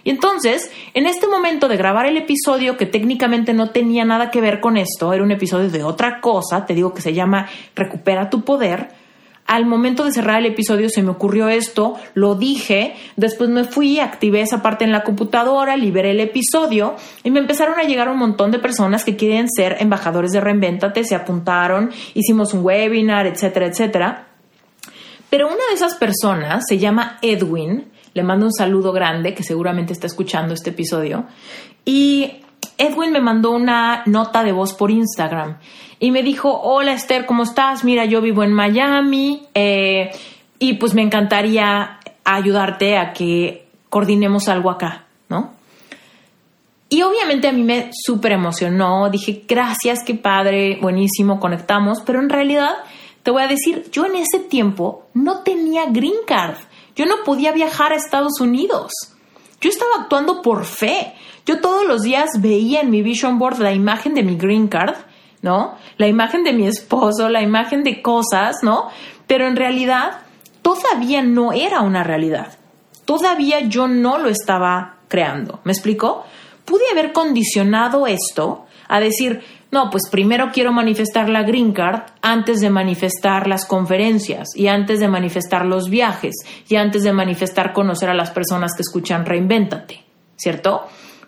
Y 0.04 0.10
entonces, 0.10 0.70
en 0.94 1.06
este 1.06 1.28
momento 1.28 1.68
de 1.68 1.76
grabar 1.76 2.06
el 2.06 2.16
episodio, 2.16 2.76
que 2.76 2.86
técnicamente 2.86 3.54
no 3.54 3.70
tenía 3.70 4.04
nada 4.04 4.30
que 4.30 4.40
ver 4.40 4.60
con 4.60 4.76
esto, 4.76 5.12
era 5.12 5.22
un 5.22 5.30
episodio 5.30 5.70
de 5.70 5.84
otra 5.84 6.20
cosa, 6.20 6.66
te 6.66 6.74
digo 6.74 6.92
que 6.92 7.02
se 7.02 7.14
llama 7.14 7.48
Recupera 7.76 8.28
tu 8.28 8.42
poder, 8.42 8.88
al 9.52 9.66
momento 9.66 10.02
de 10.06 10.12
cerrar 10.12 10.38
el 10.38 10.46
episodio 10.46 10.88
se 10.88 11.02
me 11.02 11.10
ocurrió 11.10 11.50
esto, 11.50 11.96
lo 12.14 12.36
dije, 12.36 12.94
después 13.16 13.50
me 13.50 13.64
fui, 13.64 14.00
activé 14.00 14.40
esa 14.40 14.62
parte 14.62 14.86
en 14.86 14.92
la 14.92 15.02
computadora, 15.02 15.76
liberé 15.76 16.12
el 16.12 16.20
episodio 16.20 16.96
y 17.22 17.30
me 17.30 17.40
empezaron 17.40 17.78
a 17.78 17.82
llegar 17.82 18.08
un 18.08 18.16
montón 18.16 18.50
de 18.50 18.58
personas 18.58 19.04
que 19.04 19.14
quieren 19.14 19.50
ser 19.54 19.76
embajadores 19.78 20.30
de 20.30 20.40
Reinventate, 20.40 21.04
se 21.04 21.14
apuntaron, 21.14 21.90
hicimos 22.14 22.54
un 22.54 22.64
webinar, 22.64 23.26
etcétera, 23.26 23.66
etcétera. 23.66 24.28
Pero 25.28 25.48
una 25.48 25.66
de 25.68 25.74
esas 25.74 25.96
personas 25.96 26.64
se 26.66 26.78
llama 26.78 27.18
Edwin, 27.20 27.92
le 28.14 28.22
mando 28.22 28.46
un 28.46 28.54
saludo 28.54 28.90
grande 28.90 29.34
que 29.34 29.42
seguramente 29.42 29.92
está 29.92 30.06
escuchando 30.06 30.54
este 30.54 30.70
episodio, 30.70 31.26
y 31.84 32.40
Edwin 32.82 33.12
me 33.12 33.20
mandó 33.20 33.52
una 33.52 34.02
nota 34.06 34.42
de 34.42 34.50
voz 34.50 34.74
por 34.74 34.90
Instagram 34.90 35.58
y 36.00 36.10
me 36.10 36.24
dijo, 36.24 36.50
hola 36.50 36.92
Esther, 36.92 37.26
¿cómo 37.26 37.44
estás? 37.44 37.84
Mira, 37.84 38.06
yo 38.06 38.20
vivo 38.20 38.42
en 38.42 38.52
Miami 38.52 39.46
eh, 39.54 40.10
y 40.58 40.72
pues 40.74 40.92
me 40.92 41.02
encantaría 41.02 42.00
ayudarte 42.24 42.96
a 42.96 43.12
que 43.12 43.68
coordinemos 43.88 44.48
algo 44.48 44.68
acá, 44.68 45.04
¿no? 45.28 45.52
Y 46.88 47.02
obviamente 47.02 47.46
a 47.46 47.52
mí 47.52 47.62
me 47.62 47.90
súper 47.92 48.32
emocionó, 48.32 49.08
dije, 49.10 49.44
gracias, 49.48 50.00
qué 50.04 50.16
padre, 50.16 50.78
buenísimo, 50.82 51.38
conectamos, 51.38 52.02
pero 52.04 52.18
en 52.18 52.30
realidad 52.30 52.72
te 53.22 53.30
voy 53.30 53.44
a 53.44 53.46
decir, 53.46 53.88
yo 53.92 54.06
en 54.06 54.16
ese 54.16 54.40
tiempo 54.40 55.06
no 55.14 55.42
tenía 55.44 55.86
green 55.86 56.26
card, 56.26 56.56
yo 56.96 57.06
no 57.06 57.22
podía 57.24 57.52
viajar 57.52 57.92
a 57.92 57.96
Estados 57.96 58.40
Unidos, 58.40 58.90
yo 59.62 59.70
estaba 59.70 60.02
actuando 60.02 60.42
por 60.42 60.66
fe, 60.66 61.14
yo 61.46 61.60
todos 61.60 61.86
los 61.86 62.02
días 62.02 62.28
veía 62.38 62.82
en 62.82 62.90
mi 62.90 63.00
vision 63.00 63.38
board 63.38 63.60
la 63.60 63.72
imagen 63.72 64.12
de 64.14 64.22
mi 64.22 64.36
green 64.36 64.68
card 64.68 64.96
¿no? 65.42 65.76
La 65.98 66.06
imagen 66.06 66.44
de 66.44 66.52
mi 66.52 66.66
esposo, 66.66 67.28
la 67.28 67.42
imagen 67.42 67.82
de 67.82 68.00
cosas, 68.00 68.62
¿no? 68.62 68.88
Pero 69.26 69.46
en 69.46 69.56
realidad 69.56 70.20
todavía 70.62 71.22
no 71.22 71.52
era 71.52 71.80
una 71.80 72.04
realidad. 72.04 72.56
Todavía 73.04 73.60
yo 73.60 73.88
no 73.88 74.18
lo 74.18 74.28
estaba 74.28 74.98
creando. 75.08 75.60
¿Me 75.64 75.72
explico? 75.72 76.24
Pude 76.64 76.84
haber 76.92 77.12
condicionado 77.12 78.06
esto 78.06 78.66
a 78.92 79.00
decir, 79.00 79.40
no, 79.70 79.88
pues 79.88 80.02
primero 80.10 80.50
quiero 80.52 80.70
manifestar 80.70 81.30
la 81.30 81.44
green 81.44 81.72
card 81.72 82.02
antes 82.20 82.60
de 82.60 82.68
manifestar 82.68 83.46
las 83.46 83.64
conferencias 83.64 84.48
y 84.54 84.68
antes 84.68 85.00
de 85.00 85.08
manifestar 85.08 85.64
los 85.64 85.88
viajes 85.88 86.34
y 86.68 86.76
antes 86.76 87.02
de 87.02 87.14
manifestar 87.14 87.72
conocer 87.72 88.10
a 88.10 88.14
las 88.14 88.30
personas 88.30 88.72
que 88.76 88.82
escuchan 88.82 89.24
Reinvéntate, 89.24 90.04
¿cierto? 90.36 90.82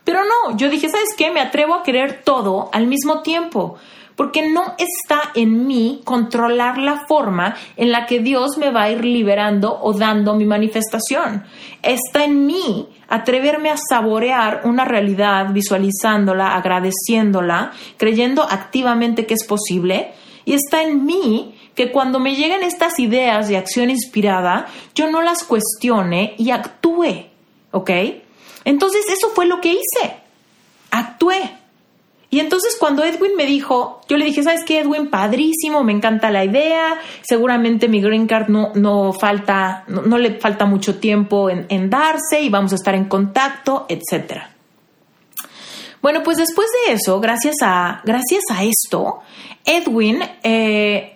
Pero 0.05 0.21
no, 0.25 0.59
yo 0.59 0.69
dije, 0.69 0.91
¿sabes 0.91 1.15
qué? 1.17 1.31
Me 1.31 1.41
atrevo 1.41 1.75
a 1.75 1.83
querer 1.83 2.21
todo 2.23 2.69
al 2.75 2.87
mismo 2.87 3.23
tiempo 3.23 3.77
porque 4.15 4.47
no 4.49 4.75
está 4.77 5.33
en 5.35 5.67
mí 5.67 6.03
controlar 6.05 6.77
la 6.77 7.07
forma 7.09 7.57
en 7.77 7.93
la 7.93 8.05
que 8.05 8.21
Dios 8.21 8.59
me 8.59 8.71
va 8.71 8.83
a 8.83 8.91
ir 8.91 9.07
liberando 9.07 9.81
o 9.81 9.95
dando 9.95 10.35
mi 10.35 10.45
manifestación. 10.45 11.45
Está 11.83 12.25
en 12.25 12.45
mí 12.45 12.89
atreverme 13.09 13.70
a 13.70 13.76
saborear 13.76 14.62
una 14.64 14.84
realidad, 14.84 15.52
visualizándola, 15.52 16.55
agradeciéndola, 16.55 17.72
creyendo 17.96 18.42
activamente 18.42 19.26
que 19.26 19.34
es 19.34 19.44
posible. 19.44 20.12
Y 20.44 20.55
está 20.55 20.82
en 20.82 21.05
mí 21.05 21.55
que 21.74 21.90
cuando 21.90 22.20
me 22.20 22.36
lleguen 22.36 22.62
estas 22.62 22.98
ideas 22.98 23.48
de 23.48 23.57
acción 23.57 23.90
inspirada, 23.90 24.66
yo 24.94 25.11
no 25.11 25.22
las 25.22 25.44
cuestione 25.44 26.34
y 26.38 26.50
actúe. 26.50 27.26
¿Ok? 27.72 27.90
Entonces 28.64 29.05
eso 29.09 29.30
fue 29.34 29.46
lo 29.46 29.61
que 29.61 29.72
hice. 29.72 30.16
Actué. 30.90 31.64
Y 32.35 32.41
entonces 32.41 32.76
cuando 32.80 33.05
Edwin 33.05 33.37
me 33.37 33.47
dijo, 33.47 34.01
yo 34.09 34.16
le 34.16 34.24
dije, 34.24 34.43
¿sabes 34.43 34.64
qué, 34.64 34.80
Edwin? 34.80 35.09
Padrísimo, 35.09 35.85
me 35.85 35.93
encanta 35.93 36.32
la 36.32 36.45
idea, 36.45 36.99
seguramente 37.22 37.87
mi 37.87 38.01
green 38.01 38.26
card 38.26 38.49
no, 38.49 38.72
no 38.74 39.12
falta, 39.12 39.85
no, 39.87 40.18
le 40.18 40.41
falta 40.41 40.66
mucho 40.66 40.97
tiempo 40.97 41.49
en, 41.49 41.91
darse 41.91 42.41
y 42.41 42.49
vamos 42.49 42.72
a 42.72 42.74
estar 42.74 42.97
en 42.97 43.05
contacto, 43.05 43.87
etcétera. 43.89 44.51
Bueno, 46.03 46.24
pues 46.24 46.39
después 46.39 46.66
de 46.85 46.95
eso, 46.95 47.20
gracias 47.20 47.55
a, 47.62 48.03
gracias 48.05 48.43
a 48.51 48.64
esto, 48.64 49.20
Edwin 49.64 50.18
eh, 50.43 51.14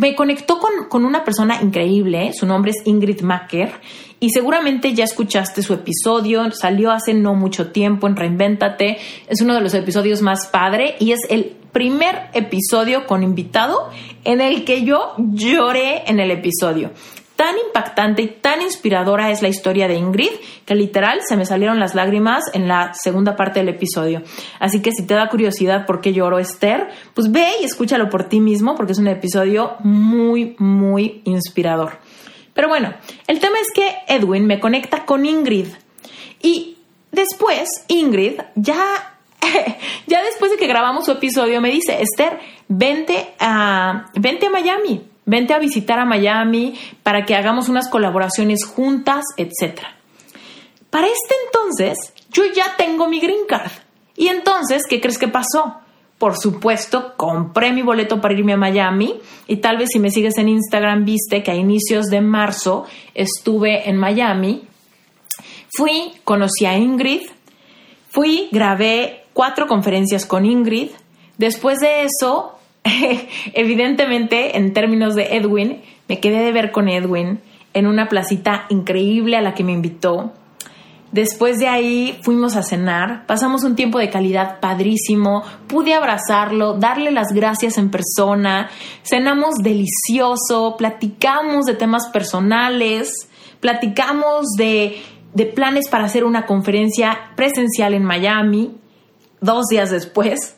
me 0.00 0.14
conectó 0.14 0.58
con, 0.88 1.04
una 1.04 1.24
persona 1.24 1.60
increíble, 1.60 2.32
su 2.32 2.46
nombre 2.46 2.70
es 2.70 2.86
Ingrid 2.86 3.20
Macker, 3.20 3.70
y 4.18 4.30
seguramente 4.30 4.94
ya 4.94 5.04
escuchaste 5.04 5.62
su 5.62 5.74
episodio, 5.74 6.50
salió 6.52 6.90
hace 6.90 7.12
no 7.12 7.34
mucho 7.34 7.70
tiempo 7.70 8.06
en 8.06 8.16
Reinvéntate, 8.16 8.96
es 9.28 9.42
uno 9.42 9.54
de 9.54 9.60
los 9.60 9.74
episodios 9.74 10.22
más 10.22 10.46
padre 10.46 10.96
y 11.00 11.12
es 11.12 11.20
el 11.28 11.54
primer 11.72 12.30
episodio 12.32 13.06
con 13.06 13.22
invitado 13.22 13.90
en 14.24 14.40
el 14.40 14.64
que 14.64 14.84
yo 14.84 15.14
lloré 15.18 16.04
en 16.06 16.18
el 16.18 16.30
episodio 16.30 16.92
tan 17.40 17.56
impactante 17.56 18.20
y 18.20 18.26
tan 18.26 18.60
inspiradora 18.60 19.30
es 19.30 19.40
la 19.40 19.48
historia 19.48 19.88
de 19.88 19.94
Ingrid 19.94 20.28
que 20.66 20.74
literal 20.74 21.20
se 21.26 21.38
me 21.38 21.46
salieron 21.46 21.80
las 21.80 21.94
lágrimas 21.94 22.44
en 22.52 22.68
la 22.68 22.92
segunda 22.92 23.34
parte 23.34 23.60
del 23.60 23.70
episodio. 23.70 24.20
Así 24.58 24.82
que 24.82 24.92
si 24.92 25.06
te 25.06 25.14
da 25.14 25.30
curiosidad 25.30 25.86
por 25.86 26.02
qué 26.02 26.12
lloró 26.12 26.38
Esther, 26.38 26.88
pues 27.14 27.32
ve 27.32 27.46
y 27.62 27.64
escúchalo 27.64 28.10
por 28.10 28.24
ti 28.24 28.40
mismo 28.40 28.74
porque 28.74 28.92
es 28.92 28.98
un 28.98 29.08
episodio 29.08 29.76
muy, 29.82 30.54
muy 30.58 31.22
inspirador. 31.24 31.96
Pero 32.52 32.68
bueno, 32.68 32.92
el 33.26 33.40
tema 33.40 33.56
es 33.58 33.68
que 33.74 33.90
Edwin 34.14 34.46
me 34.46 34.60
conecta 34.60 35.06
con 35.06 35.24
Ingrid 35.24 35.68
y 36.42 36.76
después 37.10 37.70
Ingrid 37.88 38.38
ya 38.54 39.16
ya 40.06 40.22
después 40.22 40.50
de 40.50 40.58
que 40.58 40.66
grabamos 40.66 41.06
su 41.06 41.12
episodio 41.12 41.62
me 41.62 41.70
dice, 41.70 42.02
Esther, 42.02 42.38
vente 42.68 43.32
a, 43.38 44.10
vente 44.14 44.48
a 44.48 44.50
Miami, 44.50 45.09
vente 45.30 45.54
a 45.54 45.60
visitar 45.60 46.00
a 46.00 46.04
Miami 46.04 46.74
para 47.04 47.24
que 47.24 47.36
hagamos 47.36 47.68
unas 47.68 47.88
colaboraciones 47.88 48.64
juntas, 48.64 49.24
etc. 49.36 49.78
Para 50.90 51.06
este 51.06 51.34
entonces, 51.46 52.12
yo 52.32 52.42
ya 52.52 52.74
tengo 52.76 53.08
mi 53.08 53.20
green 53.20 53.46
card. 53.48 53.70
Y 54.16 54.26
entonces, 54.26 54.82
¿qué 54.88 55.00
crees 55.00 55.18
que 55.18 55.28
pasó? 55.28 55.76
Por 56.18 56.36
supuesto, 56.36 57.14
compré 57.16 57.72
mi 57.72 57.82
boleto 57.82 58.20
para 58.20 58.34
irme 58.34 58.54
a 58.54 58.56
Miami 58.56 59.20
y 59.46 59.58
tal 59.58 59.78
vez 59.78 59.90
si 59.92 60.00
me 60.00 60.10
sigues 60.10 60.36
en 60.36 60.48
Instagram 60.48 61.04
viste 61.04 61.44
que 61.44 61.52
a 61.52 61.54
inicios 61.54 62.06
de 62.06 62.20
marzo 62.20 62.84
estuve 63.14 63.88
en 63.88 63.96
Miami. 63.96 64.64
Fui, 65.72 66.12
conocí 66.24 66.66
a 66.66 66.76
Ingrid, 66.76 67.22
fui, 68.10 68.48
grabé 68.50 69.26
cuatro 69.32 69.68
conferencias 69.68 70.26
con 70.26 70.44
Ingrid. 70.44 70.90
Después 71.38 71.78
de 71.78 72.02
eso, 72.02 72.59
evidentemente, 73.54 74.56
en 74.56 74.72
términos 74.72 75.14
de 75.14 75.36
Edwin, 75.36 75.82
me 76.08 76.20
quedé 76.20 76.42
de 76.42 76.52
ver 76.52 76.72
con 76.72 76.88
Edwin 76.88 77.40
en 77.74 77.86
una 77.86 78.08
placita 78.08 78.66
increíble 78.68 79.36
a 79.36 79.42
la 79.42 79.54
que 79.54 79.64
me 79.64 79.72
invitó. 79.72 80.32
Después 81.12 81.58
de 81.58 81.66
ahí 81.66 82.18
fuimos 82.22 82.54
a 82.54 82.62
cenar, 82.62 83.26
pasamos 83.26 83.64
un 83.64 83.74
tiempo 83.74 83.98
de 83.98 84.10
calidad 84.10 84.60
padrísimo, 84.60 85.42
pude 85.66 85.92
abrazarlo, 85.92 86.74
darle 86.74 87.10
las 87.10 87.28
gracias 87.34 87.78
en 87.78 87.90
persona, 87.90 88.70
cenamos 89.02 89.56
delicioso, 89.56 90.76
platicamos 90.78 91.66
de 91.66 91.74
temas 91.74 92.08
personales, 92.08 93.28
platicamos 93.58 94.50
de, 94.56 95.02
de 95.34 95.46
planes 95.46 95.88
para 95.88 96.04
hacer 96.04 96.22
una 96.22 96.46
conferencia 96.46 97.32
presencial 97.34 97.94
en 97.94 98.04
Miami 98.04 98.76
dos 99.40 99.66
días 99.66 99.90
después 99.90 100.56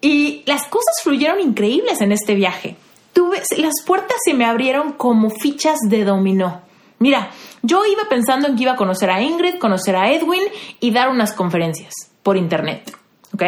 y 0.00 0.42
las 0.46 0.66
cosas 0.66 0.96
fluyeron 1.02 1.40
increíbles 1.40 2.00
en 2.00 2.12
este 2.12 2.34
viaje. 2.34 2.76
Tuve, 3.12 3.42
las 3.56 3.74
puertas 3.86 4.16
se 4.24 4.34
me 4.34 4.44
abrieron 4.44 4.92
como 4.92 5.30
fichas 5.30 5.78
de 5.88 6.04
dominó, 6.04 6.62
Mira, 6.98 7.30
yo 7.62 7.84
iba 7.86 8.08
pensando 8.08 8.48
en 8.48 8.56
que 8.56 8.64
iba 8.64 8.72
a 8.72 8.76
conocer 8.76 9.10
a 9.10 9.22
Ingrid, 9.22 9.58
conocer 9.58 9.94
a 9.94 10.10
Edwin 10.10 10.42
y 10.80 10.90
dar 10.90 11.10
unas 11.10 11.32
conferencias 11.32 11.92
por 12.22 12.36
internet, 12.36 12.92
¿ok? 13.32 13.42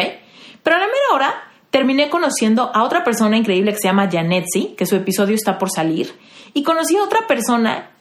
Pero 0.63 0.75
a 0.75 0.79
la 0.79 0.85
mera 0.85 1.13
hora 1.13 1.43
terminé 1.69 2.09
conociendo 2.09 2.71
a 2.73 2.83
otra 2.83 3.03
persona 3.03 3.37
increíble 3.37 3.71
que 3.73 3.79
se 3.81 3.87
llama 3.87 4.09
Janetsi, 4.09 4.75
que 4.77 4.85
su 4.85 4.95
episodio 4.95 5.35
está 5.35 5.57
por 5.57 5.69
salir, 5.69 6.17
y 6.53 6.63
conocí 6.63 6.95
a 6.95 7.03
otra 7.03 7.27
persona 7.27 7.91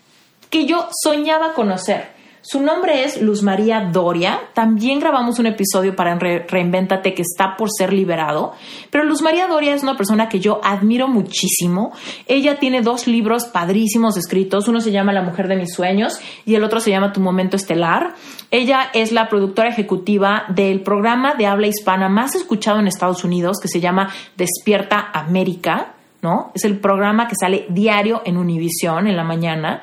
que 0.50 0.66
yo 0.66 0.88
soñaba 1.02 1.52
conocer. 1.54 2.19
Su 2.42 2.62
nombre 2.62 3.04
es 3.04 3.20
Luz 3.20 3.42
María 3.42 3.90
Doria. 3.92 4.40
También 4.54 4.98
grabamos 4.98 5.38
un 5.38 5.46
episodio 5.46 5.94
para 5.94 6.18
Reinvéntate 6.18 7.12
que 7.12 7.20
está 7.20 7.54
por 7.54 7.68
ser 7.70 7.92
liberado. 7.92 8.54
Pero 8.90 9.04
Luz 9.04 9.20
María 9.20 9.46
Doria 9.46 9.74
es 9.74 9.82
una 9.82 9.98
persona 9.98 10.30
que 10.30 10.40
yo 10.40 10.58
admiro 10.64 11.06
muchísimo. 11.06 11.92
Ella 12.26 12.58
tiene 12.58 12.80
dos 12.80 13.06
libros 13.06 13.44
padrísimos 13.44 14.16
escritos. 14.16 14.68
Uno 14.68 14.80
se 14.80 14.90
llama 14.90 15.12
La 15.12 15.20
mujer 15.20 15.48
de 15.48 15.56
mis 15.56 15.74
sueños 15.74 16.18
y 16.46 16.54
el 16.54 16.64
otro 16.64 16.80
se 16.80 16.90
llama 16.90 17.12
Tu 17.12 17.20
momento 17.20 17.56
estelar. 17.56 18.14
Ella 18.50 18.90
es 18.94 19.12
la 19.12 19.28
productora 19.28 19.68
ejecutiva 19.68 20.44
del 20.48 20.80
programa 20.80 21.34
de 21.34 21.46
habla 21.46 21.66
hispana 21.66 22.08
más 22.08 22.34
escuchado 22.34 22.80
en 22.80 22.86
Estados 22.86 23.22
Unidos 23.22 23.58
que 23.60 23.68
se 23.68 23.80
llama 23.80 24.08
Despierta 24.38 25.10
América. 25.12 25.94
¿no? 26.22 26.52
Es 26.54 26.64
el 26.64 26.78
programa 26.78 27.28
que 27.28 27.34
sale 27.38 27.66
diario 27.70 28.22
en 28.24 28.36
Univisión 28.36 29.06
en 29.06 29.16
la 29.16 29.24
mañana. 29.24 29.82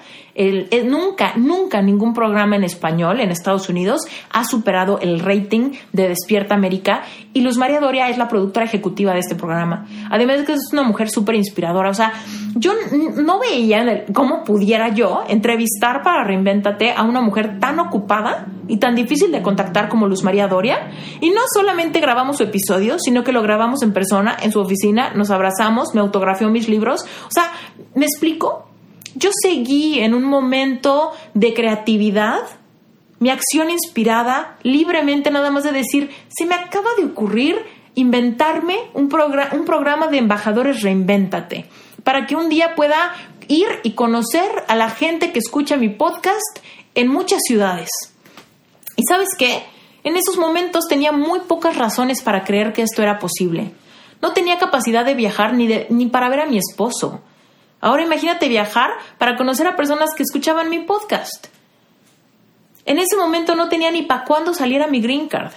Nunca, 0.85 1.33
nunca 1.35 1.81
ningún 1.81 2.13
programa 2.13 2.55
en 2.55 2.63
español 2.63 3.19
en 3.19 3.31
Estados 3.31 3.69
Unidos 3.69 4.01
ha 4.31 4.43
superado 4.45 4.99
el 4.99 5.19
rating 5.19 5.71
de 5.93 6.09
Despierta 6.09 6.53
América 6.53 7.03
y 7.33 7.41
Luz 7.41 7.57
María 7.57 7.79
Doria 7.79 8.09
es 8.09 8.17
la 8.17 8.27
productora 8.27 8.65
ejecutiva 8.65 9.13
de 9.13 9.19
este 9.19 9.35
programa. 9.35 9.87
Además 10.11 10.39
de 10.39 10.45
que 10.45 10.53
es 10.53 10.69
una 10.71 10.83
mujer 10.83 11.09
súper 11.09 11.35
inspiradora. 11.35 11.89
O 11.89 11.93
sea, 11.93 12.13
yo 12.55 12.73
no 13.15 13.39
veía 13.39 14.05
cómo 14.13 14.43
pudiera 14.43 14.89
yo 14.89 15.23
entrevistar 15.27 16.03
para 16.03 16.23
Reinventate 16.23 16.93
a 16.93 17.03
una 17.03 17.21
mujer 17.21 17.59
tan 17.59 17.79
ocupada 17.79 18.47
y 18.67 18.77
tan 18.77 18.95
difícil 18.95 19.31
de 19.31 19.41
contactar 19.41 19.89
como 19.89 20.07
Luz 20.07 20.23
María 20.23 20.47
Doria. 20.47 20.91
Y 21.21 21.29
no 21.31 21.41
solamente 21.53 21.99
grabamos 21.99 22.37
su 22.37 22.43
episodio, 22.43 22.97
sino 22.99 23.23
que 23.23 23.31
lo 23.31 23.41
grabamos 23.41 23.81
en 23.81 23.93
persona, 23.93 24.37
en 24.41 24.51
su 24.51 24.59
oficina, 24.59 25.11
nos 25.15 25.31
abrazamos, 25.31 25.95
me 25.95 26.01
autografió 26.01 26.49
mis 26.49 26.69
libros. 26.69 27.01
O 27.03 27.31
sea, 27.31 27.51
¿me 27.95 28.05
explico? 28.05 28.67
Yo 29.15 29.31
seguí 29.41 29.99
en 29.99 30.13
un 30.13 30.23
momento 30.23 31.11
de 31.33 31.53
creatividad, 31.53 32.39
mi 33.19 33.29
acción 33.29 33.69
inspirada, 33.69 34.57
libremente 34.63 35.31
nada 35.31 35.49
más 35.49 35.63
de 35.63 35.71
decir, 35.71 36.11
se 36.27 36.45
me 36.45 36.55
acaba 36.55 36.89
de 36.97 37.05
ocurrir 37.05 37.57
inventarme 37.95 38.77
un, 38.93 39.09
un 39.51 39.65
programa 39.65 40.07
de 40.07 40.19
embajadores 40.19 40.83
Reinvéntate, 40.83 41.65
para 42.03 42.27
que 42.27 42.35
un 42.35 42.47
día 42.47 42.75
pueda 42.75 43.15
ir 43.47 43.67
y 43.83 43.91
conocer 43.91 44.49
a 44.67 44.75
la 44.75 44.89
gente 44.89 45.31
que 45.31 45.39
escucha 45.39 45.77
mi 45.77 45.89
podcast 45.89 46.59
en 46.93 47.07
muchas 47.07 47.39
ciudades. 47.47 47.89
¿Y 48.95 49.03
sabes 49.07 49.29
qué? 49.37 49.63
En 50.03 50.15
esos 50.15 50.37
momentos 50.37 50.85
tenía 50.87 51.11
muy 51.11 51.41
pocas 51.41 51.75
razones 51.75 52.21
para 52.21 52.43
creer 52.43 52.71
que 52.71 52.81
esto 52.81 53.01
era 53.01 53.19
posible. 53.19 53.71
No 54.21 54.33
tenía 54.33 54.57
capacidad 54.57 55.05
de 55.05 55.15
viajar 55.15 55.53
ni, 55.53 55.67
ni 55.89 56.05
para 56.07 56.29
ver 56.29 56.41
a 56.41 56.45
mi 56.45 56.57
esposo. 56.57 57.21
Ahora 57.79 58.03
imagínate 58.03 58.49
viajar 58.49 58.91
para 59.17 59.37
conocer 59.37 59.67
a 59.67 59.75
personas 59.75 60.09
que 60.15 60.23
escuchaban 60.23 60.69
mi 60.69 60.79
podcast. 60.79 61.47
En 62.85 62.99
ese 62.99 63.17
momento 63.17 63.55
no 63.55 63.69
tenía 63.69 63.91
ni 63.91 64.03
para 64.03 64.23
cuándo 64.23 64.53
saliera 64.53 64.87
mi 64.87 65.01
green 65.01 65.27
card. 65.27 65.51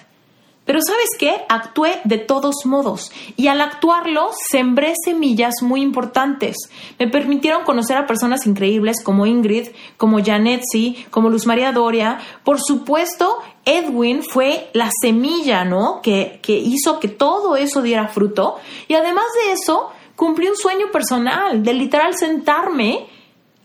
Pero 0.71 0.81
sabes 0.87 1.09
qué? 1.19 1.45
Actué 1.49 2.01
de 2.05 2.19
todos 2.19 2.65
modos 2.65 3.11
y 3.37 3.49
al 3.49 3.61
actuarlo 3.61 4.31
sembré 4.51 4.93
semillas 5.05 5.55
muy 5.63 5.81
importantes. 5.81 6.57
Me 6.99 7.09
permitieron 7.09 7.65
conocer 7.65 7.97
a 7.97 8.07
personas 8.07 8.47
increíbles 8.47 9.03
como 9.03 9.27
Ingrid, 9.27 9.71
como 9.97 10.23
Janetsi, 10.23 11.07
como 11.11 11.31
Luz 11.31 11.47
María 11.47 11.73
Doria. 11.73 12.19
Por 12.45 12.61
supuesto, 12.61 13.39
Edwin 13.65 14.23
fue 14.23 14.71
la 14.73 14.91
semilla, 15.03 15.65
¿no? 15.65 16.01
Que, 16.03 16.39
que 16.43 16.53
hizo 16.53 17.01
que 17.01 17.09
todo 17.09 17.57
eso 17.57 17.83
diera 17.83 18.07
fruto. 18.07 18.59
Y 18.87 18.95
además 18.95 19.25
de 19.45 19.53
eso, 19.55 19.91
cumplí 20.21 20.49
un 20.49 20.57
sueño 20.57 20.91
personal 20.93 21.63
de 21.63 21.73
literal 21.73 22.15
sentarme 22.15 23.07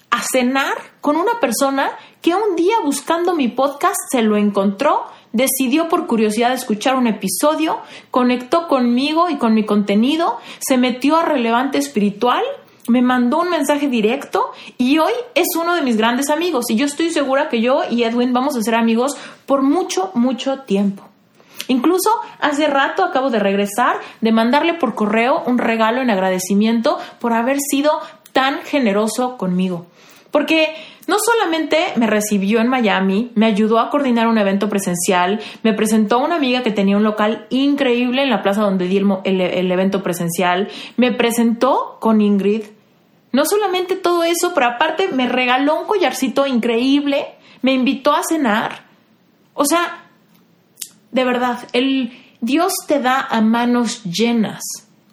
a 0.10 0.22
cenar 0.24 0.78
con 1.01 1.18
una 1.18 1.41
persona 1.41 1.91
que 2.22 2.34
un 2.34 2.56
día 2.56 2.76
buscando 2.82 3.36
mi 3.36 3.49
podcast 3.49 3.97
se 4.10 4.22
lo 4.22 4.38
encontró, 4.38 5.03
decidió 5.34 5.89
por 5.89 6.08
curiosidad 6.08 6.53
escuchar 6.53 6.95
un 6.95 7.08
episodio, 7.08 7.80
conectó 8.10 8.70
conmigo 8.70 9.30
y 9.30 9.36
con 9.36 9.53
mi 9.53 9.66
contenido, 9.66 10.38
se 10.66 10.78
metió 10.78 11.18
a 11.18 11.26
relevante 11.26 11.78
espiritual, 11.78 12.45
me 12.88 13.01
mandó 13.01 13.39
un 13.41 13.49
mensaje 13.49 13.89
directo 13.89 14.53
y 14.78 14.97
hoy 14.99 15.12
es 15.34 15.58
uno 15.62 15.76
de 15.76 15.82
mis 15.82 15.97
grandes 15.97 16.30
amigos 16.30 16.70
y 16.70 16.78
yo 16.78 16.86
estoy 16.86 17.10
segura 17.10 17.49
que 17.49 17.60
yo 17.60 17.82
y 17.91 18.03
Edwin 18.03 18.32
vamos 18.32 18.56
a 18.56 18.62
ser 18.62 18.76
amigos 18.76 19.18
por 19.45 19.62
mucho, 19.62 20.10
mucho 20.14 20.60
tiempo. 20.60 21.03
Incluso 21.68 22.09
hace 22.39 22.68
rato 22.68 23.03
acabo 23.03 23.30
de 23.30 23.39
regresar 23.39 23.97
de 24.22 24.32
mandarle 24.32 24.76
por 24.76 24.95
correo 24.95 25.43
un 25.45 25.57
regalo 25.57 26.01
en 26.01 26.09
agradecimiento 26.09 26.99
por 27.20 27.34
haber 27.34 27.57
sido 27.59 27.99
tan 28.34 28.61
generoso 28.63 29.38
conmigo. 29.38 29.86
Porque 30.32 30.76
no 31.07 31.18
solamente 31.20 31.93
me 31.95 32.07
recibió 32.07 32.59
en 32.59 32.68
Miami, 32.68 33.32
me 33.36 33.45
ayudó 33.45 33.80
a 33.80 33.89
coordinar 33.89 34.28
un 34.28 34.38
evento 34.38 34.70
presencial, 34.70 35.39
me 35.63 35.74
presentó 35.74 36.16
a 36.16 36.26
una 36.26 36.36
amiga 36.36 36.63
que 36.63 36.72
tenía 36.72 36.97
un 36.97 37.03
local 37.03 37.45
increíble 37.49 38.24
en 38.24 38.30
la 38.30 38.41
plaza 38.41 38.61
donde 38.61 38.88
di 38.88 38.97
el, 38.97 39.41
el 39.41 39.72
evento 39.72 40.03
presencial, 40.03 40.68
me 40.97 41.11
presentó 41.11 41.97
con 41.99 42.22
Ingrid. 42.22 42.63
No 43.32 43.45
solamente 43.45 43.95
todo 43.95 44.24
eso, 44.24 44.53
pero 44.53 44.68
aparte 44.68 45.09
me 45.09 45.30
regaló 45.30 45.80
un 45.80 45.88
collarcito 45.88 46.47
increíble, 46.47 47.36
me 47.61 47.74
invitó 47.74 48.13
a 48.13 48.24
cenar. 48.24 48.86
O 49.53 49.66
sea, 49.66 50.05
de 51.12 51.24
verdad, 51.24 51.60
el 51.74 52.12
Dios 52.41 52.74
te 52.88 52.99
da 52.99 53.20
a 53.22 53.41
manos 53.41 54.03
llenas 54.03 54.62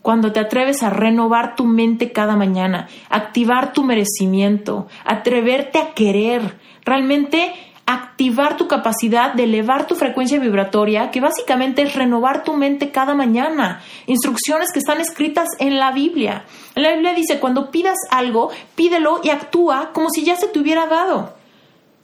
cuando 0.02 0.32
te 0.32 0.40
atreves 0.40 0.82
a 0.82 0.90
renovar 0.90 1.54
tu 1.54 1.64
mente 1.64 2.12
cada 2.12 2.36
mañana, 2.36 2.88
activar 3.08 3.72
tu 3.72 3.84
merecimiento, 3.84 4.88
atreverte 5.04 5.78
a 5.78 5.94
querer, 5.94 6.58
realmente 6.84 7.54
activar 7.86 8.56
tu 8.56 8.68
capacidad 8.68 9.32
de 9.32 9.44
elevar 9.44 9.86
tu 9.86 9.94
frecuencia 9.94 10.38
vibratoria, 10.38 11.10
que 11.10 11.20
básicamente 11.20 11.82
es 11.82 11.94
renovar 11.94 12.44
tu 12.44 12.54
mente 12.54 12.90
cada 12.90 13.14
mañana. 13.14 13.80
Instrucciones 14.06 14.72
que 14.72 14.78
están 14.78 15.00
escritas 15.00 15.48
en 15.58 15.78
la 15.78 15.92
Biblia. 15.92 16.44
En 16.74 16.82
la 16.82 16.92
Biblia 16.92 17.14
dice, 17.14 17.40
cuando 17.40 17.70
pidas 17.70 17.98
algo, 18.10 18.50
pídelo 18.74 19.20
y 19.22 19.30
actúa 19.30 19.90
como 19.92 20.10
si 20.10 20.24
ya 20.24 20.36
se 20.36 20.48
te 20.48 20.58
hubiera 20.58 20.86
dado. 20.86 21.34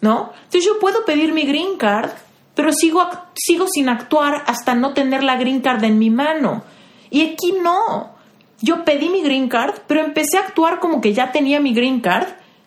¿No? 0.01 0.33
Entonces 0.37 0.65
yo 0.65 0.79
puedo 0.79 1.05
pedir 1.05 1.33
mi 1.33 1.43
green 1.43 1.77
card 1.77 2.11
pero 2.59 2.73
sigo, 2.73 3.09
sigo 3.37 3.67
sin 3.73 3.89
actuar 3.89 4.43
hasta 4.49 4.75
no 4.75 4.93
tener 4.93 5.23
la 5.23 5.37
green 5.37 5.61
card 5.61 5.85
en 5.85 5.97
mi 5.97 6.11
mano. 6.11 6.65
Y 7.09 7.25
aquí 7.25 7.53
no. 7.53 8.11
Yo 8.61 8.85
pedí 8.85 9.11
mi 9.11 9.23
green 9.23 9.49
card, 9.49 9.77
pero 9.87 10.01
empecé 10.01 10.39
a 10.39 10.41
actuar 10.41 10.81
como 10.81 11.01
que 11.01 11.15
ya 11.15 11.31
tenía 11.31 11.61
mi 11.61 11.73
green 11.73 12.01
card 12.01 12.27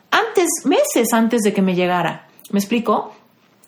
antes, 0.10 0.48
meses 0.64 1.12
antes 1.12 1.42
de 1.42 1.52
que 1.52 1.62
me 1.62 1.76
llegara. 1.76 2.30
¿Me 2.52 2.60
explico? 2.60 3.14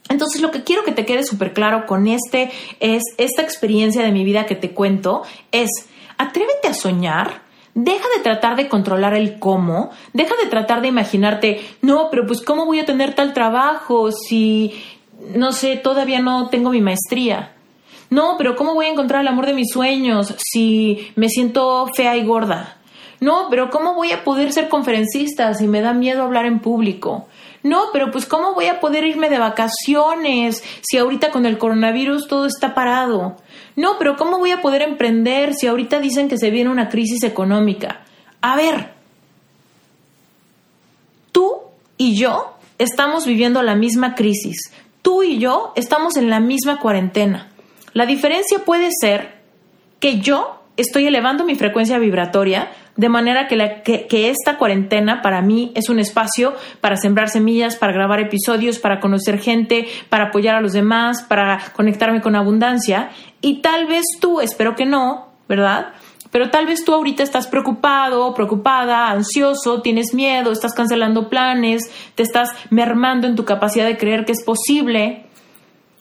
Entonces 0.07 0.41
lo 0.41 0.49
que 0.49 0.63
quiero 0.63 0.85
que 0.85 0.93
te 0.93 1.05
quede 1.05 1.25
súper 1.25 1.51
claro 1.51 1.85
con 1.85 2.07
este 2.07 2.51
es 2.79 3.03
esta 3.17 3.41
experiencia 3.41 4.01
de 4.01 4.13
mi 4.13 4.23
vida 4.23 4.45
que 4.45 4.55
te 4.55 4.71
cuento 4.71 5.23
es 5.51 5.89
atrévete 6.17 6.69
a 6.69 6.73
soñar, 6.73 7.41
deja 7.73 8.05
de 8.15 8.23
tratar 8.23 8.55
de 8.55 8.69
controlar 8.69 9.13
el 9.13 9.39
cómo, 9.39 9.91
deja 10.13 10.35
de 10.41 10.49
tratar 10.49 10.81
de 10.81 10.87
imaginarte, 10.87 11.59
no, 11.81 12.07
pero 12.09 12.25
pues 12.25 12.41
cómo 12.41 12.65
voy 12.65 12.79
a 12.79 12.85
tener 12.85 13.13
tal 13.13 13.33
trabajo 13.33 14.09
si 14.13 14.71
no 15.35 15.51
sé, 15.51 15.77
todavía 15.77 16.19
no 16.19 16.49
tengo 16.49 16.69
mi 16.69 16.81
maestría. 16.81 17.53
No, 18.09 18.35
pero 18.37 18.55
¿cómo 18.55 18.75
voy 18.75 18.85
a 18.85 18.91
encontrar 18.91 19.21
el 19.21 19.27
amor 19.27 19.45
de 19.45 19.53
mis 19.53 19.71
sueños 19.71 20.35
si 20.37 21.11
me 21.15 21.29
siento 21.29 21.87
fea 21.95 22.15
y 22.15 22.25
gorda? 22.25 22.77
No, 23.19 23.47
pero 23.49 23.69
¿cómo 23.69 23.95
voy 23.95 24.11
a 24.11 24.23
poder 24.23 24.51
ser 24.51 24.69
conferencista 24.69 25.53
si 25.53 25.67
me 25.67 25.81
da 25.81 25.93
miedo 25.93 26.23
hablar 26.23 26.45
en 26.45 26.59
público? 26.59 27.27
No, 27.63 27.85
pero 27.93 28.11
pues 28.11 28.25
¿cómo 28.25 28.53
voy 28.53 28.65
a 28.65 28.81
poder 28.81 29.05
irme 29.05 29.29
de 29.29 29.39
vacaciones 29.39 30.61
si 30.81 30.97
ahorita 30.97 31.31
con 31.31 31.45
el 31.45 31.57
coronavirus 31.57 32.27
todo 32.27 32.45
está 32.45 32.75
parado? 32.75 33.37
No, 33.77 33.97
pero 33.97 34.17
¿cómo 34.17 34.37
voy 34.37 34.51
a 34.51 34.61
poder 34.61 34.81
emprender 34.81 35.53
si 35.53 35.67
ahorita 35.67 35.99
dicen 35.99 36.27
que 36.27 36.37
se 36.37 36.51
viene 36.51 36.69
una 36.69 36.89
crisis 36.89 37.23
económica? 37.23 38.01
A 38.41 38.57
ver, 38.57 38.91
tú 41.31 41.61
y 41.97 42.15
yo 42.17 42.57
estamos 42.77 43.25
viviendo 43.25 43.63
la 43.63 43.75
misma 43.75 44.15
crisis, 44.15 44.73
tú 45.03 45.21
y 45.21 45.37
yo 45.37 45.73
estamos 45.75 46.17
en 46.17 46.31
la 46.31 46.39
misma 46.39 46.79
cuarentena. 46.79 47.49
La 47.93 48.07
diferencia 48.07 48.65
puede 48.65 48.89
ser 48.99 49.43
que 49.99 50.19
yo 50.19 50.63
estoy 50.75 51.05
elevando 51.05 51.45
mi 51.45 51.53
frecuencia 51.53 51.99
vibratoria 51.99 52.71
de 52.95 53.09
manera 53.09 53.47
que, 53.47 54.07
que, 54.07 54.29
esta 54.29 54.57
cuarentena 54.57 55.21
para 55.21 55.41
mí 55.41 55.71
es 55.75 55.89
un 55.89 55.99
espacio 55.99 56.53
para 56.79 56.95
sembrar 56.95 57.29
semillas, 57.29 57.75
para 57.75 57.93
grabar 57.93 58.19
episodios, 58.19 58.79
para 58.79 58.99
conocer 58.99 59.39
gente, 59.39 59.87
para 60.09 60.25
apoyar 60.25 60.55
a 60.55 60.61
los 60.61 60.73
demás, 60.73 61.23
para 61.23 61.59
conectarme 61.75 62.21
con 62.21 62.35
abundancia. 62.35 63.09
Y 63.41 63.61
tal 63.61 63.87
vez 63.87 64.03
tú, 64.19 64.41
espero 64.41 64.75
que 64.75 64.85
no, 64.85 65.29
¿verdad? 65.49 65.93
Pero 66.33 66.49
tal 66.49 66.65
vez 66.65 66.83
tú 66.83 66.95
ahorita 66.95 67.21
estás 67.21 67.45
preocupado, 67.45 68.33
preocupada, 68.33 69.11
ansioso, 69.11 69.83
tienes 69.83 70.15
miedo, 70.15 70.51
estás 70.51 70.73
cancelando 70.73 71.29
planes, 71.29 71.83
te 72.15 72.23
estás 72.23 72.49
mermando 72.71 73.27
en 73.27 73.35
tu 73.35 73.45
capacidad 73.45 73.85
de 73.85 73.99
creer 73.99 74.25
que 74.25 74.31
es 74.31 74.43
posible. 74.43 75.27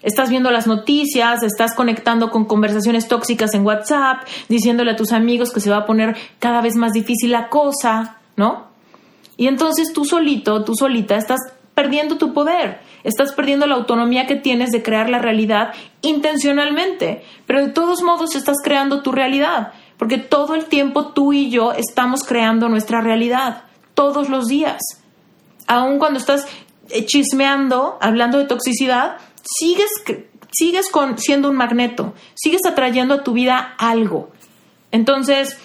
Estás 0.00 0.30
viendo 0.30 0.50
las 0.50 0.66
noticias, 0.66 1.42
estás 1.42 1.74
conectando 1.74 2.30
con 2.30 2.46
conversaciones 2.46 3.08
tóxicas 3.08 3.52
en 3.52 3.66
WhatsApp, 3.66 4.22
diciéndole 4.48 4.92
a 4.92 4.96
tus 4.96 5.12
amigos 5.12 5.52
que 5.52 5.60
se 5.60 5.68
va 5.68 5.76
a 5.76 5.86
poner 5.86 6.16
cada 6.38 6.62
vez 6.62 6.76
más 6.76 6.92
difícil 6.92 7.30
la 7.30 7.50
cosa, 7.50 8.16
¿no? 8.34 8.68
Y 9.36 9.48
entonces 9.48 9.92
tú 9.92 10.06
solito, 10.06 10.64
tú 10.64 10.74
solita, 10.74 11.16
estás 11.16 11.40
perdiendo 11.74 12.16
tu 12.16 12.32
poder, 12.32 12.80
estás 13.04 13.34
perdiendo 13.34 13.66
la 13.66 13.74
autonomía 13.74 14.26
que 14.26 14.36
tienes 14.36 14.70
de 14.70 14.82
crear 14.82 15.10
la 15.10 15.18
realidad 15.18 15.74
intencionalmente, 16.00 17.22
pero 17.46 17.60
de 17.60 17.72
todos 17.72 18.02
modos 18.02 18.34
estás 18.34 18.56
creando 18.64 19.02
tu 19.02 19.12
realidad, 19.12 19.72
porque 19.96 20.18
todo 20.18 20.54
el 20.54 20.66
tiempo 20.66 21.08
tú 21.08 21.32
y 21.32 21.50
yo 21.50 21.72
estamos 21.72 22.24
creando 22.24 22.68
nuestra 22.68 23.00
realidad, 23.00 23.64
todos 23.94 24.28
los 24.28 24.46
días. 24.46 24.80
Aun 25.66 25.98
cuando 25.98 26.18
estás 26.18 26.46
eh, 26.90 27.04
chismeando, 27.06 27.98
hablando 28.00 28.38
de 28.38 28.46
toxicidad, 28.46 29.16
sigues, 29.42 29.90
sigues 30.50 30.90
siendo 31.16 31.50
un 31.50 31.56
magneto, 31.56 32.14
sigues 32.34 32.62
atrayendo 32.66 33.14
a 33.14 33.24
tu 33.24 33.32
vida 33.32 33.74
algo. 33.78 34.30
Entonces, 34.90 35.56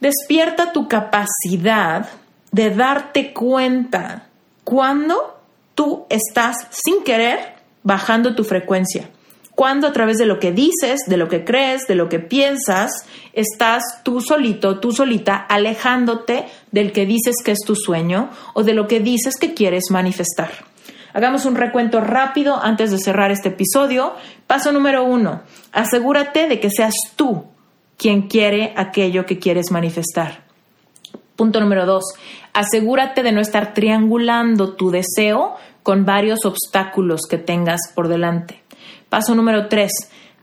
despierta 0.00 0.72
tu 0.72 0.88
capacidad 0.88 2.08
de 2.52 2.70
darte 2.70 3.32
cuenta 3.32 4.26
cuando 4.64 5.40
tú 5.74 6.06
estás 6.08 6.56
sin 6.70 7.02
querer 7.04 7.54
bajando 7.82 8.34
tu 8.34 8.44
frecuencia. 8.44 9.08
Cuando 9.60 9.86
a 9.88 9.92
través 9.92 10.16
de 10.16 10.24
lo 10.24 10.38
que 10.38 10.52
dices, 10.52 11.00
de 11.06 11.18
lo 11.18 11.28
que 11.28 11.44
crees, 11.44 11.86
de 11.86 11.94
lo 11.94 12.08
que 12.08 12.18
piensas, 12.18 12.90
estás 13.34 13.82
tú 14.02 14.22
solito, 14.22 14.80
tú 14.80 14.90
solita, 14.90 15.36
alejándote 15.36 16.46
del 16.72 16.92
que 16.92 17.04
dices 17.04 17.34
que 17.44 17.50
es 17.50 17.58
tu 17.66 17.76
sueño 17.76 18.30
o 18.54 18.62
de 18.62 18.72
lo 18.72 18.88
que 18.88 19.00
dices 19.00 19.34
que 19.38 19.52
quieres 19.52 19.90
manifestar. 19.90 20.50
Hagamos 21.12 21.44
un 21.44 21.56
recuento 21.56 22.00
rápido 22.00 22.58
antes 22.62 22.90
de 22.90 22.96
cerrar 22.96 23.32
este 23.32 23.50
episodio. 23.50 24.14
Paso 24.46 24.72
número 24.72 25.04
uno, 25.04 25.42
asegúrate 25.72 26.48
de 26.48 26.58
que 26.58 26.70
seas 26.70 26.94
tú 27.14 27.44
quien 27.98 28.28
quiere 28.28 28.72
aquello 28.78 29.26
que 29.26 29.38
quieres 29.38 29.70
manifestar. 29.70 30.42
Punto 31.36 31.60
número 31.60 31.84
dos, 31.84 32.04
asegúrate 32.54 33.22
de 33.22 33.32
no 33.32 33.42
estar 33.42 33.74
triangulando 33.74 34.72
tu 34.72 34.90
deseo 34.90 35.56
con 35.82 36.06
varios 36.06 36.46
obstáculos 36.46 37.26
que 37.28 37.36
tengas 37.36 37.80
por 37.94 38.08
delante. 38.08 38.62
Paso 39.10 39.34
número 39.34 39.68
tres, 39.68 39.92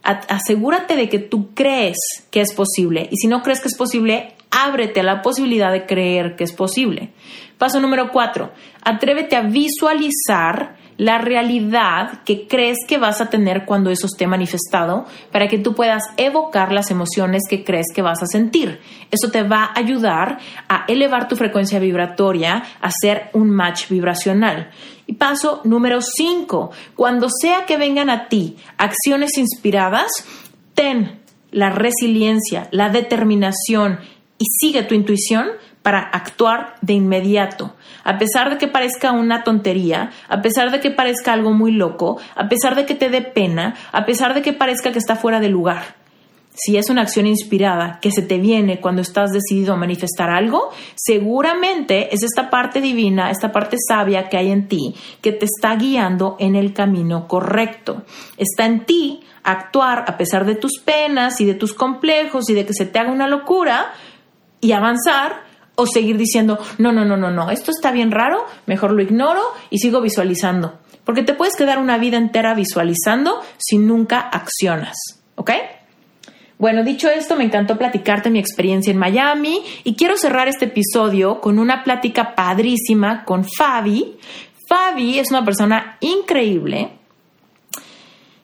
asegúrate 0.03 0.95
de 0.95 1.09
que 1.09 1.19
tú 1.19 1.55
crees 1.55 1.97
que 2.29 2.41
es 2.41 2.53
posible 2.53 3.07
y 3.09 3.17
si 3.17 3.27
no 3.27 3.41
crees 3.41 3.59
que 3.59 3.69
es 3.69 3.77
posible, 3.77 4.33
ábrete 4.51 4.99
a 4.99 5.03
la 5.03 5.21
posibilidad 5.21 5.71
de 5.71 5.85
creer 5.85 6.35
que 6.35 6.43
es 6.43 6.53
posible. 6.53 7.09
Paso 7.57 7.79
número 7.79 8.11
cuatro, 8.11 8.51
atrévete 8.83 9.35
a 9.35 9.41
visualizar 9.41 10.75
la 10.97 11.19
realidad 11.19 12.23
que 12.23 12.47
crees 12.47 12.79
que 12.87 12.97
vas 12.97 13.21
a 13.21 13.29
tener 13.29 13.65
cuando 13.65 13.91
eso 13.91 14.07
esté 14.07 14.25
manifestado 14.25 15.05
para 15.31 15.47
que 15.47 15.59
tú 15.59 15.75
puedas 15.75 16.03
evocar 16.17 16.71
las 16.71 16.89
emociones 16.89 17.43
que 17.47 17.63
crees 17.63 17.87
que 17.93 18.01
vas 18.01 18.21
a 18.23 18.27
sentir. 18.27 18.79
Eso 19.11 19.29
te 19.29 19.43
va 19.43 19.65
a 19.65 19.79
ayudar 19.79 20.39
a 20.67 20.85
elevar 20.87 21.27
tu 21.27 21.35
frecuencia 21.35 21.79
vibratoria, 21.79 22.63
a 22.81 22.87
hacer 22.87 23.29
un 23.33 23.51
match 23.51 23.89
vibracional. 23.89 24.71
Y 25.05 25.13
paso 25.13 25.61
número 25.63 26.01
5, 26.01 26.71
cuando 26.95 27.29
sea 27.29 27.65
que 27.65 27.77
vengan 27.77 28.09
a 28.09 28.27
ti 28.27 28.57
acciones 28.77 29.37
inspiradas, 29.37 30.11
ten 30.73 31.19
la 31.51 31.69
resiliencia, 31.69 32.67
la 32.71 32.89
determinación 32.89 33.99
y 34.37 34.45
sigue 34.59 34.83
tu 34.83 34.95
intuición 34.95 35.47
para 35.87 36.01
actuar 36.01 36.75
de 36.81 36.91
inmediato. 36.91 37.73
A 38.03 38.17
pesar 38.17 38.49
de 38.49 38.57
que 38.57 38.67
parezca 38.67 39.13
una 39.13 39.45
tontería, 39.45 40.11
a 40.27 40.41
pesar 40.41 40.69
de 40.69 40.81
que 40.81 40.91
parezca 40.91 41.31
algo 41.31 41.53
muy 41.53 41.71
loco, 41.71 42.19
a 42.35 42.49
pesar 42.49 42.75
de 42.75 42.85
que 42.85 42.93
te 42.93 43.07
dé 43.07 43.21
pena, 43.21 43.73
a 43.93 44.05
pesar 44.05 44.33
de 44.33 44.41
que 44.41 44.51
parezca 44.51 44.91
que 44.91 44.99
está 44.99 45.15
fuera 45.15 45.39
de 45.39 45.47
lugar. 45.47 45.95
Si 46.51 46.75
es 46.75 46.89
una 46.89 47.03
acción 47.03 47.25
inspirada 47.25 47.99
que 48.01 48.11
se 48.11 48.21
te 48.21 48.37
viene 48.37 48.81
cuando 48.81 49.01
estás 49.01 49.31
decidido 49.31 49.75
a 49.75 49.77
manifestar 49.77 50.29
algo, 50.29 50.71
seguramente 50.93 52.13
es 52.13 52.21
esta 52.21 52.49
parte 52.49 52.81
divina, 52.81 53.31
esta 53.31 53.53
parte 53.53 53.77
sabia 53.87 54.27
que 54.27 54.35
hay 54.35 54.51
en 54.51 54.67
ti, 54.67 54.93
que 55.21 55.31
te 55.31 55.45
está 55.45 55.73
guiando 55.77 56.35
en 56.37 56.57
el 56.57 56.73
camino 56.73 57.29
correcto. 57.29 58.03
Está 58.35 58.65
en 58.65 58.85
ti 58.85 59.21
actuar 59.41 60.03
a 60.05 60.17
pesar 60.17 60.45
de 60.45 60.55
tus 60.55 60.79
penas 60.79 61.39
y 61.39 61.45
de 61.45 61.53
tus 61.53 61.73
complejos 61.73 62.49
y 62.49 62.55
de 62.55 62.65
que 62.65 62.73
se 62.73 62.85
te 62.85 62.99
haga 62.99 63.13
una 63.13 63.29
locura 63.29 63.93
y 64.59 64.73
avanzar 64.73 65.46
o 65.79 65.85
seguir 65.85 66.17
diciendo, 66.17 66.57
no, 66.79 66.91
no, 66.91 67.05
no, 67.05 67.17
no, 67.17 67.29
no, 67.29 67.51
esto 67.51 67.69
está 67.69 67.91
bien 67.91 68.09
raro, 68.09 68.43
mejor 68.65 68.91
lo 68.93 69.01
ignoro 69.01 69.41
y 69.69 69.77
sigo 69.77 70.01
visualizando. 70.01 70.79
Porque 71.05 71.21
te 71.21 71.35
puedes 71.35 71.55
quedar 71.55 71.77
una 71.77 71.99
vida 71.99 72.17
entera 72.17 72.55
visualizando 72.55 73.41
si 73.57 73.77
nunca 73.77 74.19
accionas, 74.19 74.97
¿ok? 75.35 75.51
Bueno, 76.57 76.83
dicho 76.83 77.09
esto, 77.09 77.35
me 77.35 77.43
encantó 77.43 77.77
platicarte 77.77 78.31
mi 78.31 78.39
experiencia 78.39 78.89
en 78.89 78.97
Miami 78.97 79.61
y 79.83 79.95
quiero 79.95 80.17
cerrar 80.17 80.47
este 80.47 80.65
episodio 80.65 81.39
con 81.39 81.59
una 81.59 81.83
plática 81.83 82.33
padrísima 82.33 83.23
con 83.23 83.45
Fabi. 83.45 84.17
Fabi 84.67 85.19
es 85.19 85.29
una 85.29 85.45
persona 85.45 85.97
increíble, 85.99 86.89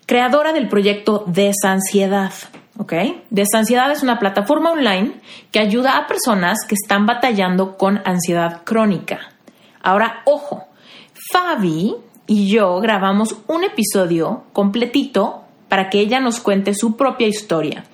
creadora 0.05 0.53
del 0.53 0.69
proyecto 0.69 1.23
Desansiedad. 1.25 2.31
¿Ok? 2.77 2.93
Desansiedad 3.29 3.91
es 3.91 4.03
una 4.03 4.19
plataforma 4.19 4.71
online 4.71 5.13
que 5.51 5.59
ayuda 5.59 5.97
a 5.97 6.07
personas 6.07 6.59
que 6.67 6.75
están 6.75 7.05
batallando 7.05 7.77
con 7.77 8.01
ansiedad 8.05 8.61
crónica. 8.63 9.19
Ahora, 9.81 10.21
ojo, 10.25 10.67
Fabi 11.31 11.95
y 12.25 12.49
yo 12.49 12.79
grabamos 12.79 13.35
un 13.47 13.63
episodio 13.63 14.43
completito 14.53 15.43
para 15.67 15.89
que 15.89 15.99
ella 15.99 16.19
nos 16.19 16.39
cuente 16.39 16.73
su 16.73 16.95
propia 16.95 17.27
historia. 17.27 17.85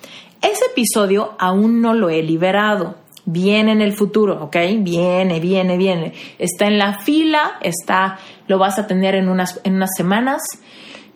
Ese 0.42 0.66
episodio 0.66 1.34
aún 1.38 1.80
no 1.80 1.94
lo 1.94 2.10
he 2.10 2.22
liberado. 2.22 2.96
Viene 3.26 3.72
en 3.72 3.80
el 3.80 3.92
futuro, 3.92 4.44
¿ok? 4.44 4.56
Viene, 4.78 5.40
viene, 5.40 5.76
viene. 5.76 6.14
Está 6.38 6.66
en 6.66 6.78
la 6.78 6.98
fila, 6.98 7.58
está, 7.60 8.18
lo 8.46 8.58
vas 8.58 8.78
a 8.78 8.86
tener 8.86 9.14
en 9.14 9.28
unas, 9.28 9.60
en 9.64 9.74
unas 9.74 9.90
semanas. 9.96 10.42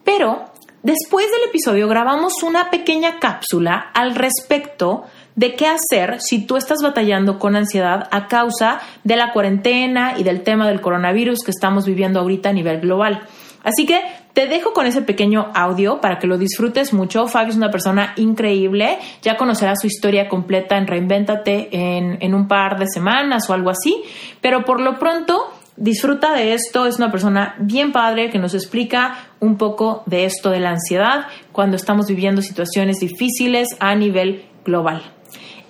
Pero 0.04 0.44
Después 0.84 1.24
del 1.30 1.48
episodio 1.48 1.88
grabamos 1.88 2.42
una 2.42 2.70
pequeña 2.70 3.18
cápsula 3.18 3.90
al 3.94 4.14
respecto 4.14 5.04
de 5.34 5.54
qué 5.54 5.66
hacer 5.66 6.20
si 6.20 6.46
tú 6.46 6.58
estás 6.58 6.82
batallando 6.82 7.38
con 7.38 7.56
ansiedad 7.56 8.06
a 8.10 8.26
causa 8.26 8.82
de 9.02 9.16
la 9.16 9.32
cuarentena 9.32 10.18
y 10.18 10.24
del 10.24 10.42
tema 10.42 10.68
del 10.68 10.82
coronavirus 10.82 11.38
que 11.42 11.52
estamos 11.52 11.86
viviendo 11.86 12.20
ahorita 12.20 12.50
a 12.50 12.52
nivel 12.52 12.82
global. 12.82 13.22
Así 13.62 13.86
que 13.86 14.02
te 14.34 14.46
dejo 14.46 14.74
con 14.74 14.84
ese 14.84 15.00
pequeño 15.00 15.50
audio 15.54 16.02
para 16.02 16.18
que 16.18 16.26
lo 16.26 16.36
disfrutes 16.36 16.92
mucho. 16.92 17.28
Fabio 17.28 17.52
es 17.52 17.56
una 17.56 17.70
persona 17.70 18.12
increíble. 18.16 18.98
Ya 19.22 19.38
conocerás 19.38 19.80
su 19.80 19.86
historia 19.86 20.28
completa 20.28 20.76
en 20.76 20.86
Reinvéntate 20.86 21.70
en, 21.72 22.18
en 22.20 22.34
un 22.34 22.46
par 22.46 22.78
de 22.78 22.88
semanas 22.88 23.48
o 23.48 23.54
algo 23.54 23.70
así. 23.70 24.02
Pero 24.42 24.66
por 24.66 24.82
lo 24.82 24.98
pronto 24.98 25.50
disfruta 25.76 26.32
de 26.34 26.54
esto, 26.54 26.86
es 26.86 26.98
una 26.98 27.10
persona 27.10 27.56
bien 27.58 27.92
padre 27.92 28.30
que 28.30 28.38
nos 28.38 28.54
explica 28.54 29.16
un 29.44 29.56
poco 29.56 30.02
de 30.06 30.24
esto 30.24 30.50
de 30.50 30.60
la 30.60 30.70
ansiedad 30.70 31.26
cuando 31.52 31.76
estamos 31.76 32.06
viviendo 32.06 32.42
situaciones 32.42 32.98
difíciles 32.98 33.68
a 33.78 33.94
nivel 33.94 34.46
global. 34.64 35.02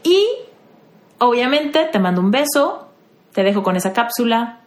Y 0.02 0.26
obviamente 1.18 1.88
te 1.90 1.98
mando 1.98 2.20
un 2.20 2.30
beso, 2.30 2.88
te 3.32 3.42
dejo 3.42 3.62
con 3.62 3.76
esa 3.76 3.92
cápsula. 3.92 4.60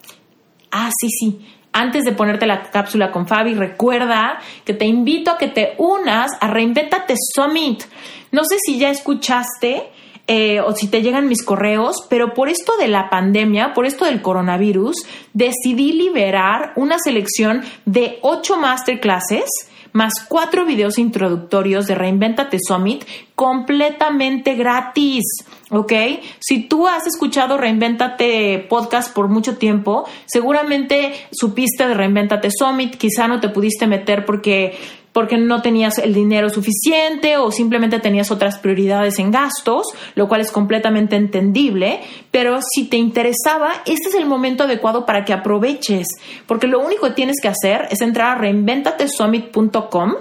Ah, 0.72 0.90
sí, 1.00 1.10
sí. 1.10 1.48
Antes 1.72 2.04
de 2.04 2.12
ponerte 2.12 2.48
la 2.48 2.64
cápsula 2.64 3.12
con 3.12 3.28
Fabi, 3.28 3.54
recuerda 3.54 4.40
que 4.66 4.74
te 4.74 4.86
invito 4.86 5.32
a 5.32 5.38
que 5.38 5.48
te 5.48 5.76
unas 5.78 6.32
a 6.42 6.48
Reinventate 6.48 7.14
Summit. 7.34 7.84
No 8.32 8.42
sé 8.44 8.58
si 8.60 8.78
ya 8.78 8.90
escuchaste 8.90 9.92
eh, 10.28 10.60
o 10.60 10.76
si 10.76 10.88
te 10.88 11.02
llegan 11.02 11.28
mis 11.28 11.44
correos, 11.44 12.06
pero 12.10 12.34
por 12.34 12.50
esto 12.50 12.74
de 12.78 12.90
la 12.90 13.10
pandemia, 13.10 13.74
por 13.74 13.86
esto 13.86 14.06
del 14.06 14.22
coronavirus, 14.22 14.96
decidí 15.34 15.94
liberar 15.94 16.74
una 16.76 17.00
selección 17.00 17.64
de 17.86 18.20
ocho 18.22 18.58
masterclasses 18.58 19.50
más 19.94 20.14
cuatro 20.28 20.66
videos 20.66 21.00
introductorios 21.00 21.88
de 21.88 21.96
Reinventate 21.96 22.60
Summit 22.62 23.04
completamente 23.36 24.54
gratis. 24.56 25.24
¿Ok? 25.70 25.92
Si 26.40 26.68
tú 26.68 26.88
has 26.88 27.08
escuchado 27.08 27.58
Reinventate 27.58 28.66
podcast 28.70 29.14
por 29.14 29.28
mucho 29.28 29.58
tiempo, 29.58 30.06
seguramente 30.26 31.14
supiste 31.32 31.88
de 31.88 31.94
Reinventate 31.94 32.50
Summit, 32.52 32.96
quizá 32.96 33.28
no 33.28 33.40
te 33.40 33.50
pudiste 33.50 33.88
meter 33.88 34.24
porque 34.26 34.78
porque 35.18 35.40
no 35.40 35.64
tenías 35.64 35.98
el 35.98 36.14
dinero 36.14 36.48
suficiente 36.52 37.38
o 37.38 37.50
simplemente 37.50 37.98
tenías 37.98 38.30
otras 38.30 38.60
prioridades 38.60 39.18
en 39.18 39.32
gastos, 39.32 39.88
lo 40.14 40.28
cual 40.28 40.42
es 40.42 40.52
completamente 40.52 41.16
entendible, 41.16 42.02
pero 42.30 42.60
si 42.62 42.86
te 42.86 42.98
interesaba, 42.98 43.72
este 43.88 44.10
es 44.10 44.14
el 44.14 44.28
momento 44.28 44.66
adecuado 44.66 45.08
para 45.08 45.26
que 45.26 45.34
aproveches, 45.34 46.06
porque 46.46 46.68
lo 46.68 46.80
único 46.80 47.08
que 47.08 47.16
tienes 47.16 47.38
que 47.42 47.48
hacer 47.48 47.88
es 47.90 48.02
entrar 48.02 48.38
a 48.38 48.42
reinventatesummit.com 48.42 50.14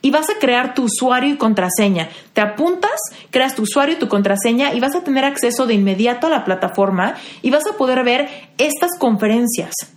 y 0.00 0.10
vas 0.12 0.30
a 0.30 0.38
crear 0.38 0.74
tu 0.74 0.84
usuario 0.84 1.30
y 1.30 1.36
contraseña. 1.38 2.08
Te 2.32 2.40
apuntas, 2.40 3.00
creas 3.32 3.56
tu 3.56 3.62
usuario 3.62 3.96
y 3.96 3.98
tu 3.98 4.06
contraseña 4.06 4.74
y 4.74 4.78
vas 4.78 4.94
a 4.94 5.02
tener 5.02 5.24
acceso 5.24 5.66
de 5.66 5.74
inmediato 5.74 6.28
a 6.28 6.30
la 6.30 6.44
plataforma 6.44 7.16
y 7.42 7.50
vas 7.50 7.66
a 7.66 7.76
poder 7.76 8.04
ver 8.04 8.28
estas 8.58 8.90
conferencias. 9.00 9.95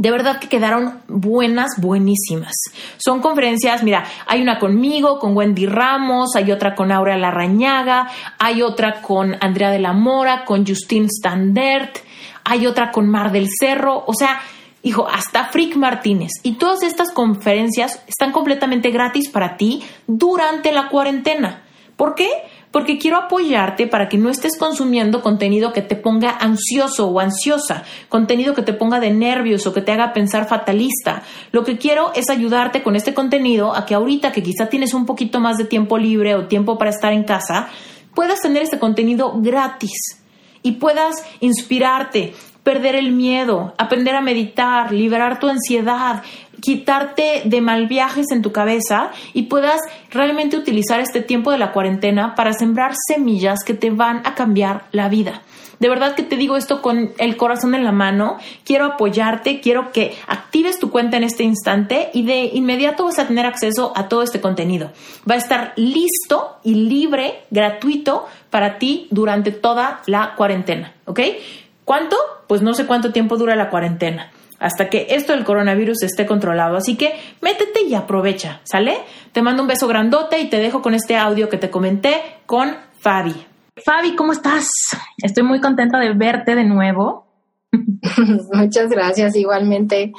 De 0.00 0.10
verdad 0.10 0.40
que 0.40 0.48
quedaron 0.48 1.02
buenas, 1.08 1.72
buenísimas. 1.76 2.54
Son 2.96 3.20
conferencias, 3.20 3.82
mira, 3.82 4.06
hay 4.26 4.40
una 4.40 4.58
conmigo, 4.58 5.18
con 5.18 5.36
Wendy 5.36 5.66
Ramos, 5.66 6.36
hay 6.36 6.52
otra 6.52 6.74
con 6.74 6.90
Aura 6.90 7.18
Larrañaga, 7.18 8.08
hay 8.38 8.62
otra 8.62 9.02
con 9.02 9.36
Andrea 9.42 9.70
de 9.70 9.78
la 9.78 9.92
Mora, 9.92 10.46
con 10.46 10.66
Justine 10.66 11.06
Standert, 11.06 11.98
hay 12.44 12.66
otra 12.66 12.92
con 12.92 13.10
Mar 13.10 13.30
del 13.30 13.48
Cerro, 13.50 14.02
o 14.06 14.14
sea, 14.14 14.40
hijo, 14.82 15.06
hasta 15.06 15.44
Frick 15.48 15.76
Martínez. 15.76 16.30
Y 16.44 16.52
todas 16.52 16.82
estas 16.82 17.12
conferencias 17.12 18.02
están 18.06 18.32
completamente 18.32 18.88
gratis 18.88 19.28
para 19.28 19.58
ti 19.58 19.82
durante 20.06 20.72
la 20.72 20.88
cuarentena. 20.88 21.64
¿Por 21.96 22.14
qué? 22.14 22.30
Porque 22.70 22.98
quiero 22.98 23.16
apoyarte 23.16 23.88
para 23.88 24.08
que 24.08 24.16
no 24.16 24.30
estés 24.30 24.56
consumiendo 24.56 25.22
contenido 25.22 25.72
que 25.72 25.82
te 25.82 25.96
ponga 25.96 26.30
ansioso 26.30 27.08
o 27.08 27.18
ansiosa, 27.18 27.82
contenido 28.08 28.54
que 28.54 28.62
te 28.62 28.72
ponga 28.72 29.00
de 29.00 29.10
nervios 29.10 29.66
o 29.66 29.72
que 29.72 29.82
te 29.82 29.90
haga 29.90 30.12
pensar 30.12 30.46
fatalista. 30.46 31.22
Lo 31.50 31.64
que 31.64 31.78
quiero 31.78 32.12
es 32.14 32.30
ayudarte 32.30 32.82
con 32.82 32.94
este 32.94 33.12
contenido 33.12 33.74
a 33.74 33.86
que 33.86 33.94
ahorita 33.94 34.30
que 34.30 34.42
quizá 34.42 34.66
tienes 34.66 34.94
un 34.94 35.04
poquito 35.04 35.40
más 35.40 35.56
de 35.56 35.64
tiempo 35.64 35.98
libre 35.98 36.36
o 36.36 36.46
tiempo 36.46 36.78
para 36.78 36.90
estar 36.90 37.12
en 37.12 37.24
casa, 37.24 37.68
puedas 38.14 38.40
tener 38.40 38.62
este 38.62 38.78
contenido 38.78 39.32
gratis 39.40 40.22
y 40.62 40.72
puedas 40.72 41.24
inspirarte, 41.40 42.34
perder 42.62 42.94
el 42.94 43.12
miedo, 43.12 43.74
aprender 43.78 44.14
a 44.14 44.20
meditar, 44.20 44.92
liberar 44.92 45.40
tu 45.40 45.48
ansiedad, 45.48 46.22
quitarte 46.60 47.42
de 47.44 47.60
mal 47.60 47.86
viajes 47.86 48.26
en 48.30 48.42
tu 48.42 48.52
cabeza 48.52 49.10
y 49.32 49.42
puedas 49.42 49.80
realmente 50.10 50.56
utilizar 50.56 51.00
este 51.00 51.20
tiempo 51.20 51.50
de 51.50 51.58
la 51.58 51.72
cuarentena 51.72 52.34
para 52.34 52.52
sembrar 52.52 52.92
semillas 53.06 53.60
que 53.64 53.74
te 53.74 53.90
van 53.90 54.22
a 54.24 54.34
cambiar 54.34 54.84
la 54.92 55.08
vida. 55.08 55.42
De 55.80 55.88
verdad 55.88 56.14
que 56.14 56.22
te 56.22 56.36
digo 56.36 56.58
esto 56.58 56.82
con 56.82 57.12
el 57.16 57.38
corazón 57.38 57.74
en 57.74 57.84
la 57.84 57.92
mano. 57.92 58.36
Quiero 58.64 58.84
apoyarte, 58.84 59.60
quiero 59.60 59.92
que 59.92 60.14
actives 60.26 60.78
tu 60.78 60.90
cuenta 60.90 61.16
en 61.16 61.24
este 61.24 61.42
instante 61.42 62.10
y 62.12 62.22
de 62.24 62.50
inmediato 62.52 63.04
vas 63.04 63.18
a 63.18 63.26
tener 63.26 63.46
acceso 63.46 63.92
a 63.96 64.06
todo 64.06 64.22
este 64.22 64.42
contenido. 64.42 64.92
Va 65.28 65.36
a 65.36 65.38
estar 65.38 65.72
listo 65.76 66.58
y 66.62 66.74
libre, 66.74 67.44
gratuito 67.50 68.26
para 68.50 68.76
ti 68.78 69.08
durante 69.10 69.52
toda 69.52 70.02
la 70.04 70.34
cuarentena, 70.34 70.92
¿ok? 71.06 71.20
¿Cuánto? 71.86 72.16
Pues 72.46 72.60
no 72.60 72.74
sé 72.74 72.84
cuánto 72.84 73.10
tiempo 73.10 73.38
dura 73.38 73.56
la 73.56 73.70
cuarentena 73.70 74.30
hasta 74.60 74.88
que 74.88 75.08
esto 75.10 75.32
del 75.32 75.44
coronavirus 75.44 76.04
esté 76.04 76.26
controlado. 76.26 76.76
Así 76.76 76.96
que 76.96 77.14
métete 77.40 77.82
y 77.82 77.94
aprovecha, 77.94 78.60
¿sale? 78.64 78.98
Te 79.32 79.42
mando 79.42 79.62
un 79.62 79.68
beso 79.68 79.88
grandote 79.88 80.38
y 80.38 80.48
te 80.48 80.58
dejo 80.58 80.82
con 80.82 80.94
este 80.94 81.16
audio 81.16 81.48
que 81.48 81.56
te 81.56 81.70
comenté 81.70 82.20
con 82.46 82.76
Fabi. 83.00 83.34
Fabi, 83.84 84.14
¿cómo 84.14 84.32
estás? 84.32 84.68
Estoy 85.18 85.42
muy 85.42 85.60
contenta 85.60 85.98
de 85.98 86.12
verte 86.12 86.54
de 86.54 86.64
nuevo. 86.64 87.26
Muchas 88.52 88.90
gracias, 88.90 89.34
igualmente. 89.34 90.12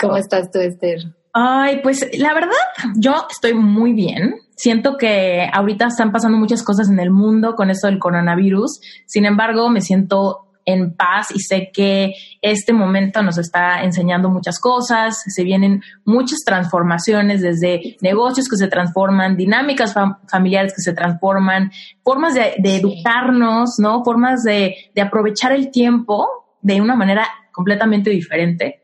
¿Cómo 0.00 0.16
estás 0.16 0.50
tú, 0.50 0.58
Esther? 0.58 1.00
Ay, 1.32 1.80
pues 1.82 2.08
la 2.18 2.34
verdad, 2.34 2.50
yo 2.96 3.26
estoy 3.30 3.54
muy 3.54 3.92
bien. 3.92 4.34
Siento 4.56 4.96
que 4.96 5.48
ahorita 5.52 5.86
están 5.86 6.10
pasando 6.10 6.36
muchas 6.36 6.62
cosas 6.62 6.88
en 6.90 6.98
el 6.98 7.10
mundo 7.10 7.54
con 7.54 7.70
esto 7.70 7.86
del 7.86 7.98
coronavirus. 7.98 8.80
Sin 9.06 9.24
embargo, 9.24 9.70
me 9.70 9.80
siento 9.80 10.47
en 10.68 10.94
paz 10.94 11.28
y 11.34 11.40
sé 11.40 11.70
que 11.72 12.12
este 12.42 12.74
momento 12.74 13.22
nos 13.22 13.38
está 13.38 13.82
enseñando 13.82 14.28
muchas 14.28 14.60
cosas, 14.60 15.22
se 15.26 15.42
vienen 15.42 15.82
muchas 16.04 16.40
transformaciones 16.44 17.40
desde 17.40 17.96
negocios 18.02 18.48
que 18.48 18.56
se 18.56 18.68
transforman, 18.68 19.36
dinámicas 19.36 19.94
familiares 20.30 20.74
que 20.76 20.82
se 20.82 20.92
transforman, 20.92 21.72
formas 22.04 22.34
de, 22.34 22.54
educarnos, 22.62 23.76
¿no? 23.78 24.04
Formas 24.04 24.42
de, 24.42 24.76
aprovechar 25.00 25.52
el 25.52 25.70
tiempo 25.70 26.28
de 26.60 26.82
una 26.82 26.94
manera 26.94 27.26
completamente 27.50 28.10
diferente. 28.10 28.82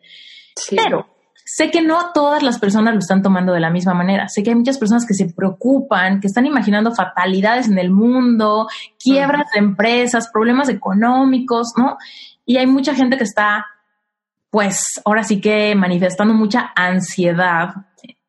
Pero 0.71 1.14
Sé 1.47 1.71
que 1.71 1.83
no 1.83 2.13
todas 2.15 2.43
las 2.43 2.59
personas 2.59 2.95
lo 2.95 3.01
están 3.01 3.23
tomando 3.23 3.53
de 3.53 3.61
la 3.61 3.69
misma 3.69 3.93
manera. 3.93 4.29
Sé 4.29 4.43
que 4.43 4.51
hay 4.51 4.57
muchas 4.57 4.79
personas 4.79 5.07
que 5.07 5.13
se 5.13 5.27
preocupan, 5.27 6.21
que 6.21 6.27
están 6.27 6.47
imaginando 6.47 6.95
fatalidades 6.95 7.69
en 7.69 7.79
el 7.79 7.91
mundo, 7.91 8.67
quiebras 8.99 9.45
de 9.53 9.59
empresas, 9.59 10.31
problemas 10.33 10.71
económicos, 10.71 11.75
¿no? 11.77 11.99
Y 12.47 12.57
hay 12.57 12.67
mucha 12.67 12.95
gente 12.95 13.19
que 13.19 13.25
está, 13.25 13.67
pues, 14.49 15.03
ahora 15.05 15.23
sí 15.23 15.39
que 15.39 15.75
manifestando 15.75 16.33
mucha 16.33 16.73
ansiedad, 16.75 17.75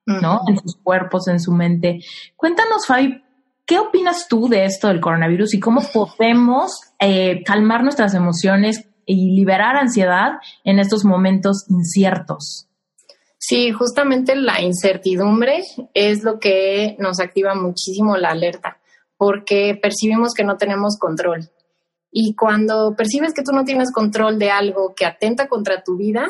¿no? 0.06 0.42
En 0.48 0.60
sus 0.60 0.76
cuerpos, 0.76 1.30
en 1.30 1.40
su 1.40 1.54
mente. 1.54 2.02
Cuéntanos, 2.36 2.86
Fabi, 2.86 3.24
¿qué 3.66 3.80
opinas 3.80 4.28
tú 4.28 4.50
de 4.50 4.66
esto 4.66 4.90
del 4.90 5.00
coronavirus 5.00 5.54
y 5.54 5.62
cómo 5.62 5.82
podemos 5.94 6.82
eh, 7.00 7.44
calmar 7.46 7.82
nuestras 7.82 8.14
emociones 8.14 8.90
y 9.06 9.38
liberar 9.38 9.78
ansiedad 9.78 10.34
en 10.66 10.80
estos 10.80 11.06
momentos 11.06 11.66
inciertos? 11.70 12.68
Sí, 13.38 13.72
justamente 13.72 14.36
la 14.36 14.62
incertidumbre 14.62 15.64
es 15.94 16.24
lo 16.24 16.40
que 16.40 16.96
nos 17.00 17.20
activa 17.20 17.54
muchísimo 17.54 18.18
la 18.18 18.30
alerta, 18.30 18.80
porque 19.18 19.78
percibimos 19.82 20.34
que 20.34 20.44
no 20.44 20.58
tenemos 20.58 20.98
control. 20.98 21.50
Y 22.12 22.34
cuando 22.36 22.96
percibes 22.96 23.34
que 23.34 23.44
tú 23.44 23.52
no 23.52 23.66
tienes 23.66 23.92
control 23.92 24.40
de 24.40 24.50
algo 24.50 24.96
que 24.96 25.06
atenta 25.06 25.48
contra 25.48 25.84
tu 25.84 25.98
vida, 25.98 26.28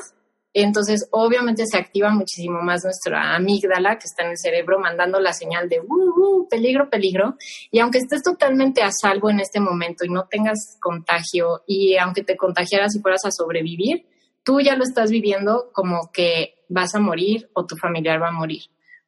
entonces 0.51 1.08
obviamente 1.12 1.66
se 1.68 1.78
activa 1.78 2.10
muchísimo 2.10 2.62
más 2.62 2.84
nuestra 2.86 3.36
amígdala 3.36 3.99
que 3.99 4.06
está 4.08 4.24
en 4.24 4.32
el 4.32 4.38
cerebro 4.38 4.80
mandando 4.80 5.20
la 5.20 5.34
señal 5.34 5.68
de 5.68 5.82
uh, 5.82 5.86
uh, 5.86 6.47
peligro, 6.49 6.89
peligro. 6.89 7.36
Y 7.72 7.80
aunque 7.80 7.97
estés 7.97 8.24
totalmente 8.24 8.82
a 8.82 8.89
salvo 8.89 9.30
en 9.30 9.41
este 9.41 9.60
momento 9.60 10.06
y 10.06 10.10
no 10.10 10.28
tengas 10.30 10.78
contagio 10.80 11.64
y 11.68 11.97
aunque 11.97 12.24
te 12.24 12.38
contagiaras 12.38 12.95
y 12.95 13.01
fueras 13.01 13.26
a 13.26 13.32
sobrevivir, 13.32 14.06
tú 14.46 14.62
ya 14.62 14.78
lo 14.78 14.84
estás 14.84 15.10
viviendo 15.10 15.72
como 15.74 16.12
que 16.14 16.64
vas 16.70 16.96
a 16.96 17.00
morir 17.00 17.50
o 17.54 17.66
tu 17.66 17.76
familiar 17.76 18.22
va 18.22 18.30
a 18.30 18.32
morir. 18.32 18.62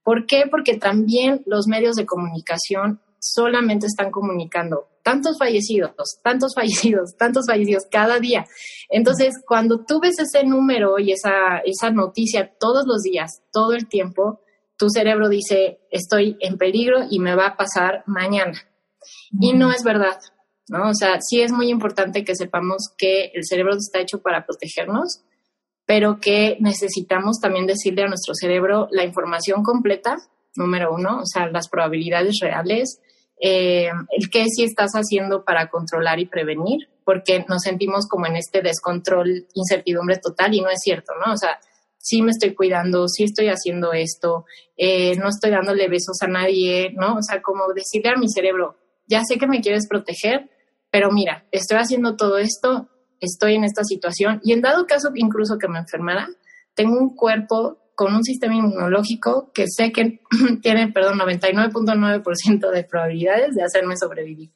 ¿Por 0.03 0.25
qué? 0.25 0.45
Porque 0.49 0.77
también 0.77 1.43
los 1.45 1.67
medios 1.67 1.95
de 1.95 2.05
comunicación 2.05 3.01
solamente 3.19 3.87
están 3.87 4.11
comunicando 4.11 4.87
tantos 5.03 5.37
fallecidos, 5.37 5.91
tantos 6.23 6.53
fallecidos, 6.55 7.15
tantos 7.17 7.45
fallecidos 7.47 7.85
cada 7.89 8.19
día. 8.19 8.45
Entonces, 8.89 9.35
cuando 9.45 9.85
tú 9.85 9.99
ves 10.01 10.19
ese 10.19 10.43
número 10.43 10.99
y 10.99 11.11
esa, 11.11 11.59
esa 11.63 11.91
noticia 11.91 12.53
todos 12.59 12.85
los 12.85 13.03
días, 13.03 13.41
todo 13.51 13.73
el 13.73 13.87
tiempo, 13.87 14.41
tu 14.77 14.89
cerebro 14.89 15.29
dice, 15.29 15.79
estoy 15.91 16.37
en 16.39 16.57
peligro 16.57 17.05
y 17.09 17.19
me 17.19 17.35
va 17.35 17.47
a 17.47 17.57
pasar 17.57 18.03
mañana. 18.05 18.53
Y 19.39 19.53
no 19.53 19.71
es 19.71 19.83
verdad, 19.83 20.19
¿no? 20.69 20.89
O 20.89 20.93
sea, 20.93 21.19
sí 21.21 21.41
es 21.41 21.51
muy 21.51 21.69
importante 21.69 22.23
que 22.23 22.35
sepamos 22.35 22.89
que 22.97 23.31
el 23.33 23.45
cerebro 23.45 23.75
está 23.75 23.99
hecho 23.99 24.21
para 24.21 24.45
protegernos, 24.45 25.21
pero 25.85 26.19
que 26.19 26.57
necesitamos 26.59 27.39
también 27.39 27.65
decirle 27.65 28.03
a 28.03 28.07
nuestro 28.07 28.33
cerebro 28.33 28.87
la 28.91 29.05
información 29.05 29.63
completa, 29.63 30.17
número 30.55 30.93
uno, 30.93 31.21
o 31.21 31.25
sea, 31.25 31.47
las 31.47 31.69
probabilidades 31.69 32.39
reales, 32.41 32.99
eh, 33.39 33.89
el 34.09 34.29
qué 34.29 34.45
sí 34.47 34.63
estás 34.63 34.91
haciendo 34.93 35.45
para 35.45 35.69
controlar 35.69 36.19
y 36.19 36.25
prevenir, 36.25 36.89
porque 37.05 37.45
nos 37.47 37.61
sentimos 37.61 38.07
como 38.07 38.25
en 38.25 38.35
este 38.35 38.61
descontrol, 38.61 39.47
incertidumbre 39.53 40.17
total 40.17 40.53
y 40.53 40.61
no 40.61 40.69
es 40.69 40.79
cierto, 40.81 41.13
¿no? 41.25 41.33
O 41.33 41.37
sea, 41.37 41.59
sí 41.97 42.21
me 42.21 42.31
estoy 42.31 42.53
cuidando, 42.53 43.07
sí 43.07 43.23
estoy 43.23 43.47
haciendo 43.47 43.93
esto, 43.93 44.45
eh, 44.75 45.15
no 45.17 45.29
estoy 45.29 45.51
dándole 45.51 45.87
besos 45.87 46.17
a 46.21 46.27
nadie, 46.27 46.91
¿no? 46.93 47.15
O 47.15 47.21
sea, 47.21 47.41
como 47.41 47.71
decirle 47.73 48.09
a 48.09 48.17
mi 48.17 48.27
cerebro, 48.29 48.75
ya 49.07 49.21
sé 49.23 49.37
que 49.37 49.47
me 49.47 49.61
quieres 49.61 49.87
proteger, 49.87 50.49
pero 50.97 51.11
mira, 51.11 51.45
estoy 51.51 51.77
haciendo 51.77 52.15
todo 52.15 52.39
esto, 52.39 52.89
estoy 53.19 53.53
en 53.53 53.63
esta 53.63 53.83
situación 53.83 54.41
y 54.43 54.53
en 54.53 54.61
dado 54.61 54.87
caso 54.87 55.11
incluso 55.13 55.59
que 55.59 55.67
me 55.67 55.77
enfermara, 55.77 56.27
tengo 56.73 56.97
un 56.97 57.15
cuerpo 57.15 57.77
con 57.93 58.15
un 58.15 58.23
sistema 58.23 58.55
inmunológico 58.55 59.51
que 59.53 59.65
sé 59.67 59.91
que 59.91 60.21
tiene, 60.63 60.91
perdón, 60.91 61.19
99.9% 61.19 62.71
de 62.71 62.83
probabilidades 62.83 63.53
de 63.53 63.61
hacerme 63.61 63.95
sobrevivir. 63.95 64.49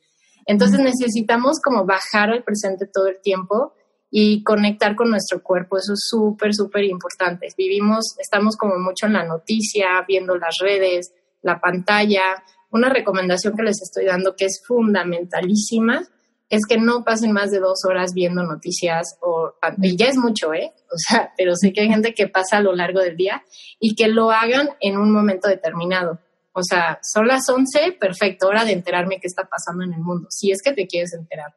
Entonces 0.48 0.80
necesitamos 0.80 1.60
como 1.64 1.86
bajar 1.86 2.32
al 2.32 2.44
presente 2.44 2.88
todo 2.92 3.06
el 3.06 3.22
tiempo 3.22 3.76
y 4.10 4.42
conectar 4.42 4.96
con 4.96 5.12
nuestro 5.12 5.44
cuerpo. 5.44 5.78
Eso 5.78 5.94
es 5.94 6.00
súper, 6.10 6.56
súper 6.56 6.86
importante. 6.86 7.50
Vivimos, 7.56 8.16
estamos 8.18 8.58
como 8.58 8.80
mucho 8.80 9.06
en 9.06 9.14
la 9.14 9.26
noticia, 9.28 10.04
viendo 10.08 10.36
las 10.38 10.58
redes, 10.60 11.14
la 11.44 11.62
pantalla. 11.62 12.44
Una 12.72 12.90
recomendación 12.90 13.56
que 13.56 13.62
les 13.62 13.80
estoy 13.80 14.06
dando 14.06 14.36
que 14.36 14.46
es 14.46 14.64
fundamentalísima 14.66 16.08
es 16.52 16.66
que 16.68 16.78
no 16.78 17.06
pasen 17.06 17.32
más 17.32 17.50
de 17.50 17.60
dos 17.60 17.86
horas 17.88 18.12
viendo 18.14 18.44
noticias 18.44 19.18
o, 19.22 19.54
y 19.82 19.96
ya 19.96 20.08
es 20.08 20.18
mucho, 20.18 20.54
¿eh? 20.54 20.74
O 20.92 20.98
sea, 20.98 21.32
pero 21.38 21.56
sé 21.56 21.72
que 21.72 21.82
hay 21.82 21.88
gente 21.88 22.14
que 22.14 22.28
pasa 22.28 22.58
a 22.58 22.62
lo 22.62 22.76
largo 22.76 23.00
del 23.00 23.16
día 23.16 23.44
y 23.80 23.96
que 23.96 24.10
lo 24.10 24.32
hagan 24.32 24.70
en 24.82 24.98
un 24.98 25.14
momento 25.14 25.48
determinado. 25.48 26.20
O 26.52 26.62
sea, 26.62 27.00
son 27.02 27.28
las 27.28 27.48
11, 27.48 27.94
perfecto, 27.94 28.50
hora 28.50 28.66
de 28.66 28.74
enterarme 28.74 29.22
qué 29.22 29.28
está 29.28 29.44
pasando 29.46 29.86
en 29.86 29.94
el 29.94 30.02
mundo, 30.02 30.28
si 30.30 30.52
es 30.52 30.62
que 30.62 30.74
te 30.74 30.86
quieres 30.86 31.14
enterar. 31.14 31.56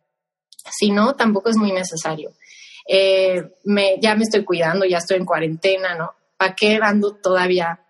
Si 0.70 0.92
no, 0.92 1.16
tampoco 1.16 1.51
es 1.51 1.57
muy 1.57 1.72
necesario. 1.72 2.32
Eh, 2.86 3.42
me, 3.64 3.99
ya 4.01 4.14
me 4.14 4.22
estoy 4.22 4.45
cuidando, 4.45 4.86
ya 4.86 4.99
estoy 4.99 5.16
en 5.16 5.24
cuarentena, 5.24 5.97
¿no? 5.97 6.12
¿Para 6.36 6.55
qué 6.55 6.78
ando 6.80 7.16
todavía 7.16 7.84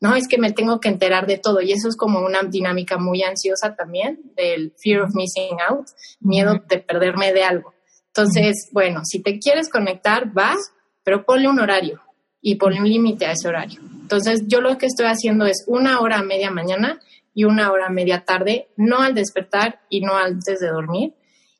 no, 0.00 0.14
es 0.14 0.28
que 0.28 0.38
me 0.38 0.52
tengo 0.52 0.78
que 0.78 0.88
enterar 0.88 1.26
de 1.26 1.38
todo 1.38 1.62
y 1.62 1.72
eso 1.72 1.88
es 1.88 1.96
como 1.96 2.20
una 2.20 2.42
dinámica 2.42 2.98
muy 2.98 3.22
ansiosa 3.22 3.74
también 3.74 4.20
del 4.36 4.74
fear 4.76 5.02
of 5.02 5.14
missing 5.14 5.56
out, 5.68 5.86
miedo 6.20 6.62
de 6.68 6.78
perderme 6.78 7.32
de 7.32 7.44
algo. 7.44 7.72
Entonces, 8.08 8.68
bueno, 8.72 9.02
si 9.04 9.22
te 9.22 9.38
quieres 9.38 9.68
conectar, 9.68 10.32
vas, 10.32 10.72
pero 11.02 11.24
ponle 11.24 11.48
un 11.48 11.60
horario 11.60 12.02
y 12.42 12.56
ponle 12.56 12.80
un 12.80 12.88
límite 12.88 13.26
a 13.26 13.32
ese 13.32 13.48
horario. 13.48 13.80
Entonces, 13.82 14.44
yo 14.46 14.60
lo 14.60 14.76
que 14.78 14.86
estoy 14.86 15.06
haciendo 15.06 15.46
es 15.46 15.64
una 15.66 16.00
hora 16.00 16.18
a 16.18 16.22
media 16.22 16.50
mañana 16.50 17.00
y 17.34 17.44
una 17.44 17.70
hora 17.72 17.86
a 17.86 17.90
media 17.90 18.24
tarde, 18.24 18.68
no 18.76 19.00
al 19.00 19.14
despertar 19.14 19.80
y 19.90 20.00
no 20.00 20.16
antes 20.16 20.60
de 20.60 20.68
dormir. 20.68 21.14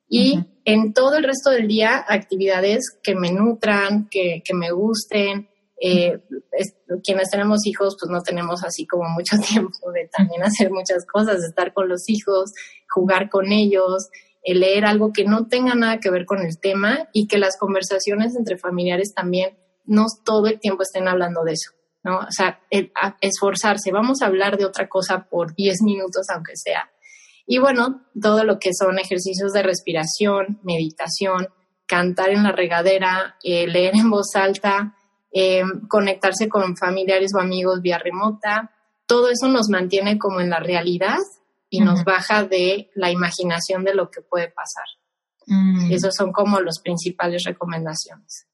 Y 0.09 0.41
en 0.64 0.93
todo 0.93 1.16
el 1.16 1.24
resto 1.24 1.51
del 1.51 1.68
día, 1.68 2.05
actividades 2.09 2.97
que 3.03 3.14
me 3.14 3.32
nutran, 3.32 4.09
que, 4.11 4.43
que 4.45 4.55
me 4.55 4.70
gusten, 4.70 5.49
eh, 5.81 6.20
quienes 7.03 7.31
tenemos 7.31 7.66
hijos, 7.66 7.97
pues 8.01 8.11
no 8.11 8.22
tenemos 8.22 8.64
así 8.64 8.87
como 8.87 9.09
mucho 9.11 9.37
tiempo 9.49 9.91
de 9.93 10.09
también 10.16 10.43
hacer 10.43 10.70
muchas 10.70 11.05
cosas, 11.07 11.43
estar 11.45 11.72
con 11.72 11.89
los 11.89 12.09
hijos, 12.09 12.53
jugar 12.89 13.29
con 13.29 13.53
ellos, 13.53 14.09
eh, 14.43 14.55
leer 14.55 14.85
algo 14.85 15.12
que 15.12 15.24
no 15.24 15.47
tenga 15.49 15.74
nada 15.74 15.99
que 15.99 16.11
ver 16.11 16.24
con 16.24 16.41
el 16.45 16.59
tema 16.59 17.09
y 17.12 17.27
que 17.27 17.39
las 17.39 17.59
conversaciones 17.59 18.37
entre 18.37 18.59
familiares 18.59 19.14
también 19.14 19.57
no 19.85 20.07
todo 20.24 20.47
el 20.47 20.61
tiempo 20.61 20.83
estén 20.83 21.09
hablando 21.09 21.45
de 21.45 21.53
eso, 21.53 21.70
¿no? 22.03 22.18
O 22.18 22.31
sea, 22.31 22.61
esforzarse, 23.20 23.93
vamos 23.93 24.22
a 24.22 24.27
hablar 24.27 24.57
de 24.57 24.64
otra 24.64 24.89
cosa 24.89 25.27
por 25.29 25.55
10 25.55 25.83
minutos, 25.83 26.27
aunque 26.31 26.57
sea. 26.57 26.91
Y 27.47 27.59
bueno, 27.59 28.05
todo 28.20 28.43
lo 28.43 28.59
que 28.59 28.70
son 28.72 28.99
ejercicios 28.99 29.53
de 29.53 29.62
respiración, 29.62 30.59
meditación, 30.64 31.49
cantar 31.87 32.31
en 32.31 32.43
la 32.43 32.51
regadera, 32.51 33.37
eh, 33.45 33.68
leer 33.68 33.95
en 33.95 34.11
voz 34.11 34.35
alta, 34.35 34.97
eh, 35.39 35.62
conectarse 35.87 36.49
con 36.49 36.78
familiares 36.78 37.32
o 37.34 37.41
amigos 37.41 37.82
vía 37.82 37.99
remota. 37.99 38.70
Todo 39.05 39.28
eso 39.28 39.49
nos 39.49 39.68
mantiene 39.68 40.16
como 40.16 40.41
en 40.41 40.49
la 40.49 40.61
realidad 40.61 41.18
y 41.68 41.80
nos 41.80 42.05
baja 42.05 42.45
de 42.45 42.91
la 42.95 43.11
imaginación 43.11 43.84
de 43.84 43.95
lo 43.95 44.11
que 44.11 44.22
puede 44.22 44.49
pasar. 44.49 44.87
Mm. 45.47 45.93
Esas 45.93 46.14
son 46.16 46.32
como 46.32 46.59
las 46.61 46.80
principales 46.80 47.45
recomendaciones. 47.45 48.47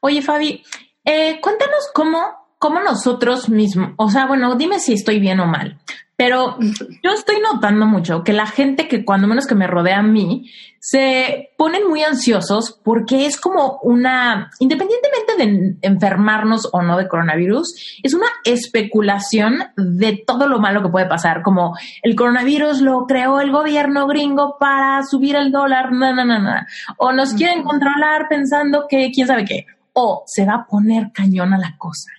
Oye, 0.00 0.22
Fabi, 0.22 0.62
eh, 1.04 1.40
cuéntanos 1.40 1.90
cómo, 1.92 2.54
cómo 2.60 2.78
nosotros 2.78 3.48
mismos, 3.48 3.94
o 3.96 4.08
sea, 4.08 4.28
bueno, 4.28 4.54
dime 4.54 4.78
si 4.78 4.92
estoy 4.92 5.18
bien 5.18 5.40
o 5.40 5.46
mal, 5.46 5.80
pero 6.18 6.58
yo 7.04 7.12
estoy 7.12 7.36
notando 7.40 7.86
mucho 7.86 8.24
que 8.24 8.32
la 8.32 8.48
gente 8.48 8.88
que 8.88 9.04
cuando 9.04 9.28
menos 9.28 9.46
que 9.46 9.54
me 9.54 9.68
rodea 9.68 10.00
a 10.00 10.02
mí 10.02 10.50
se 10.80 11.50
ponen 11.56 11.88
muy 11.88 12.02
ansiosos 12.02 12.76
porque 12.82 13.24
es 13.24 13.40
como 13.40 13.78
una, 13.84 14.50
independientemente 14.58 15.36
de 15.38 15.76
enfermarnos 15.80 16.70
o 16.72 16.82
no 16.82 16.98
de 16.98 17.06
coronavirus, 17.06 18.00
es 18.02 18.14
una 18.14 18.26
especulación 18.44 19.58
de 19.76 20.20
todo 20.26 20.48
lo 20.48 20.58
malo 20.58 20.82
que 20.82 20.88
puede 20.88 21.06
pasar, 21.06 21.42
como 21.42 21.78
el 22.02 22.16
coronavirus 22.16 22.80
lo 22.80 23.06
creó 23.06 23.40
el 23.40 23.52
gobierno 23.52 24.08
gringo 24.08 24.56
para 24.58 25.04
subir 25.04 25.36
el 25.36 25.52
dólar, 25.52 25.92
no, 25.92 26.12
no, 26.12 26.24
no, 26.24 26.40
no. 26.40 26.50
O 26.96 27.12
nos 27.12 27.32
quieren 27.34 27.62
controlar 27.62 28.26
pensando 28.28 28.86
que 28.88 29.12
quién 29.14 29.28
sabe 29.28 29.44
qué. 29.44 29.66
O 29.92 30.24
se 30.26 30.44
va 30.44 30.54
a 30.54 30.66
poner 30.66 31.12
cañón 31.12 31.54
a 31.54 31.58
la 31.58 31.76
cosa 31.78 32.10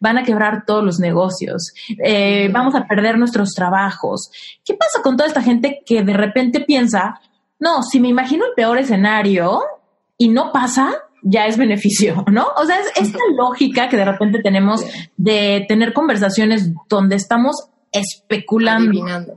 van 0.00 0.18
a 0.18 0.24
quebrar 0.24 0.64
todos 0.66 0.84
los 0.84 0.98
negocios, 0.98 1.72
eh, 2.02 2.48
vamos 2.52 2.74
a 2.74 2.86
perder 2.86 3.18
nuestros 3.18 3.54
trabajos. 3.54 4.30
¿Qué 4.64 4.74
pasa 4.74 5.02
con 5.02 5.16
toda 5.16 5.28
esta 5.28 5.42
gente 5.42 5.82
que 5.84 6.02
de 6.02 6.14
repente 6.14 6.60
piensa, 6.60 7.20
no, 7.58 7.82
si 7.82 8.00
me 8.00 8.08
imagino 8.08 8.46
el 8.46 8.52
peor 8.54 8.78
escenario 8.78 9.60
y 10.16 10.28
no 10.28 10.52
pasa, 10.52 10.94
ya 11.22 11.46
es 11.46 11.56
beneficio, 11.56 12.24
¿no? 12.30 12.46
O 12.56 12.64
sea, 12.64 12.80
es 12.80 12.92
esta 12.96 13.18
lógica 13.36 13.88
que 13.88 13.96
de 13.96 14.04
repente 14.04 14.40
tenemos 14.42 14.84
de 15.16 15.64
tener 15.68 15.92
conversaciones 15.92 16.70
donde 16.88 17.16
estamos 17.16 17.68
especulando. 17.92 19.36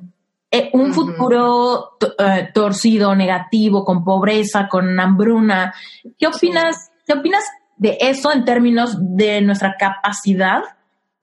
Eh, 0.54 0.70
un 0.74 0.94
futuro 0.94 1.92
eh, 2.20 2.50
torcido, 2.54 3.16
negativo, 3.16 3.86
con 3.86 4.04
pobreza, 4.04 4.68
con 4.68 5.00
hambruna. 5.00 5.74
¿Qué 6.18 6.28
opinas? 6.28 6.92
¿Qué 7.06 7.14
opinas 7.14 7.46
de 7.82 7.98
eso 8.00 8.32
en 8.32 8.46
términos 8.46 8.96
de 9.00 9.42
nuestra 9.42 9.76
capacidad 9.76 10.62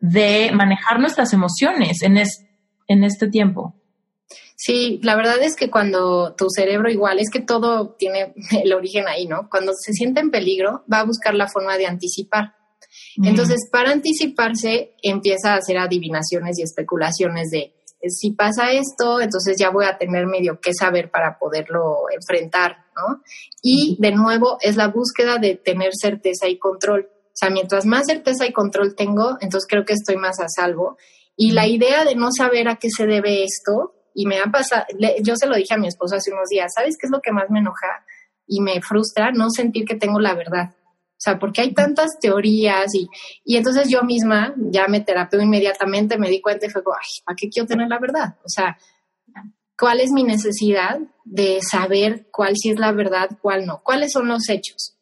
de 0.00 0.50
manejar 0.52 0.98
nuestras 0.98 1.32
emociones 1.32 2.02
en, 2.02 2.16
en 2.88 3.04
este 3.04 3.28
tiempo. 3.28 3.76
Sí, 4.56 4.98
la 5.04 5.14
verdad 5.14 5.40
es 5.40 5.54
que 5.54 5.70
cuando 5.70 6.34
tu 6.34 6.50
cerebro 6.50 6.90
igual, 6.90 7.20
es 7.20 7.30
que 7.30 7.38
todo 7.38 7.94
tiene 7.96 8.34
el 8.64 8.72
origen 8.72 9.06
ahí, 9.06 9.28
¿no? 9.28 9.48
Cuando 9.48 9.72
se 9.72 9.92
siente 9.92 10.18
en 10.18 10.32
peligro, 10.32 10.82
va 10.92 10.98
a 10.98 11.04
buscar 11.04 11.32
la 11.36 11.46
forma 11.46 11.78
de 11.78 11.86
anticipar. 11.86 12.56
Entonces, 13.22 13.68
para 13.70 13.92
anticiparse, 13.92 14.96
empieza 15.00 15.52
a 15.52 15.58
hacer 15.58 15.78
adivinaciones 15.78 16.58
y 16.58 16.62
especulaciones 16.62 17.50
de 17.50 17.72
si 18.06 18.32
pasa 18.32 18.72
esto, 18.72 19.20
entonces 19.20 19.56
ya 19.58 19.70
voy 19.70 19.84
a 19.84 19.98
tener 19.98 20.26
medio 20.26 20.60
que 20.60 20.72
saber 20.72 21.10
para 21.10 21.38
poderlo 21.38 22.04
enfrentar, 22.12 22.78
¿no? 22.98 23.22
Y 23.62 23.96
de 24.00 24.12
nuevo 24.12 24.58
es 24.60 24.76
la 24.76 24.88
búsqueda 24.88 25.38
de 25.38 25.56
tener 25.56 25.90
certeza 25.94 26.48
y 26.48 26.58
control. 26.58 27.08
O 27.10 27.36
sea, 27.38 27.50
mientras 27.50 27.86
más 27.86 28.06
certeza 28.06 28.46
y 28.46 28.52
control 28.52 28.96
tengo, 28.96 29.38
entonces 29.40 29.66
creo 29.68 29.84
que 29.84 29.92
estoy 29.92 30.16
más 30.16 30.40
a 30.40 30.48
salvo. 30.48 30.96
Y 31.36 31.52
la 31.52 31.66
idea 31.68 32.04
de 32.04 32.16
no 32.16 32.30
saber 32.36 32.68
a 32.68 32.76
qué 32.76 32.88
se 32.90 33.06
debe 33.06 33.44
esto, 33.44 33.94
y 34.14 34.26
me 34.26 34.40
ha 34.40 34.46
pasado, 34.46 34.84
yo 35.22 35.36
se 35.36 35.46
lo 35.46 35.54
dije 35.54 35.74
a 35.74 35.78
mi 35.78 35.86
esposo 35.86 36.16
hace 36.16 36.32
unos 36.32 36.48
días, 36.48 36.72
¿sabes 36.74 36.96
qué 36.98 37.06
es 37.06 37.12
lo 37.12 37.20
que 37.20 37.30
más 37.30 37.50
me 37.50 37.60
enoja 37.60 38.04
y 38.48 38.60
me 38.60 38.82
frustra? 38.82 39.30
No 39.30 39.48
sentir 39.50 39.84
que 39.84 39.94
tengo 39.94 40.18
la 40.18 40.34
verdad. 40.34 40.74
O 41.18 41.20
sea, 41.20 41.38
porque 41.38 41.60
hay 41.60 41.72
tantas 41.72 42.18
teorías 42.20 42.92
y, 42.94 43.08
y 43.44 43.56
entonces 43.56 43.88
yo 43.88 44.02
misma 44.02 44.54
ya 44.56 44.88
me 44.88 45.00
terapeo 45.00 45.40
inmediatamente, 45.40 46.18
me 46.18 46.30
di 46.30 46.40
cuenta 46.40 46.66
y 46.66 46.70
fue 46.70 46.82
como, 46.82 46.96
ay, 46.96 47.22
¿para 47.24 47.36
qué 47.36 47.48
quiero 47.48 47.68
tener 47.68 47.88
la 47.88 48.00
verdad? 48.00 48.36
O 48.44 48.48
sea, 48.48 48.76
¿cuál 49.78 50.00
es 50.00 50.10
mi 50.10 50.24
necesidad 50.24 50.98
de 51.24 51.60
saber 51.62 52.26
cuál 52.32 52.54
sí 52.56 52.70
es 52.70 52.78
la 52.78 52.92
verdad, 52.92 53.30
cuál 53.40 53.66
no? 53.66 53.80
¿Cuáles 53.82 54.12
son 54.12 54.28
los 54.28 54.48
hechos? 54.48 54.96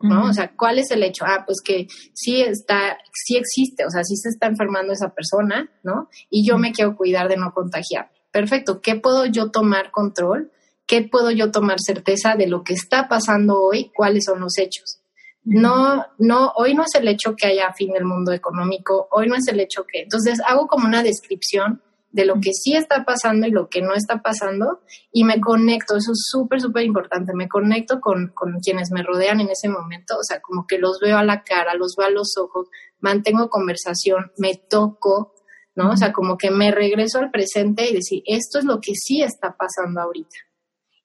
¿No? 0.00 0.24
O 0.24 0.32
sea, 0.32 0.56
¿cuál 0.56 0.80
es 0.80 0.90
el 0.90 1.04
hecho? 1.04 1.24
Ah, 1.24 1.44
pues 1.46 1.58
que 1.64 1.86
sí 2.12 2.40
está, 2.40 2.98
sí 3.12 3.36
existe, 3.36 3.84
o 3.84 3.90
sea, 3.90 4.02
sí 4.02 4.16
se 4.16 4.30
está 4.30 4.48
enfermando 4.48 4.92
esa 4.92 5.14
persona, 5.14 5.70
¿no? 5.84 6.08
Y 6.28 6.44
yo 6.44 6.58
me 6.58 6.72
quiero 6.72 6.96
cuidar 6.96 7.28
de 7.28 7.36
no 7.36 7.52
contagiar. 7.52 8.10
Perfecto, 8.32 8.80
¿qué 8.80 8.96
puedo 8.96 9.26
yo 9.26 9.52
tomar 9.52 9.92
control? 9.92 10.50
¿Qué 10.86 11.02
puedo 11.02 11.30
yo 11.30 11.52
tomar 11.52 11.76
certeza 11.78 12.34
de 12.34 12.48
lo 12.48 12.64
que 12.64 12.72
está 12.72 13.08
pasando 13.08 13.62
hoy? 13.62 13.92
¿Cuáles 13.94 14.24
son 14.24 14.40
los 14.40 14.58
hechos? 14.58 14.98
No, 15.44 16.04
no, 16.18 16.52
hoy 16.56 16.74
no 16.74 16.82
es 16.82 16.94
el 17.00 17.06
hecho 17.06 17.36
que 17.36 17.46
haya 17.46 17.72
fin 17.72 17.92
del 17.92 18.04
mundo 18.04 18.32
económico, 18.32 19.06
hoy 19.12 19.28
no 19.28 19.36
es 19.36 19.46
el 19.46 19.60
hecho 19.60 19.84
que. 19.84 20.02
Entonces 20.02 20.40
hago 20.44 20.66
como 20.66 20.88
una 20.88 21.04
descripción 21.04 21.80
de 22.12 22.24
lo 22.26 22.34
que 22.40 22.52
sí 22.52 22.74
está 22.74 23.04
pasando 23.04 23.46
y 23.46 23.50
lo 23.50 23.68
que 23.68 23.82
no 23.82 23.94
está 23.94 24.22
pasando 24.22 24.80
y 25.10 25.24
me 25.24 25.40
conecto, 25.40 25.96
eso 25.96 26.12
es 26.12 26.26
súper, 26.30 26.60
súper 26.60 26.84
importante, 26.84 27.32
me 27.34 27.48
conecto 27.48 28.00
con, 28.00 28.32
con, 28.34 28.60
quienes 28.60 28.90
me 28.92 29.02
rodean 29.02 29.40
en 29.40 29.48
ese 29.48 29.68
momento, 29.68 30.16
o 30.18 30.22
sea, 30.22 30.40
como 30.40 30.66
que 30.66 30.78
los 30.78 31.00
veo 31.00 31.16
a 31.16 31.24
la 31.24 31.42
cara, 31.42 31.74
los 31.74 31.94
veo 31.96 32.06
a 32.06 32.10
los 32.10 32.36
ojos, 32.36 32.68
mantengo 33.00 33.48
conversación, 33.48 34.30
me 34.36 34.54
toco, 34.54 35.34
¿no? 35.74 35.90
O 35.90 35.96
sea, 35.96 36.12
como 36.12 36.36
que 36.36 36.50
me 36.50 36.70
regreso 36.70 37.18
al 37.18 37.30
presente 37.30 37.88
y 37.88 37.94
decir, 37.94 38.22
esto 38.26 38.58
es 38.58 38.64
lo 38.64 38.80
que 38.80 38.92
sí 38.94 39.22
está 39.22 39.56
pasando 39.56 40.02
ahorita 40.02 40.36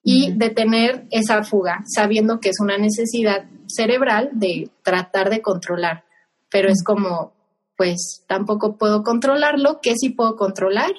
y 0.10 0.32
detener 0.32 1.06
esa 1.12 1.44
fuga, 1.44 1.84
sabiendo 1.86 2.40
que 2.40 2.48
es 2.48 2.62
una 2.62 2.78
necesidad 2.78 3.46
cerebral 3.68 4.30
de 4.32 4.70
tratar 4.82 5.30
de 5.30 5.42
controlar. 5.42 6.06
Pero 6.50 6.70
es 6.70 6.82
como, 6.82 7.34
pues 7.78 8.26
tampoco 8.28 8.78
puedo 8.78 9.04
controlarlo, 9.04 9.80
¿qué 9.82 9.94
sí 9.96 10.10
puedo 10.10 10.36
controlar? 10.36 10.92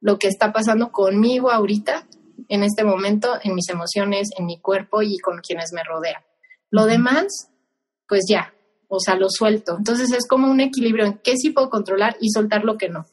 Lo 0.00 0.18
que 0.18 0.28
está 0.28 0.52
pasando 0.52 0.92
conmigo 0.92 1.50
ahorita, 1.50 2.06
en 2.48 2.62
este 2.62 2.84
momento, 2.84 3.30
en 3.42 3.54
mis 3.54 3.68
emociones, 3.68 4.28
en 4.36 4.46
mi 4.46 4.60
cuerpo 4.60 5.02
y 5.02 5.18
con 5.18 5.38
quienes 5.38 5.72
me 5.72 5.82
rodean. 5.82 6.22
Lo 6.70 6.86
demás, 6.86 7.50
pues 8.06 8.24
ya, 8.28 8.54
o 8.88 9.00
sea, 9.00 9.16
lo 9.16 9.28
suelto. 9.28 9.76
Entonces 9.76 10.12
es 10.12 10.28
como 10.28 10.50
un 10.50 10.60
equilibrio 10.60 11.06
en 11.06 11.18
qué 11.24 11.36
sí 11.36 11.50
puedo 11.50 11.70
controlar 11.70 12.16
y 12.20 12.30
soltar 12.30 12.64
lo 12.64 12.76
que 12.76 12.88
no. 12.88 13.06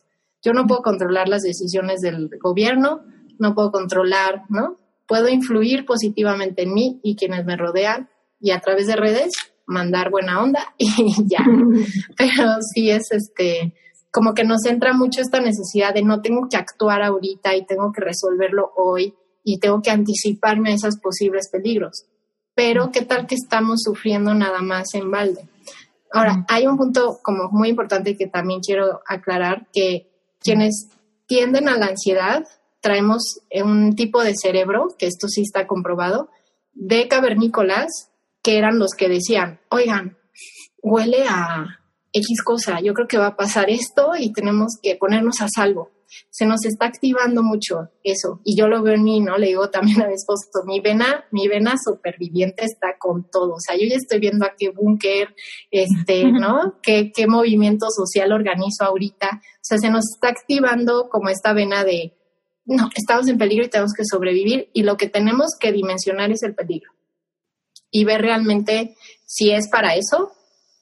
Yo 0.43 0.53
no 0.53 0.67
puedo 0.67 0.81
controlar 0.81 1.27
las 1.27 1.41
decisiones 1.41 2.01
del 2.01 2.29
gobierno, 2.39 3.03
no 3.39 3.55
puedo 3.55 3.71
controlar, 3.71 4.43
¿no? 4.49 4.77
puedo 5.07 5.29
influir 5.29 5.85
positivamente 5.85 6.63
en 6.63 6.73
mí 6.73 6.99
y 7.03 7.15
quienes 7.15 7.45
me 7.45 7.57
rodean 7.57 8.09
y 8.39 8.51
a 8.51 8.59
través 8.59 8.87
de 8.87 8.95
redes 8.95 9.33
mandar 9.65 10.09
buena 10.09 10.41
onda 10.41 10.73
y 10.77 11.13
ya. 11.27 11.45
Pero 12.17 12.57
sí 12.73 12.89
es 12.89 13.11
este, 13.11 13.73
como 14.11 14.33
que 14.33 14.43
nos 14.43 14.65
entra 14.65 14.93
mucho 14.93 15.21
esta 15.21 15.41
necesidad 15.41 15.93
de 15.93 16.03
no 16.03 16.21
tengo 16.21 16.47
que 16.49 16.57
actuar 16.57 17.01
ahorita 17.01 17.55
y 17.55 17.65
tengo 17.65 17.91
que 17.91 18.01
resolverlo 18.01 18.71
hoy 18.75 19.13
y 19.43 19.59
tengo 19.59 19.81
que 19.81 19.91
anticiparme 19.91 20.71
a 20.71 20.75
esos 20.75 20.97
posibles 20.97 21.49
peligros. 21.51 22.05
Pero 22.55 22.91
qué 22.91 23.01
tal 23.01 23.27
que 23.27 23.35
estamos 23.35 23.81
sufriendo 23.83 24.33
nada 24.33 24.61
más 24.61 24.93
en 24.93 25.11
balde. 25.11 25.47
Ahora, 26.11 26.45
hay 26.47 26.65
un 26.65 26.77
punto 26.77 27.19
como 27.21 27.49
muy 27.51 27.69
importante 27.69 28.15
que 28.15 28.27
también 28.27 28.61
quiero 28.61 29.01
aclarar 29.05 29.67
que 29.73 30.09
quienes 30.39 30.87
tienden 31.27 31.67
a 31.67 31.77
la 31.77 31.87
ansiedad 31.87 32.47
traemos 32.79 33.41
un 33.51 33.95
tipo 33.95 34.23
de 34.23 34.35
cerebro, 34.35 34.95
que 34.97 35.07
esto 35.07 35.27
sí 35.27 35.41
está 35.41 35.67
comprobado, 35.67 36.29
de 36.73 37.07
cavernícolas, 37.07 38.11
que 38.45 38.59
eran 38.59 38.77
los 38.77 38.91
que 38.95 39.09
decían, 39.09 39.59
oigan, 39.71 40.19
huele 40.83 41.25
a 41.27 41.79
X 42.13 42.43
cosa, 42.43 42.79
yo 42.79 42.93
creo 42.93 43.07
que 43.07 43.17
va 43.17 43.27
a 43.27 43.35
pasar 43.35 43.71
esto 43.71 44.11
y 44.19 44.31
tenemos 44.33 44.73
que 44.83 44.95
ponernos 44.97 45.41
a 45.41 45.47
salvo. 45.49 45.89
Se 46.29 46.45
nos 46.45 46.63
está 46.63 46.85
activando 46.85 47.41
mucho 47.41 47.89
eso 48.03 48.41
y 48.45 48.55
yo 48.55 48.67
lo 48.67 48.83
veo 48.83 48.93
en 48.93 49.03
mí, 49.03 49.19
¿no? 49.19 49.39
Le 49.39 49.47
digo 49.47 49.71
también 49.71 50.03
a 50.03 50.07
mi 50.07 50.13
esposo, 50.13 50.45
mi 50.67 50.79
vena, 50.79 51.25
mi 51.31 51.47
vena 51.47 51.73
superviviente 51.83 52.65
está 52.65 52.99
con 52.99 53.27
todo. 53.31 53.55
O 53.55 53.59
sea, 53.59 53.75
yo 53.75 53.87
ya 53.89 53.95
estoy 53.95 54.19
viendo 54.19 54.45
a 54.45 54.53
qué 54.55 54.69
búnker, 54.69 55.35
este, 55.71 56.31
¿no? 56.31 56.75
¿Qué, 56.83 57.11
qué 57.13 57.25
movimiento 57.25 57.87
social 57.89 58.31
organizo 58.31 58.85
ahorita. 58.85 59.41
O 59.41 59.63
sea, 59.63 59.79
se 59.79 59.89
nos 59.89 60.05
está 60.13 60.29
activando 60.29 61.09
como 61.09 61.29
esta 61.29 61.51
vena 61.53 61.83
de, 61.83 62.13
no, 62.65 62.89
estamos 62.95 63.27
en 63.27 63.39
peligro 63.39 63.65
y 63.65 63.69
tenemos 63.69 63.93
que 63.93 64.05
sobrevivir 64.05 64.69
y 64.71 64.83
lo 64.83 64.97
que 64.97 65.09
tenemos 65.09 65.53
que 65.59 65.71
dimensionar 65.71 66.29
es 66.31 66.43
el 66.43 66.53
peligro 66.53 66.94
y 67.97 68.03
ver 68.03 68.21
realmente 68.21 68.97
si 69.25 69.51
es 69.51 69.69
para 69.69 69.95
eso, 69.95 70.33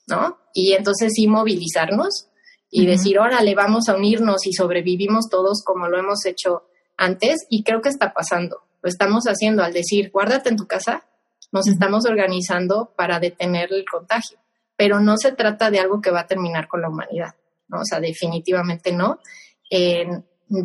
¿no? 0.07 0.39
Y 0.51 0.73
entonces 0.73 1.13
sí 1.13 1.27
movilizarnos 1.27 2.27
y 2.71 2.87
decir, 2.87 3.19
órale, 3.19 3.53
vamos 3.53 3.87
a 3.87 3.95
unirnos 3.95 4.47
y 4.47 4.53
sobrevivimos 4.53 5.29
todos 5.29 5.61
como 5.63 5.87
lo 5.87 5.99
hemos 5.99 6.25
hecho 6.25 6.63
antes 6.97 7.45
y 7.51 7.61
creo 7.61 7.83
que 7.83 7.89
está 7.89 8.13
pasando. 8.13 8.63
Lo 8.81 8.89
estamos 8.89 9.25
haciendo 9.25 9.61
al 9.63 9.73
decir, 9.73 10.09
guárdate 10.11 10.49
en 10.49 10.55
tu 10.55 10.65
casa, 10.65 11.05
nos 11.51 11.67
estamos 11.67 12.07
organizando 12.07 12.91
para 12.97 13.19
detener 13.19 13.71
el 13.71 13.85
contagio, 13.85 14.39
pero 14.75 14.99
no 14.99 15.15
se 15.17 15.33
trata 15.33 15.69
de 15.69 15.79
algo 15.79 16.01
que 16.01 16.09
va 16.09 16.21
a 16.21 16.27
terminar 16.27 16.67
con 16.67 16.81
la 16.81 16.89
humanidad, 16.89 17.35
¿no? 17.67 17.81
O 17.81 17.85
sea, 17.85 17.99
definitivamente 17.99 18.91
no. 18.91 19.19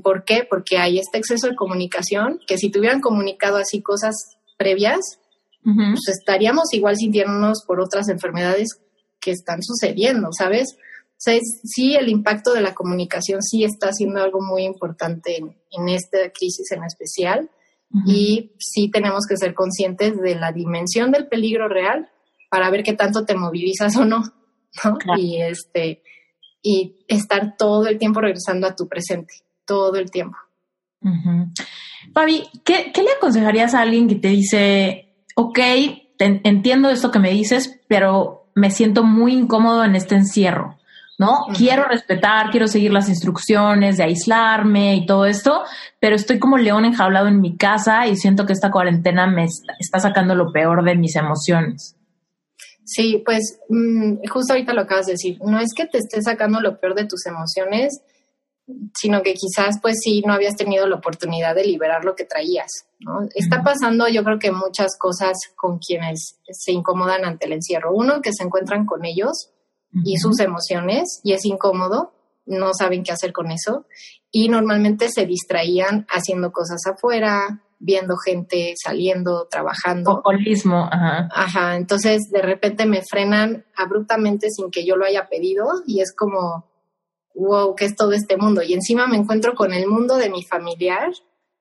¿Por 0.02 0.24
qué? 0.24 0.46
Porque 0.48 0.78
hay 0.78 0.98
este 0.98 1.18
exceso 1.18 1.46
de 1.46 1.56
comunicación 1.56 2.40
que 2.46 2.56
si 2.56 2.70
tuvieran 2.70 3.02
comunicado 3.02 3.58
así 3.58 3.82
cosas 3.82 4.38
previas, 4.56 5.18
pues 5.62 6.08
estaríamos 6.08 6.72
igual 6.72 6.96
sintiéndonos 6.96 7.62
por 7.66 7.80
otras 7.80 8.08
enfermedades 8.08 8.68
que 9.20 9.32
están 9.32 9.62
sucediendo, 9.62 10.28
¿sabes? 10.32 10.76
O 10.78 11.20
sea, 11.20 11.38
sí, 11.64 11.94
el 11.94 12.08
impacto 12.08 12.54
de 12.54 12.60
la 12.60 12.74
comunicación 12.74 13.42
sí 13.42 13.64
está 13.64 13.92
siendo 13.92 14.22
algo 14.22 14.40
muy 14.40 14.62
importante 14.62 15.36
en, 15.36 15.88
esta 15.88 16.18
crisis 16.30 16.70
en 16.70 16.84
especial 16.84 17.50
y 18.06 18.52
sí 18.58 18.90
tenemos 18.90 19.24
que 19.26 19.36
ser 19.36 19.54
conscientes 19.54 20.20
de 20.20 20.34
la 20.36 20.52
dimensión 20.52 21.10
del 21.10 21.26
peligro 21.26 21.68
real 21.68 22.08
para 22.50 22.70
ver 22.70 22.82
qué 22.82 22.92
tanto 22.92 23.24
te 23.24 23.34
movilizas 23.34 23.96
o 23.96 24.04
no, 24.04 24.22
¿no? 24.84 24.98
Y 25.16 25.40
este 25.42 26.02
y 26.62 27.04
estar 27.08 27.56
todo 27.56 27.86
el 27.86 27.98
tiempo 27.98 28.20
regresando 28.20 28.66
a 28.66 28.76
tu 28.76 28.88
presente, 28.88 29.34
todo 29.64 29.96
el 29.96 30.10
tiempo. 30.10 30.36
Fabi, 32.12 32.44
¿qué, 32.64 32.90
¿qué, 32.92 33.02
le 33.02 33.12
aconsejarías 33.12 33.74
a 33.74 33.80
alguien 33.80 34.08
que 34.08 34.16
te 34.16 34.28
dice, 34.28 35.07
ok, 35.40 35.58
entiendo 36.18 36.90
esto 36.90 37.12
que 37.12 37.20
me 37.20 37.30
dices, 37.30 37.78
pero 37.86 38.50
me 38.56 38.72
siento 38.72 39.04
muy 39.04 39.34
incómodo 39.34 39.84
en 39.84 39.94
este 39.94 40.16
encierro? 40.16 40.76
¿no? 41.16 41.46
Quiero 41.56 41.84
respetar, 41.84 42.50
quiero 42.50 42.66
seguir 42.66 42.92
las 42.92 43.08
instrucciones 43.08 43.96
de 43.96 44.04
aislarme 44.04 44.96
y 44.96 45.06
todo 45.06 45.26
esto, 45.26 45.62
pero 46.00 46.16
estoy 46.16 46.40
como 46.40 46.58
león 46.58 46.84
enjaulado 46.84 47.28
en 47.28 47.40
mi 47.40 47.56
casa 47.56 48.08
y 48.08 48.16
siento 48.16 48.46
que 48.46 48.52
esta 48.52 48.72
cuarentena 48.72 49.28
me 49.28 49.44
está, 49.44 50.00
sacando 50.00 50.34
lo 50.34 50.52
peor 50.52 50.84
de 50.84 50.96
mis 50.96 51.14
emociones. 51.14 51.96
Sí, 52.84 53.22
pues 53.24 53.60
mm, 53.68 54.26
justo 54.28 54.54
ahorita 54.54 54.72
lo 54.74 54.82
acabas 54.82 55.06
de 55.06 55.12
decir, 55.12 55.38
no 55.44 55.60
es 55.60 55.72
que 55.72 55.86
te 55.86 55.98
esté 55.98 56.20
sacando 56.20 56.60
lo 56.60 56.80
peor 56.80 56.94
de 56.96 57.06
tus 57.06 57.26
emociones, 57.26 58.00
sino 58.94 59.22
que 59.22 59.34
quizás 59.34 59.78
pues 59.80 59.96
sí 60.02 60.22
no 60.26 60.34
habías 60.34 60.56
tenido 60.56 60.86
la 60.86 60.96
oportunidad 60.96 61.54
de 61.54 61.64
liberar 61.64 62.04
lo 62.04 62.14
que 62.14 62.24
traías, 62.24 62.70
¿no? 63.00 63.26
Está 63.34 63.62
pasando 63.62 64.08
yo 64.08 64.22
creo 64.24 64.38
que 64.38 64.52
muchas 64.52 64.96
cosas 64.98 65.36
con 65.56 65.78
quienes 65.78 66.40
se 66.50 66.72
incomodan 66.72 67.24
ante 67.24 67.46
el 67.46 67.52
encierro. 67.52 67.94
Uno, 67.94 68.20
que 68.20 68.32
se 68.32 68.44
encuentran 68.44 68.86
con 68.86 69.04
ellos, 69.04 69.50
y 70.04 70.18
sus 70.18 70.38
emociones 70.40 71.20
y 71.22 71.32
es 71.32 71.44
incómodo, 71.44 72.12
no 72.46 72.72
saben 72.74 73.02
qué 73.02 73.12
hacer 73.12 73.32
con 73.32 73.50
eso 73.50 73.86
y 74.30 74.48
normalmente 74.48 75.08
se 75.08 75.26
distraían 75.26 76.06
haciendo 76.10 76.52
cosas 76.52 76.80
afuera, 76.86 77.62
viendo 77.78 78.16
gente 78.16 78.74
saliendo, 78.82 79.46
trabajando. 79.50 80.16
Populismo, 80.16 80.88
ajá. 80.90 81.28
Ajá, 81.32 81.76
entonces 81.76 82.30
de 82.30 82.42
repente 82.42 82.86
me 82.86 83.02
frenan 83.08 83.64
abruptamente 83.76 84.48
sin 84.50 84.70
que 84.70 84.84
yo 84.84 84.96
lo 84.96 85.06
haya 85.06 85.28
pedido 85.28 85.66
y 85.86 86.00
es 86.00 86.14
como, 86.14 86.66
wow, 87.38 87.74
¿qué 87.74 87.84
es 87.84 87.96
todo 87.96 88.12
este 88.12 88.36
mundo? 88.36 88.62
Y 88.62 88.74
encima 88.74 89.06
me 89.06 89.16
encuentro 89.16 89.54
con 89.54 89.72
el 89.72 89.86
mundo 89.86 90.16
de 90.16 90.28
mi 90.28 90.42
familiar 90.42 91.12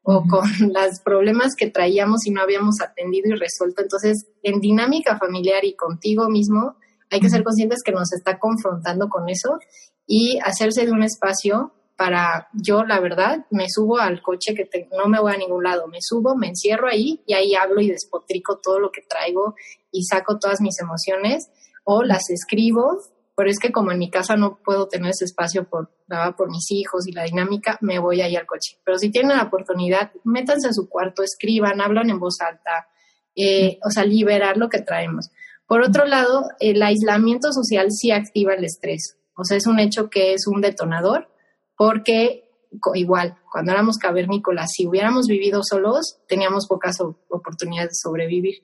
o 0.02 0.24
con 0.28 0.50
los 0.74 1.00
problemas 1.04 1.56
que 1.56 1.70
traíamos 1.70 2.26
y 2.26 2.32
no 2.32 2.42
habíamos 2.42 2.82
atendido 2.82 3.30
y 3.30 3.40
resuelto. 3.40 3.82
Entonces, 3.82 4.26
en 4.42 4.60
dinámica 4.60 5.18
familiar 5.18 5.64
y 5.64 5.76
contigo 5.76 6.30
mismo, 6.30 6.78
hay 7.12 7.20
que 7.20 7.30
ser 7.30 7.44
conscientes 7.44 7.84
que 7.84 7.92
nos 7.92 8.12
está 8.12 8.40
confrontando 8.40 9.08
con 9.08 9.30
eso 9.30 9.60
y 10.06 10.40
hacerse 10.44 10.86
de 10.86 10.92
un 10.92 11.04
espacio 11.04 11.74
para 11.98 12.48
yo, 12.54 12.84
la 12.84 13.00
verdad, 13.00 13.46
me 13.50 13.66
subo 13.70 13.98
al 13.98 14.22
coche 14.22 14.54
que 14.54 14.88
no 14.96 15.08
me 15.08 15.20
voy 15.20 15.34
a 15.34 15.38
ningún 15.38 15.64
lado, 15.64 15.88
me 15.88 15.98
subo, 16.00 16.36
me 16.36 16.48
encierro 16.48 16.88
ahí 16.88 17.24
y 17.26 17.34
ahí 17.34 17.56
hablo 17.56 17.82
y 17.82 17.90
despotrico 17.90 18.60
todo 18.60 18.80
lo 18.80 18.92
que 18.92 19.02
traigo 19.02 19.56
y 19.92 20.04
saco 20.04 20.38
todas 20.38 20.62
mis 20.62 20.80
emociones 20.80 21.50
o 21.84 22.04
las 22.04 22.30
escribo, 22.30 23.00
pero 23.38 23.52
es 23.52 23.60
que 23.60 23.72
como 23.72 23.92
en 23.92 24.00
mi 24.00 24.10
casa 24.10 24.36
no 24.36 24.58
puedo 24.66 24.88
tener 24.88 25.12
ese 25.12 25.26
espacio 25.26 25.70
por, 25.70 25.92
por 26.36 26.50
mis 26.50 26.72
hijos 26.72 27.08
y 27.08 27.12
la 27.12 27.24
dinámica, 27.24 27.78
me 27.82 28.00
voy 28.00 28.22
ahí 28.22 28.36
al 28.36 28.48
coche. 28.48 28.80
Pero 28.84 28.98
si 28.98 29.12
tienen 29.12 29.38
la 29.38 29.44
oportunidad, 29.44 30.12
métanse 30.24 30.70
a 30.70 30.74
su 30.74 30.90
cuarto, 30.90 31.22
escriban, 31.22 31.80
hablan 31.80 32.10
en 32.10 32.18
voz 32.18 32.42
alta, 32.42 32.88
eh, 33.36 33.78
o 33.86 33.92
sea, 33.92 34.06
liberar 34.06 34.58
lo 34.58 34.70
que 34.70 34.82
traemos. 34.82 35.30
Por 35.68 35.84
otro 35.84 36.06
lado, 36.06 36.46
el 36.60 36.82
aislamiento 36.82 37.54
social 37.54 37.92
sí 37.92 38.10
activa 38.10 38.56
el 38.56 38.64
estrés. 38.64 39.20
O 39.36 39.44
sea, 39.44 39.56
es 39.56 39.68
un 39.68 39.78
hecho 39.80 40.10
que 40.10 40.34
es 40.34 40.48
un 40.48 40.60
detonador 40.60 41.30
porque 41.76 42.50
igual, 42.96 43.38
cuando 43.52 43.72
éramos 43.72 44.00
cavernícolas, 44.00 44.72
si 44.72 44.88
hubiéramos 44.88 45.28
vivido 45.28 45.62
solos, 45.62 46.18
teníamos 46.28 46.66
pocas 46.66 46.98
oportunidades 47.30 47.92
de 47.92 47.96
sobrevivir. 48.02 48.56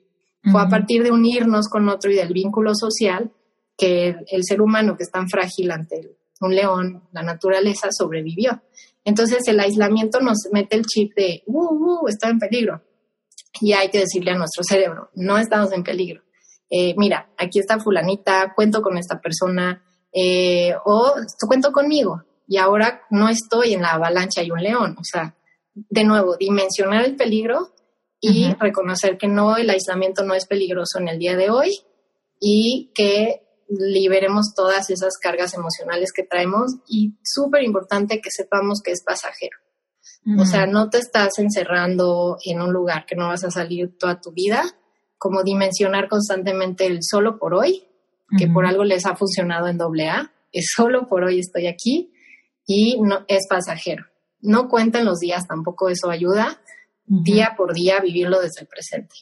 Fue 0.50 0.60
a 0.60 0.68
partir 0.68 1.04
de 1.04 1.12
unirnos 1.12 1.68
con 1.68 1.88
otro 1.88 2.10
y 2.10 2.16
del 2.16 2.32
vínculo 2.32 2.74
social 2.74 3.30
que 3.76 4.16
el, 4.28 4.44
ser 4.44 4.60
humano, 4.60 4.96
que 4.96 5.02
es 5.04 5.10
tan 5.10 5.28
frágil 5.28 5.70
ante 5.70 6.16
un 6.40 6.54
león, 6.54 7.08
la 7.12 7.22
naturaleza, 7.22 7.88
sobrevivió. 7.90 8.62
Entonces 9.04 9.46
el 9.46 9.60
aislamiento 9.60 10.20
nos 10.20 10.48
mete 10.52 10.76
el 10.76 10.86
chip 10.86 11.14
de, 11.14 11.42
uh, 11.46 12.02
uh, 12.02 12.08
está 12.08 12.28
en 12.28 12.38
peligro. 12.38 12.82
Y 13.60 13.72
hay 13.72 13.88
que 13.88 14.00
decirle 14.00 14.32
a 14.32 14.38
nuestro 14.38 14.64
cerebro, 14.64 15.10
no 15.14 15.38
estamos 15.38 15.72
en 15.72 15.84
peligro. 15.84 16.22
Eh, 16.70 16.94
mira, 16.96 17.30
aquí 17.36 17.60
está 17.60 17.78
fulanita, 17.78 18.52
cuento 18.54 18.82
con 18.82 18.98
esta 18.98 19.20
persona, 19.20 19.84
eh, 20.12 20.74
o 20.84 21.14
cuento 21.46 21.70
conmigo, 21.70 22.22
y 22.48 22.56
ahora 22.56 23.02
no 23.10 23.28
estoy 23.28 23.74
en 23.74 23.82
la 23.82 23.92
avalancha 23.92 24.42
y 24.42 24.50
un 24.50 24.62
león. 24.62 24.96
O 24.98 25.04
sea, 25.04 25.36
de 25.74 26.04
nuevo, 26.04 26.36
dimensionar 26.36 27.04
el 27.04 27.16
peligro 27.16 27.74
y 28.20 28.54
reconocer 28.54 29.18
que 29.18 29.28
no, 29.28 29.56
el 29.56 29.68
aislamiento 29.68 30.24
no 30.24 30.34
es 30.34 30.46
peligroso 30.46 30.98
en 30.98 31.08
el 31.08 31.18
día 31.18 31.36
de 31.36 31.50
hoy 31.50 31.70
y 32.40 32.90
que 32.94 33.43
liberemos 33.68 34.54
todas 34.54 34.90
esas 34.90 35.16
cargas 35.18 35.54
emocionales 35.54 36.12
que 36.12 36.22
traemos 36.22 36.76
y 36.88 37.14
súper 37.22 37.62
importante 37.62 38.20
que 38.20 38.30
sepamos 38.30 38.80
que 38.82 38.92
es 38.92 39.02
pasajero. 39.04 39.58
O 40.38 40.46
sea, 40.46 40.66
no 40.66 40.88
te 40.88 40.98
estás 40.98 41.38
encerrando 41.38 42.38
en 42.46 42.62
un 42.62 42.72
lugar 42.72 43.04
que 43.04 43.14
no 43.14 43.28
vas 43.28 43.44
a 43.44 43.50
salir 43.50 43.98
toda 43.98 44.22
tu 44.22 44.32
vida, 44.32 44.62
como 45.18 45.42
dimensionar 45.42 46.08
constantemente 46.08 46.86
el 46.86 47.00
solo 47.02 47.38
por 47.38 47.52
hoy, 47.54 47.84
que 48.38 48.48
por 48.48 48.64
algo 48.64 48.84
les 48.84 49.04
ha 49.04 49.16
funcionado 49.16 49.68
en 49.68 49.76
doble 49.76 50.08
A, 50.08 50.32
es 50.50 50.66
solo 50.74 51.06
por 51.08 51.24
hoy 51.24 51.40
estoy 51.40 51.66
aquí 51.66 52.12
y 52.66 52.98
no 53.00 53.24
es 53.28 53.46
pasajero. 53.48 54.06
No 54.40 54.68
cuenten 54.68 55.04
los 55.04 55.18
días, 55.18 55.46
tampoco 55.46 55.88
eso 55.88 56.10
ayuda. 56.10 56.60
Día 57.06 57.54
por 57.56 57.74
día 57.74 58.00
vivirlo 58.00 58.40
desde 58.40 58.62
el 58.62 58.66
presente. 58.66 59.14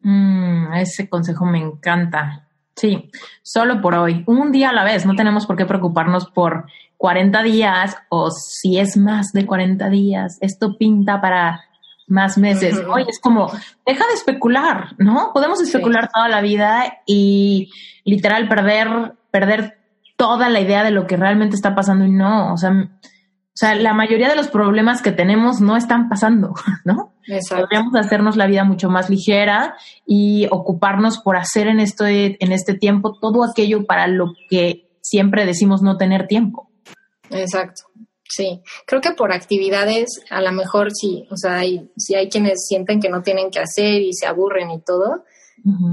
Mm, 0.00 0.74
ese 0.74 1.08
consejo 1.08 1.46
me 1.46 1.58
encanta. 1.58 2.47
Sí, 2.78 3.10
solo 3.42 3.80
por 3.80 3.94
hoy, 3.96 4.22
un 4.26 4.52
día 4.52 4.70
a 4.70 4.72
la 4.72 4.84
vez. 4.84 5.04
No 5.04 5.16
tenemos 5.16 5.46
por 5.46 5.56
qué 5.56 5.66
preocuparnos 5.66 6.30
por 6.30 6.66
40 6.96 7.42
días 7.42 7.96
o 8.08 8.30
si 8.30 8.78
es 8.78 8.96
más 8.96 9.32
de 9.32 9.46
40 9.46 9.88
días. 9.88 10.38
Esto 10.40 10.76
pinta 10.78 11.20
para 11.20 11.64
más 12.06 12.38
meses. 12.38 12.80
Oye, 12.88 13.06
es 13.08 13.18
como, 13.20 13.50
deja 13.84 14.06
de 14.06 14.14
especular, 14.14 14.94
¿no? 14.98 15.32
Podemos 15.34 15.60
especular 15.60 16.08
toda 16.08 16.28
la 16.28 16.40
vida 16.40 17.00
y 17.04 17.70
literal 18.04 18.48
perder, 18.48 19.14
perder 19.30 19.78
toda 20.16 20.48
la 20.48 20.60
idea 20.60 20.84
de 20.84 20.92
lo 20.92 21.06
que 21.06 21.16
realmente 21.16 21.56
está 21.56 21.74
pasando 21.74 22.04
y 22.04 22.10
no, 22.10 22.52
o 22.52 22.56
sea, 22.56 22.70
o 22.70 23.60
sea, 23.60 23.74
la 23.74 23.92
mayoría 23.92 24.28
de 24.28 24.36
los 24.36 24.48
problemas 24.48 25.02
que 25.02 25.10
tenemos 25.10 25.60
no 25.60 25.76
están 25.76 26.08
pasando, 26.08 26.54
¿no? 26.84 27.12
Exacto. 27.28 27.66
Podríamos 27.66 27.94
hacernos 27.94 28.36
la 28.36 28.46
vida 28.46 28.64
mucho 28.64 28.88
más 28.88 29.10
ligera 29.10 29.76
y 30.06 30.46
ocuparnos 30.50 31.18
por 31.18 31.36
hacer 31.36 31.66
en 31.68 31.78
este, 31.80 32.42
en 32.42 32.52
este 32.52 32.74
tiempo 32.74 33.18
todo 33.20 33.44
aquello 33.44 33.84
para 33.84 34.06
lo 34.06 34.34
que 34.48 34.88
siempre 35.02 35.46
decimos 35.46 35.82
no 35.82 35.96
tener 35.96 36.26
tiempo. 36.26 36.70
Exacto. 37.30 37.82
Sí, 38.30 38.62
creo 38.86 39.00
que 39.00 39.12
por 39.12 39.32
actividades, 39.32 40.22
a 40.28 40.42
lo 40.42 40.52
mejor 40.52 40.90
sí, 40.92 41.26
o 41.30 41.36
sea, 41.36 41.60
hay, 41.60 41.90
si 41.96 42.14
hay 42.14 42.28
quienes 42.28 42.66
sienten 42.66 43.00
que 43.00 43.08
no 43.08 43.22
tienen 43.22 43.50
que 43.50 43.58
hacer 43.58 44.02
y 44.02 44.12
se 44.12 44.26
aburren 44.26 44.70
y 44.70 44.80
todo, 44.80 45.24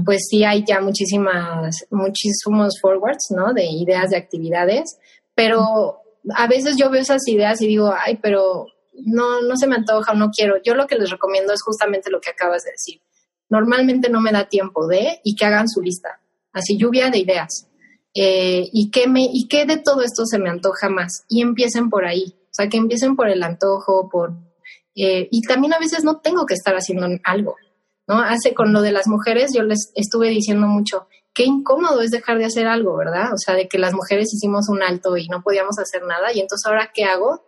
pues 0.04 0.26
sí 0.30 0.44
hay 0.44 0.64
ya 0.64 0.80
muchísimas, 0.80 1.86
muchísimos 1.90 2.78
forwards, 2.80 3.26
¿no? 3.34 3.52
De 3.52 3.64
ideas 3.64 4.10
de 4.10 4.16
actividades, 4.16 4.98
pero 5.34 5.98
a 6.34 6.46
veces 6.46 6.76
yo 6.76 6.90
veo 6.90 7.00
esas 7.00 7.26
ideas 7.26 7.60
y 7.62 7.68
digo, 7.68 7.92
ay, 7.92 8.18
pero 8.22 8.66
no, 9.04 9.42
no 9.42 9.56
se 9.56 9.66
me 9.66 9.76
antoja 9.76 10.12
o 10.12 10.14
no 10.16 10.30
quiero. 10.30 10.56
Yo 10.62 10.74
lo 10.74 10.86
que 10.86 10.96
les 10.96 11.10
recomiendo 11.10 11.52
es 11.52 11.62
justamente 11.62 12.10
lo 12.10 12.20
que 12.20 12.30
acabas 12.30 12.64
de 12.64 12.72
decir. 12.72 13.00
Normalmente 13.48 14.08
no 14.08 14.20
me 14.20 14.32
da 14.32 14.48
tiempo 14.48 14.86
de 14.86 15.20
y 15.24 15.36
que 15.36 15.44
hagan 15.44 15.68
su 15.68 15.80
lista. 15.80 16.20
Así 16.52 16.76
lluvia 16.76 17.10
de 17.10 17.18
ideas. 17.18 17.68
Eh, 18.14 18.68
y, 18.72 18.90
qué 18.90 19.06
me, 19.06 19.28
y 19.30 19.46
qué 19.48 19.66
de 19.66 19.76
todo 19.76 20.02
esto 20.02 20.24
se 20.24 20.38
me 20.38 20.48
antoja 20.48 20.88
más. 20.88 21.24
Y 21.28 21.42
empiecen 21.42 21.90
por 21.90 22.06
ahí. 22.06 22.34
O 22.44 22.52
sea, 22.56 22.68
que 22.68 22.78
empiecen 22.78 23.16
por 23.16 23.28
el 23.28 23.42
antojo, 23.42 24.08
por... 24.08 24.32
Eh, 24.94 25.28
y 25.30 25.42
también 25.42 25.74
a 25.74 25.78
veces 25.78 26.04
no 26.04 26.20
tengo 26.20 26.46
que 26.46 26.54
estar 26.54 26.74
haciendo 26.74 27.06
algo. 27.24 27.56
¿no? 28.08 28.20
Hace 28.20 28.54
con 28.54 28.72
lo 28.72 28.82
de 28.82 28.92
las 28.92 29.08
mujeres, 29.08 29.52
yo 29.54 29.62
les 29.62 29.92
estuve 29.94 30.30
diciendo 30.30 30.66
mucho, 30.66 31.08
qué 31.34 31.44
incómodo 31.44 32.00
es 32.00 32.10
dejar 32.10 32.38
de 32.38 32.46
hacer 32.46 32.66
algo, 32.66 32.96
¿verdad? 32.96 33.32
O 33.34 33.36
sea, 33.36 33.54
de 33.54 33.68
que 33.68 33.78
las 33.78 33.92
mujeres 33.92 34.32
hicimos 34.32 34.68
un 34.68 34.82
alto 34.82 35.16
y 35.16 35.28
no 35.28 35.42
podíamos 35.42 35.78
hacer 35.78 36.02
nada 36.04 36.32
y 36.32 36.40
entonces 36.40 36.66
ahora 36.66 36.90
qué 36.94 37.04
hago? 37.04 37.44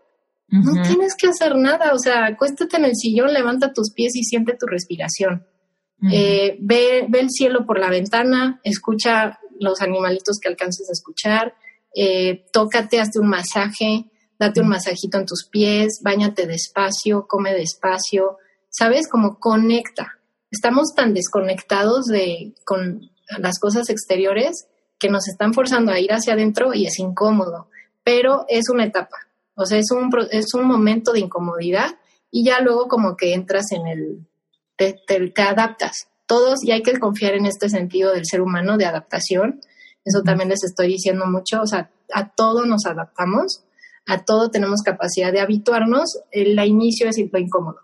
No 0.51 0.83
tienes 0.83 1.15
que 1.15 1.29
hacer 1.29 1.57
nada, 1.57 1.93
o 1.93 1.99
sea, 1.99 2.25
acuéstate 2.25 2.79
en 2.79 2.87
el 2.87 2.97
sillón, 2.97 3.35
levanta 3.35 3.73
tus 3.73 3.93
pies 3.93 4.17
y 4.17 4.25
siente 4.25 4.57
tu 4.59 4.67
respiración. 4.67 5.47
Eh, 6.11 6.57
ve, 6.61 7.07
ve, 7.09 7.21
el 7.21 7.31
cielo 7.31 7.67
por 7.67 7.79
la 7.79 7.91
ventana, 7.91 8.61
escucha 8.63 9.39
los 9.61 9.83
animalitos 9.83 10.39
que 10.41 10.49
alcances 10.49 10.89
a 10.89 10.93
escuchar, 10.93 11.55
eh, 11.95 12.47
tócate, 12.53 13.01
hazte 13.01 13.19
un 13.19 13.29
masaje, 13.29 14.11
date 14.39 14.61
un 14.61 14.69
masajito 14.69 15.19
en 15.19 15.27
tus 15.27 15.47
pies, 15.51 16.01
bañate 16.03 16.47
despacio, 16.47 17.27
come 17.27 17.53
despacio, 17.53 18.39
¿sabes? 18.71 19.09
Como 19.09 19.39
conecta. 19.39 20.19
Estamos 20.51 20.95
tan 20.95 21.13
desconectados 21.13 22.07
de, 22.07 22.55
con 22.65 23.11
las 23.39 23.59
cosas 23.59 23.91
exteriores 23.91 24.67
que 24.99 25.09
nos 25.09 25.29
están 25.29 25.53
forzando 25.53 25.93
a 25.93 26.01
ir 26.01 26.13
hacia 26.13 26.35
adentro 26.35 26.73
y 26.75 26.87
es 26.87 26.99
incómodo, 26.99 27.69
pero 28.03 28.45
es 28.49 28.69
una 28.71 28.85
etapa, 28.85 29.17
o 29.59 29.67
sea, 29.67 29.79
es 29.79 29.91
un, 29.91 30.09
es 30.31 30.55
un 30.55 30.65
momento 30.67 31.13
de 31.13 31.19
incomodidad 31.19 31.97
y 32.31 32.45
ya 32.45 32.61
luego 32.61 32.87
como 32.87 33.17
que 33.17 33.35
entras 33.35 33.73
en 33.73 33.89
el, 33.89 34.27
te, 34.77 34.95
te, 35.05 35.43
adaptas. 35.43 36.09
Todos, 36.27 36.63
y 36.63 36.71
hay 36.71 36.83
que 36.83 36.97
confiar 36.99 37.35
en 37.35 37.45
este 37.45 37.69
sentido 37.69 38.13
del 38.13 38.25
ser 38.25 38.41
humano 38.41 38.77
de 38.77 38.87
adaptación, 38.87 39.61
eso 40.05 40.23
también 40.23 40.49
les 40.49 40.63
estoy 40.63 40.87
diciendo 40.89 41.27
mucho, 41.27 41.61
o 41.61 41.67
sea, 41.67 41.91
a 42.15 42.29
todo 42.31 42.67
nos 42.67 42.87
adaptamos, 42.87 43.65
a 44.07 44.25
todo 44.25 44.49
tenemos 44.51 44.83
capacidad 44.83 45.33
de 45.33 45.41
habituarnos, 45.41 46.21
el 46.31 46.57
inicio 46.65 47.09
es 47.09 47.17
lo 47.19 47.39
incómodo. 47.39 47.81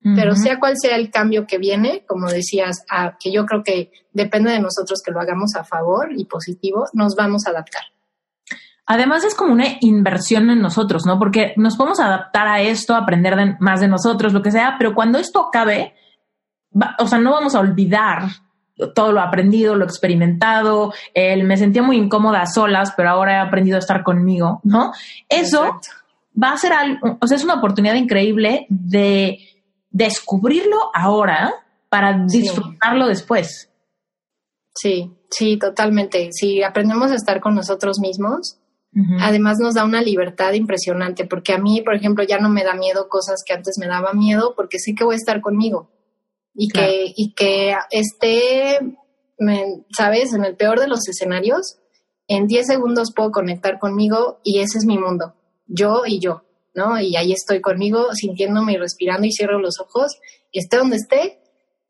Pero 0.00 0.36
sea 0.36 0.60
cual 0.60 0.74
sea 0.80 0.96
el 0.96 1.10
cambio 1.10 1.46
que 1.46 1.58
viene, 1.58 2.04
como 2.06 2.30
decías, 2.30 2.84
que 3.20 3.32
yo 3.32 3.44
creo 3.44 3.62
que 3.64 3.90
depende 4.12 4.52
de 4.52 4.60
nosotros 4.60 5.02
que 5.04 5.10
lo 5.10 5.20
hagamos 5.20 5.54
a 5.56 5.64
favor 5.64 6.10
y 6.16 6.24
positivo, 6.24 6.86
nos 6.94 7.16
vamos 7.16 7.46
a 7.46 7.50
adaptar. 7.50 7.82
Además 8.90 9.22
es 9.22 9.34
como 9.34 9.52
una 9.52 9.66
inversión 9.82 10.48
en 10.48 10.62
nosotros, 10.62 11.04
¿no? 11.04 11.18
Porque 11.18 11.52
nos 11.56 11.76
podemos 11.76 12.00
adaptar 12.00 12.48
a 12.48 12.62
esto, 12.62 12.94
aprender 12.94 13.56
más 13.60 13.80
de 13.80 13.88
nosotros, 13.88 14.32
lo 14.32 14.40
que 14.40 14.50
sea, 14.50 14.76
pero 14.78 14.94
cuando 14.94 15.18
esto 15.18 15.48
acabe, 15.48 15.94
o 16.98 17.06
sea, 17.06 17.18
no 17.18 17.32
vamos 17.32 17.54
a 17.54 17.60
olvidar 17.60 18.22
todo 18.94 19.12
lo 19.12 19.20
aprendido, 19.20 19.74
lo 19.74 19.84
experimentado, 19.84 20.94
el 21.12 21.44
me 21.44 21.58
sentía 21.58 21.82
muy 21.82 21.98
incómoda 21.98 22.40
a 22.40 22.46
solas, 22.46 22.94
pero 22.96 23.10
ahora 23.10 23.34
he 23.34 23.46
aprendido 23.46 23.76
a 23.76 23.80
estar 23.80 24.02
conmigo, 24.02 24.60
¿no? 24.64 24.92
Eso 25.28 25.80
va 26.42 26.52
a 26.52 26.56
ser 26.56 26.72
algo, 26.72 27.18
o 27.20 27.26
sea, 27.26 27.36
es 27.36 27.44
una 27.44 27.56
oportunidad 27.56 27.94
increíble 27.94 28.64
de 28.70 29.38
descubrirlo 29.90 30.78
ahora 30.94 31.52
para 31.90 32.24
disfrutarlo 32.26 33.06
después. 33.06 33.70
Sí, 34.74 35.12
sí, 35.30 35.58
totalmente. 35.58 36.30
Si 36.32 36.62
aprendemos 36.62 37.10
a 37.10 37.16
estar 37.16 37.40
con 37.40 37.54
nosotros 37.54 37.98
mismos, 37.98 38.58
además 39.20 39.58
nos 39.60 39.74
da 39.74 39.84
una 39.84 40.02
libertad 40.02 40.52
impresionante, 40.52 41.24
porque 41.24 41.52
a 41.52 41.58
mí, 41.58 41.82
por 41.82 41.94
ejemplo, 41.94 42.24
ya 42.24 42.38
no 42.38 42.48
me 42.48 42.64
da 42.64 42.74
miedo 42.74 43.08
cosas 43.08 43.42
que 43.46 43.54
antes 43.54 43.76
me 43.78 43.86
daba 43.86 44.12
miedo, 44.12 44.54
porque 44.56 44.78
sé 44.78 44.94
que 44.94 45.04
voy 45.04 45.14
a 45.14 45.16
estar 45.16 45.40
conmigo 45.40 45.90
y, 46.54 46.68
que, 46.68 47.12
y 47.14 47.34
que 47.34 47.74
esté, 47.90 48.78
¿sabes? 49.96 50.32
En 50.34 50.44
el 50.44 50.56
peor 50.56 50.80
de 50.80 50.88
los 50.88 51.06
escenarios, 51.08 51.78
en 52.26 52.46
10 52.46 52.66
segundos 52.66 53.12
puedo 53.14 53.30
conectar 53.30 53.78
conmigo 53.78 54.40
y 54.42 54.60
ese 54.60 54.78
es 54.78 54.84
mi 54.84 54.98
mundo, 54.98 55.34
yo 55.66 56.02
y 56.06 56.18
yo. 56.20 56.42
¿no? 56.78 57.00
Y 57.00 57.16
ahí 57.16 57.32
estoy 57.32 57.60
conmigo, 57.60 58.14
sintiéndome 58.14 58.74
y 58.74 58.76
respirando 58.76 59.26
y 59.26 59.32
cierro 59.32 59.58
los 59.58 59.80
ojos, 59.80 60.18
esté 60.52 60.78
donde 60.78 60.96
esté, 60.96 61.40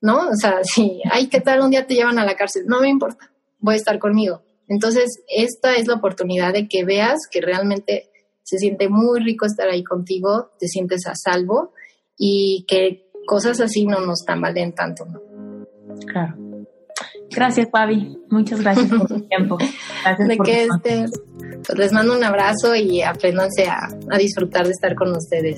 ¿no? 0.00 0.30
O 0.30 0.34
sea, 0.34 0.60
si, 0.62 1.02
ay, 1.10 1.28
¿qué 1.28 1.40
tal? 1.40 1.60
Un 1.60 1.70
día 1.70 1.86
te 1.86 1.94
llevan 1.94 2.18
a 2.18 2.24
la 2.24 2.36
cárcel, 2.36 2.64
no 2.66 2.80
me 2.80 2.88
importa, 2.88 3.30
voy 3.60 3.74
a 3.74 3.76
estar 3.76 3.98
conmigo. 3.98 4.42
Entonces, 4.68 5.22
esta 5.28 5.74
es 5.76 5.86
la 5.86 5.94
oportunidad 5.94 6.52
de 6.52 6.68
que 6.68 6.84
veas 6.84 7.18
que 7.30 7.40
realmente 7.40 8.10
se 8.42 8.58
siente 8.58 8.88
muy 8.88 9.20
rico 9.20 9.46
estar 9.46 9.68
ahí 9.68 9.84
contigo, 9.84 10.50
te 10.58 10.68
sientes 10.68 11.06
a 11.06 11.12
salvo 11.14 11.72
y 12.16 12.64
que 12.66 13.10
cosas 13.26 13.60
así 13.60 13.84
no 13.84 14.00
nos 14.00 14.24
tambalean 14.24 14.72
tanto, 14.72 15.04
¿no? 15.04 15.20
Claro. 16.06 16.34
Gracias, 17.30 17.68
Fabi. 17.70 18.18
Muchas 18.30 18.60
gracias 18.60 18.88
por 18.88 19.06
tu 19.06 19.20
tiempo. 19.28 19.58
Gracias 20.02 20.28
de 20.28 20.38
que 20.38 20.64
este, 20.64 21.04
pues 21.66 21.78
les 21.78 21.92
mando 21.92 22.16
un 22.16 22.24
abrazo 22.24 22.74
y 22.74 23.02
apréndanse 23.02 23.66
a, 23.66 23.88
a 24.10 24.18
disfrutar 24.18 24.64
de 24.64 24.72
estar 24.72 24.94
con 24.94 25.14
ustedes. 25.14 25.56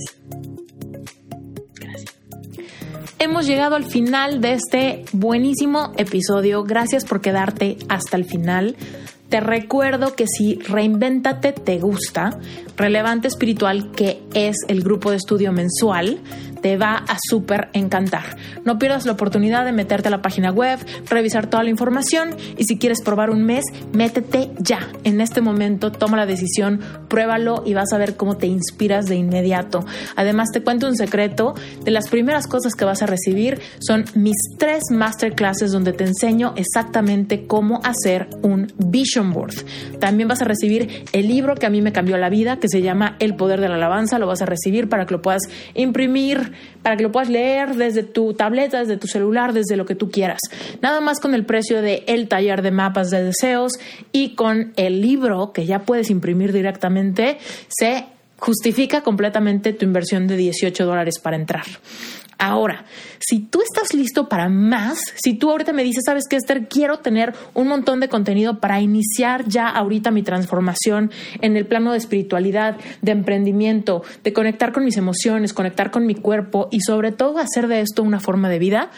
Hemos 3.22 3.46
llegado 3.46 3.76
al 3.76 3.84
final 3.84 4.40
de 4.40 4.54
este 4.54 5.04
buenísimo 5.12 5.92
episodio. 5.98 6.64
Gracias 6.64 7.04
por 7.04 7.20
quedarte 7.20 7.76
hasta 7.90 8.16
el 8.16 8.24
final. 8.24 8.76
Te 9.28 9.40
recuerdo 9.40 10.14
que 10.14 10.24
si 10.26 10.54
Reinvéntate 10.54 11.52
te 11.52 11.78
gusta, 11.80 12.38
Relevante 12.78 13.28
Espiritual, 13.28 13.90
que 13.92 14.22
es 14.32 14.56
el 14.68 14.82
grupo 14.82 15.10
de 15.10 15.18
estudio 15.18 15.52
mensual, 15.52 16.18
te 16.60 16.76
va 16.76 16.96
a 16.96 17.16
súper 17.28 17.68
encantar. 17.72 18.36
No 18.64 18.78
pierdas 18.78 19.06
la 19.06 19.12
oportunidad 19.12 19.64
de 19.64 19.72
meterte 19.72 20.08
a 20.08 20.10
la 20.10 20.22
página 20.22 20.50
web, 20.50 20.78
revisar 21.08 21.46
toda 21.46 21.62
la 21.62 21.70
información 21.70 22.36
y 22.56 22.64
si 22.64 22.78
quieres 22.78 23.02
probar 23.02 23.30
un 23.30 23.44
mes, 23.44 23.64
métete 23.92 24.50
ya. 24.58 24.88
En 25.04 25.20
este 25.20 25.40
momento 25.40 25.92
toma 25.92 26.16
la 26.16 26.26
decisión, 26.26 26.80
pruébalo 27.08 27.62
y 27.64 27.74
vas 27.74 27.92
a 27.92 27.98
ver 27.98 28.16
cómo 28.16 28.36
te 28.36 28.46
inspiras 28.46 29.06
de 29.06 29.16
inmediato. 29.16 29.84
Además 30.16 30.48
te 30.52 30.62
cuento 30.62 30.86
un 30.86 30.96
secreto, 30.96 31.54
de 31.84 31.90
las 31.90 32.08
primeras 32.08 32.46
cosas 32.46 32.74
que 32.74 32.84
vas 32.84 33.02
a 33.02 33.06
recibir 33.06 33.60
son 33.80 34.04
mis 34.14 34.36
tres 34.58 34.84
masterclasses 34.90 35.72
donde 35.72 35.92
te 35.92 36.04
enseño 36.04 36.54
exactamente 36.56 37.46
cómo 37.46 37.80
hacer 37.84 38.28
un 38.42 38.72
vision 38.78 39.32
board. 39.32 39.54
También 39.98 40.28
vas 40.28 40.42
a 40.42 40.44
recibir 40.44 41.04
el 41.12 41.28
libro 41.28 41.54
que 41.54 41.66
a 41.66 41.70
mí 41.70 41.80
me 41.82 41.92
cambió 41.92 42.16
la 42.16 42.28
vida, 42.28 42.58
que 42.58 42.68
se 42.68 42.82
llama 42.82 43.16
El 43.18 43.34
Poder 43.36 43.60
de 43.60 43.68
la 43.68 43.76
Alabanza, 43.76 44.18
lo 44.18 44.26
vas 44.26 44.42
a 44.42 44.46
recibir 44.46 44.88
para 44.88 45.06
que 45.06 45.14
lo 45.14 45.22
puedas 45.22 45.42
imprimir 45.74 46.49
para 46.82 46.96
que 46.96 47.02
lo 47.02 47.12
puedas 47.12 47.28
leer 47.28 47.76
desde 47.76 48.02
tu 48.02 48.34
tableta, 48.34 48.80
desde 48.80 48.96
tu 48.96 49.06
celular, 49.06 49.52
desde 49.52 49.76
lo 49.76 49.86
que 49.86 49.94
tú 49.94 50.10
quieras. 50.10 50.40
Nada 50.80 51.00
más 51.00 51.20
con 51.20 51.34
el 51.34 51.44
precio 51.44 51.82
de 51.82 52.04
el 52.06 52.28
taller 52.28 52.62
de 52.62 52.70
mapas 52.70 53.10
de 53.10 53.22
deseos 53.22 53.72
y 54.12 54.34
con 54.34 54.72
el 54.76 55.00
libro 55.00 55.52
que 55.52 55.66
ya 55.66 55.80
puedes 55.80 56.10
imprimir 56.10 56.52
directamente, 56.52 57.38
se 57.68 58.06
justifica 58.38 59.02
completamente 59.02 59.72
tu 59.72 59.84
inversión 59.84 60.26
de 60.26 60.36
18 60.36 60.84
dólares 60.86 61.18
para 61.18 61.36
entrar. 61.36 61.64
Ahora, 62.42 62.86
si 63.18 63.40
tú 63.40 63.60
estás 63.60 63.92
listo 63.92 64.26
para 64.30 64.48
más, 64.48 64.98
si 65.22 65.34
tú 65.34 65.50
ahorita 65.50 65.74
me 65.74 65.84
dices, 65.84 66.04
sabes 66.06 66.24
qué, 66.26 66.36
Esther, 66.36 66.68
quiero 66.68 67.00
tener 67.00 67.34
un 67.52 67.68
montón 67.68 68.00
de 68.00 68.08
contenido 68.08 68.60
para 68.60 68.80
iniciar 68.80 69.44
ya 69.46 69.68
ahorita 69.68 70.10
mi 70.10 70.22
transformación 70.22 71.10
en 71.42 71.58
el 71.58 71.66
plano 71.66 71.92
de 71.92 71.98
espiritualidad, 71.98 72.78
de 73.02 73.12
emprendimiento, 73.12 74.02
de 74.24 74.32
conectar 74.32 74.72
con 74.72 74.86
mis 74.86 74.96
emociones, 74.96 75.52
conectar 75.52 75.90
con 75.90 76.06
mi 76.06 76.14
cuerpo 76.14 76.68
y 76.70 76.80
sobre 76.80 77.12
todo 77.12 77.38
hacer 77.38 77.68
de 77.68 77.82
esto 77.82 78.02
una 78.02 78.20
forma 78.20 78.48
de 78.48 78.58
vida, 78.58 78.90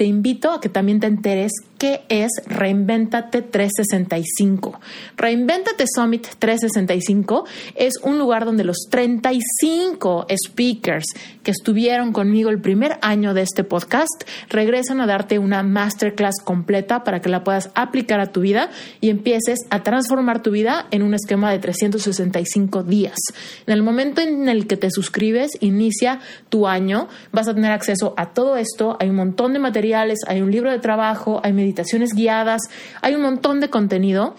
te 0.00 0.06
invito 0.06 0.50
a 0.50 0.62
que 0.62 0.70
también 0.70 0.98
te 0.98 1.08
enteres 1.08 1.52
qué 1.76 2.04
es 2.08 2.30
Reinventate 2.46 3.42
365. 3.42 4.80
Reinventate 5.18 5.84
Summit 5.94 6.26
365 6.38 7.44
es 7.74 7.98
un 8.02 8.18
lugar 8.18 8.46
donde 8.46 8.64
los 8.64 8.88
35 8.88 10.26
speakers 10.46 11.04
que 11.42 11.50
estuvieron 11.50 12.12
conmigo 12.12 12.48
el 12.48 12.62
primer 12.62 12.96
año 13.02 13.34
de 13.34 13.42
este 13.42 13.62
podcast 13.62 14.24
regresan 14.48 15.02
a 15.02 15.06
darte 15.06 15.38
una 15.38 15.62
masterclass 15.62 16.36
completa 16.42 17.04
para 17.04 17.20
que 17.20 17.28
la 17.28 17.44
puedas 17.44 17.70
aplicar 17.74 18.20
a 18.20 18.32
tu 18.32 18.40
vida 18.40 18.70
y 19.02 19.10
empieces 19.10 19.66
a 19.68 19.82
transformar 19.82 20.42
tu 20.42 20.50
vida 20.50 20.86
en 20.92 21.02
un 21.02 21.12
esquema 21.12 21.52
de 21.52 21.58
365 21.58 22.84
días. 22.84 23.18
En 23.66 23.74
el 23.74 23.82
momento 23.82 24.22
en 24.22 24.48
el 24.48 24.66
que 24.66 24.78
te 24.78 24.90
suscribes, 24.90 25.50
inicia 25.60 26.20
tu 26.48 26.66
año, 26.66 27.08
vas 27.32 27.48
a 27.48 27.54
tener 27.54 27.72
acceso 27.72 28.14
a 28.16 28.32
todo 28.32 28.56
esto, 28.56 28.96
hay 28.98 29.10
un 29.10 29.16
montón 29.16 29.52
de 29.52 29.58
material 29.58 29.89
hay 29.94 30.40
un 30.42 30.50
libro 30.50 30.70
de 30.70 30.78
trabajo, 30.78 31.40
hay 31.42 31.52
meditaciones 31.52 32.14
guiadas, 32.14 32.62
hay 33.02 33.14
un 33.14 33.22
montón 33.22 33.60
de 33.60 33.70
contenido 33.70 34.34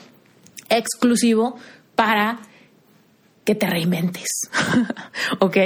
exclusivo 0.69 1.57
para 1.95 2.39
te 3.55 3.67
reinventes. 3.67 4.27
¿Ok? 5.39 5.57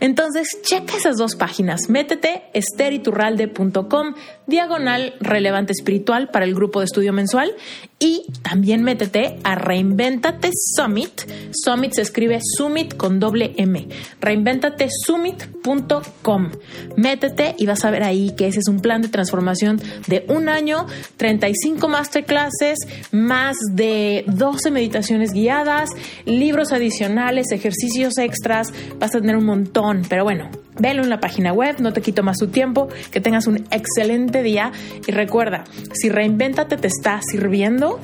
Entonces, 0.00 0.48
checa 0.62 0.96
esas 0.96 1.16
dos 1.16 1.36
páginas. 1.36 1.88
Métete 1.88 2.44
esteriturralde.com 2.52 4.14
diagonal 4.46 5.14
relevante 5.20 5.72
espiritual 5.72 6.30
para 6.30 6.44
el 6.44 6.54
grupo 6.54 6.80
de 6.80 6.86
estudio 6.86 7.12
mensual 7.12 7.54
y 7.98 8.26
también 8.42 8.82
métete 8.82 9.38
a 9.44 9.54
Reinventate 9.54 10.50
Summit. 10.76 11.22
Summit 11.52 11.92
se 11.92 12.02
escribe 12.02 12.40
Summit 12.42 12.94
con 12.96 13.18
doble 13.18 13.54
M. 13.56 13.88
Reinventatesummit.com. 14.20 16.50
Métete 16.96 17.54
y 17.56 17.64
vas 17.66 17.84
a 17.84 17.90
ver 17.90 18.02
ahí 18.02 18.34
que 18.36 18.48
ese 18.48 18.60
es 18.60 18.68
un 18.68 18.80
plan 18.80 19.00
de 19.00 19.08
transformación 19.08 19.80
de 20.06 20.26
un 20.28 20.50
año, 20.50 20.86
35 21.16 21.88
masterclasses, 21.88 22.78
más 23.10 23.56
de 23.72 24.24
12 24.26 24.70
meditaciones 24.70 25.32
guiadas, 25.32 25.88
libros 26.26 26.72
ejercicios 27.52 28.18
extras. 28.18 28.68
Vas 28.98 29.14
a 29.14 29.20
tener 29.20 29.36
un 29.36 29.44
montón, 29.44 30.02
pero 30.08 30.24
bueno, 30.24 30.50
Velo 30.78 31.02
en 31.02 31.08
la 31.08 31.20
página 31.20 31.52
web, 31.52 31.76
no 31.78 31.92
te 31.92 32.02
quito 32.02 32.22
más 32.22 32.38
tu 32.38 32.48
tiempo, 32.48 32.88
que 33.12 33.20
tengas 33.20 33.46
un 33.46 33.64
excelente 33.70 34.42
día 34.42 34.72
y 35.06 35.12
recuerda, 35.12 35.64
si 35.92 36.08
Reinventate 36.08 36.76
te 36.76 36.88
está 36.88 37.20
sirviendo, 37.22 38.00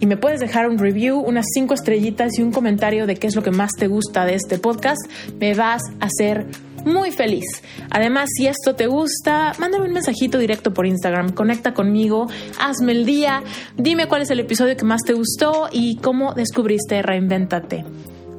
y 0.00 0.06
me 0.06 0.16
puedes 0.16 0.40
dejar 0.40 0.68
un 0.68 0.78
review, 0.78 1.18
unas 1.18 1.46
cinco 1.54 1.74
estrellitas 1.74 2.38
y 2.38 2.42
un 2.42 2.50
comentario 2.50 3.06
de 3.06 3.16
qué 3.16 3.26
es 3.26 3.36
lo 3.36 3.42
que 3.42 3.50
más 3.50 3.70
te 3.78 3.88
gusta 3.88 4.24
de 4.26 4.34
este 4.34 4.58
podcast, 4.58 5.00
me 5.38 5.54
vas 5.54 5.82
a 6.00 6.06
hacer 6.06 6.46
muy 6.84 7.10
feliz. 7.10 7.44
Además, 7.90 8.28
si 8.36 8.46
esto 8.46 8.74
te 8.74 8.86
gusta, 8.86 9.52
mándame 9.58 9.86
un 9.86 9.92
mensajito 9.92 10.38
directo 10.38 10.74
por 10.74 10.86
Instagram, 10.86 11.32
conecta 11.32 11.72
conmigo, 11.72 12.28
hazme 12.58 12.92
el 12.92 13.06
día, 13.06 13.42
dime 13.76 14.06
cuál 14.06 14.22
es 14.22 14.30
el 14.30 14.40
episodio 14.40 14.76
que 14.76 14.84
más 14.84 15.02
te 15.02 15.14
gustó 15.14 15.68
y 15.72 15.96
cómo 15.96 16.34
descubriste 16.34 17.00
Reinventate. 17.00 17.84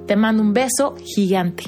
Te 0.06 0.15
mando 0.15 0.41
un 0.44 0.53
beso 0.53 0.95
gigante. 1.03 1.64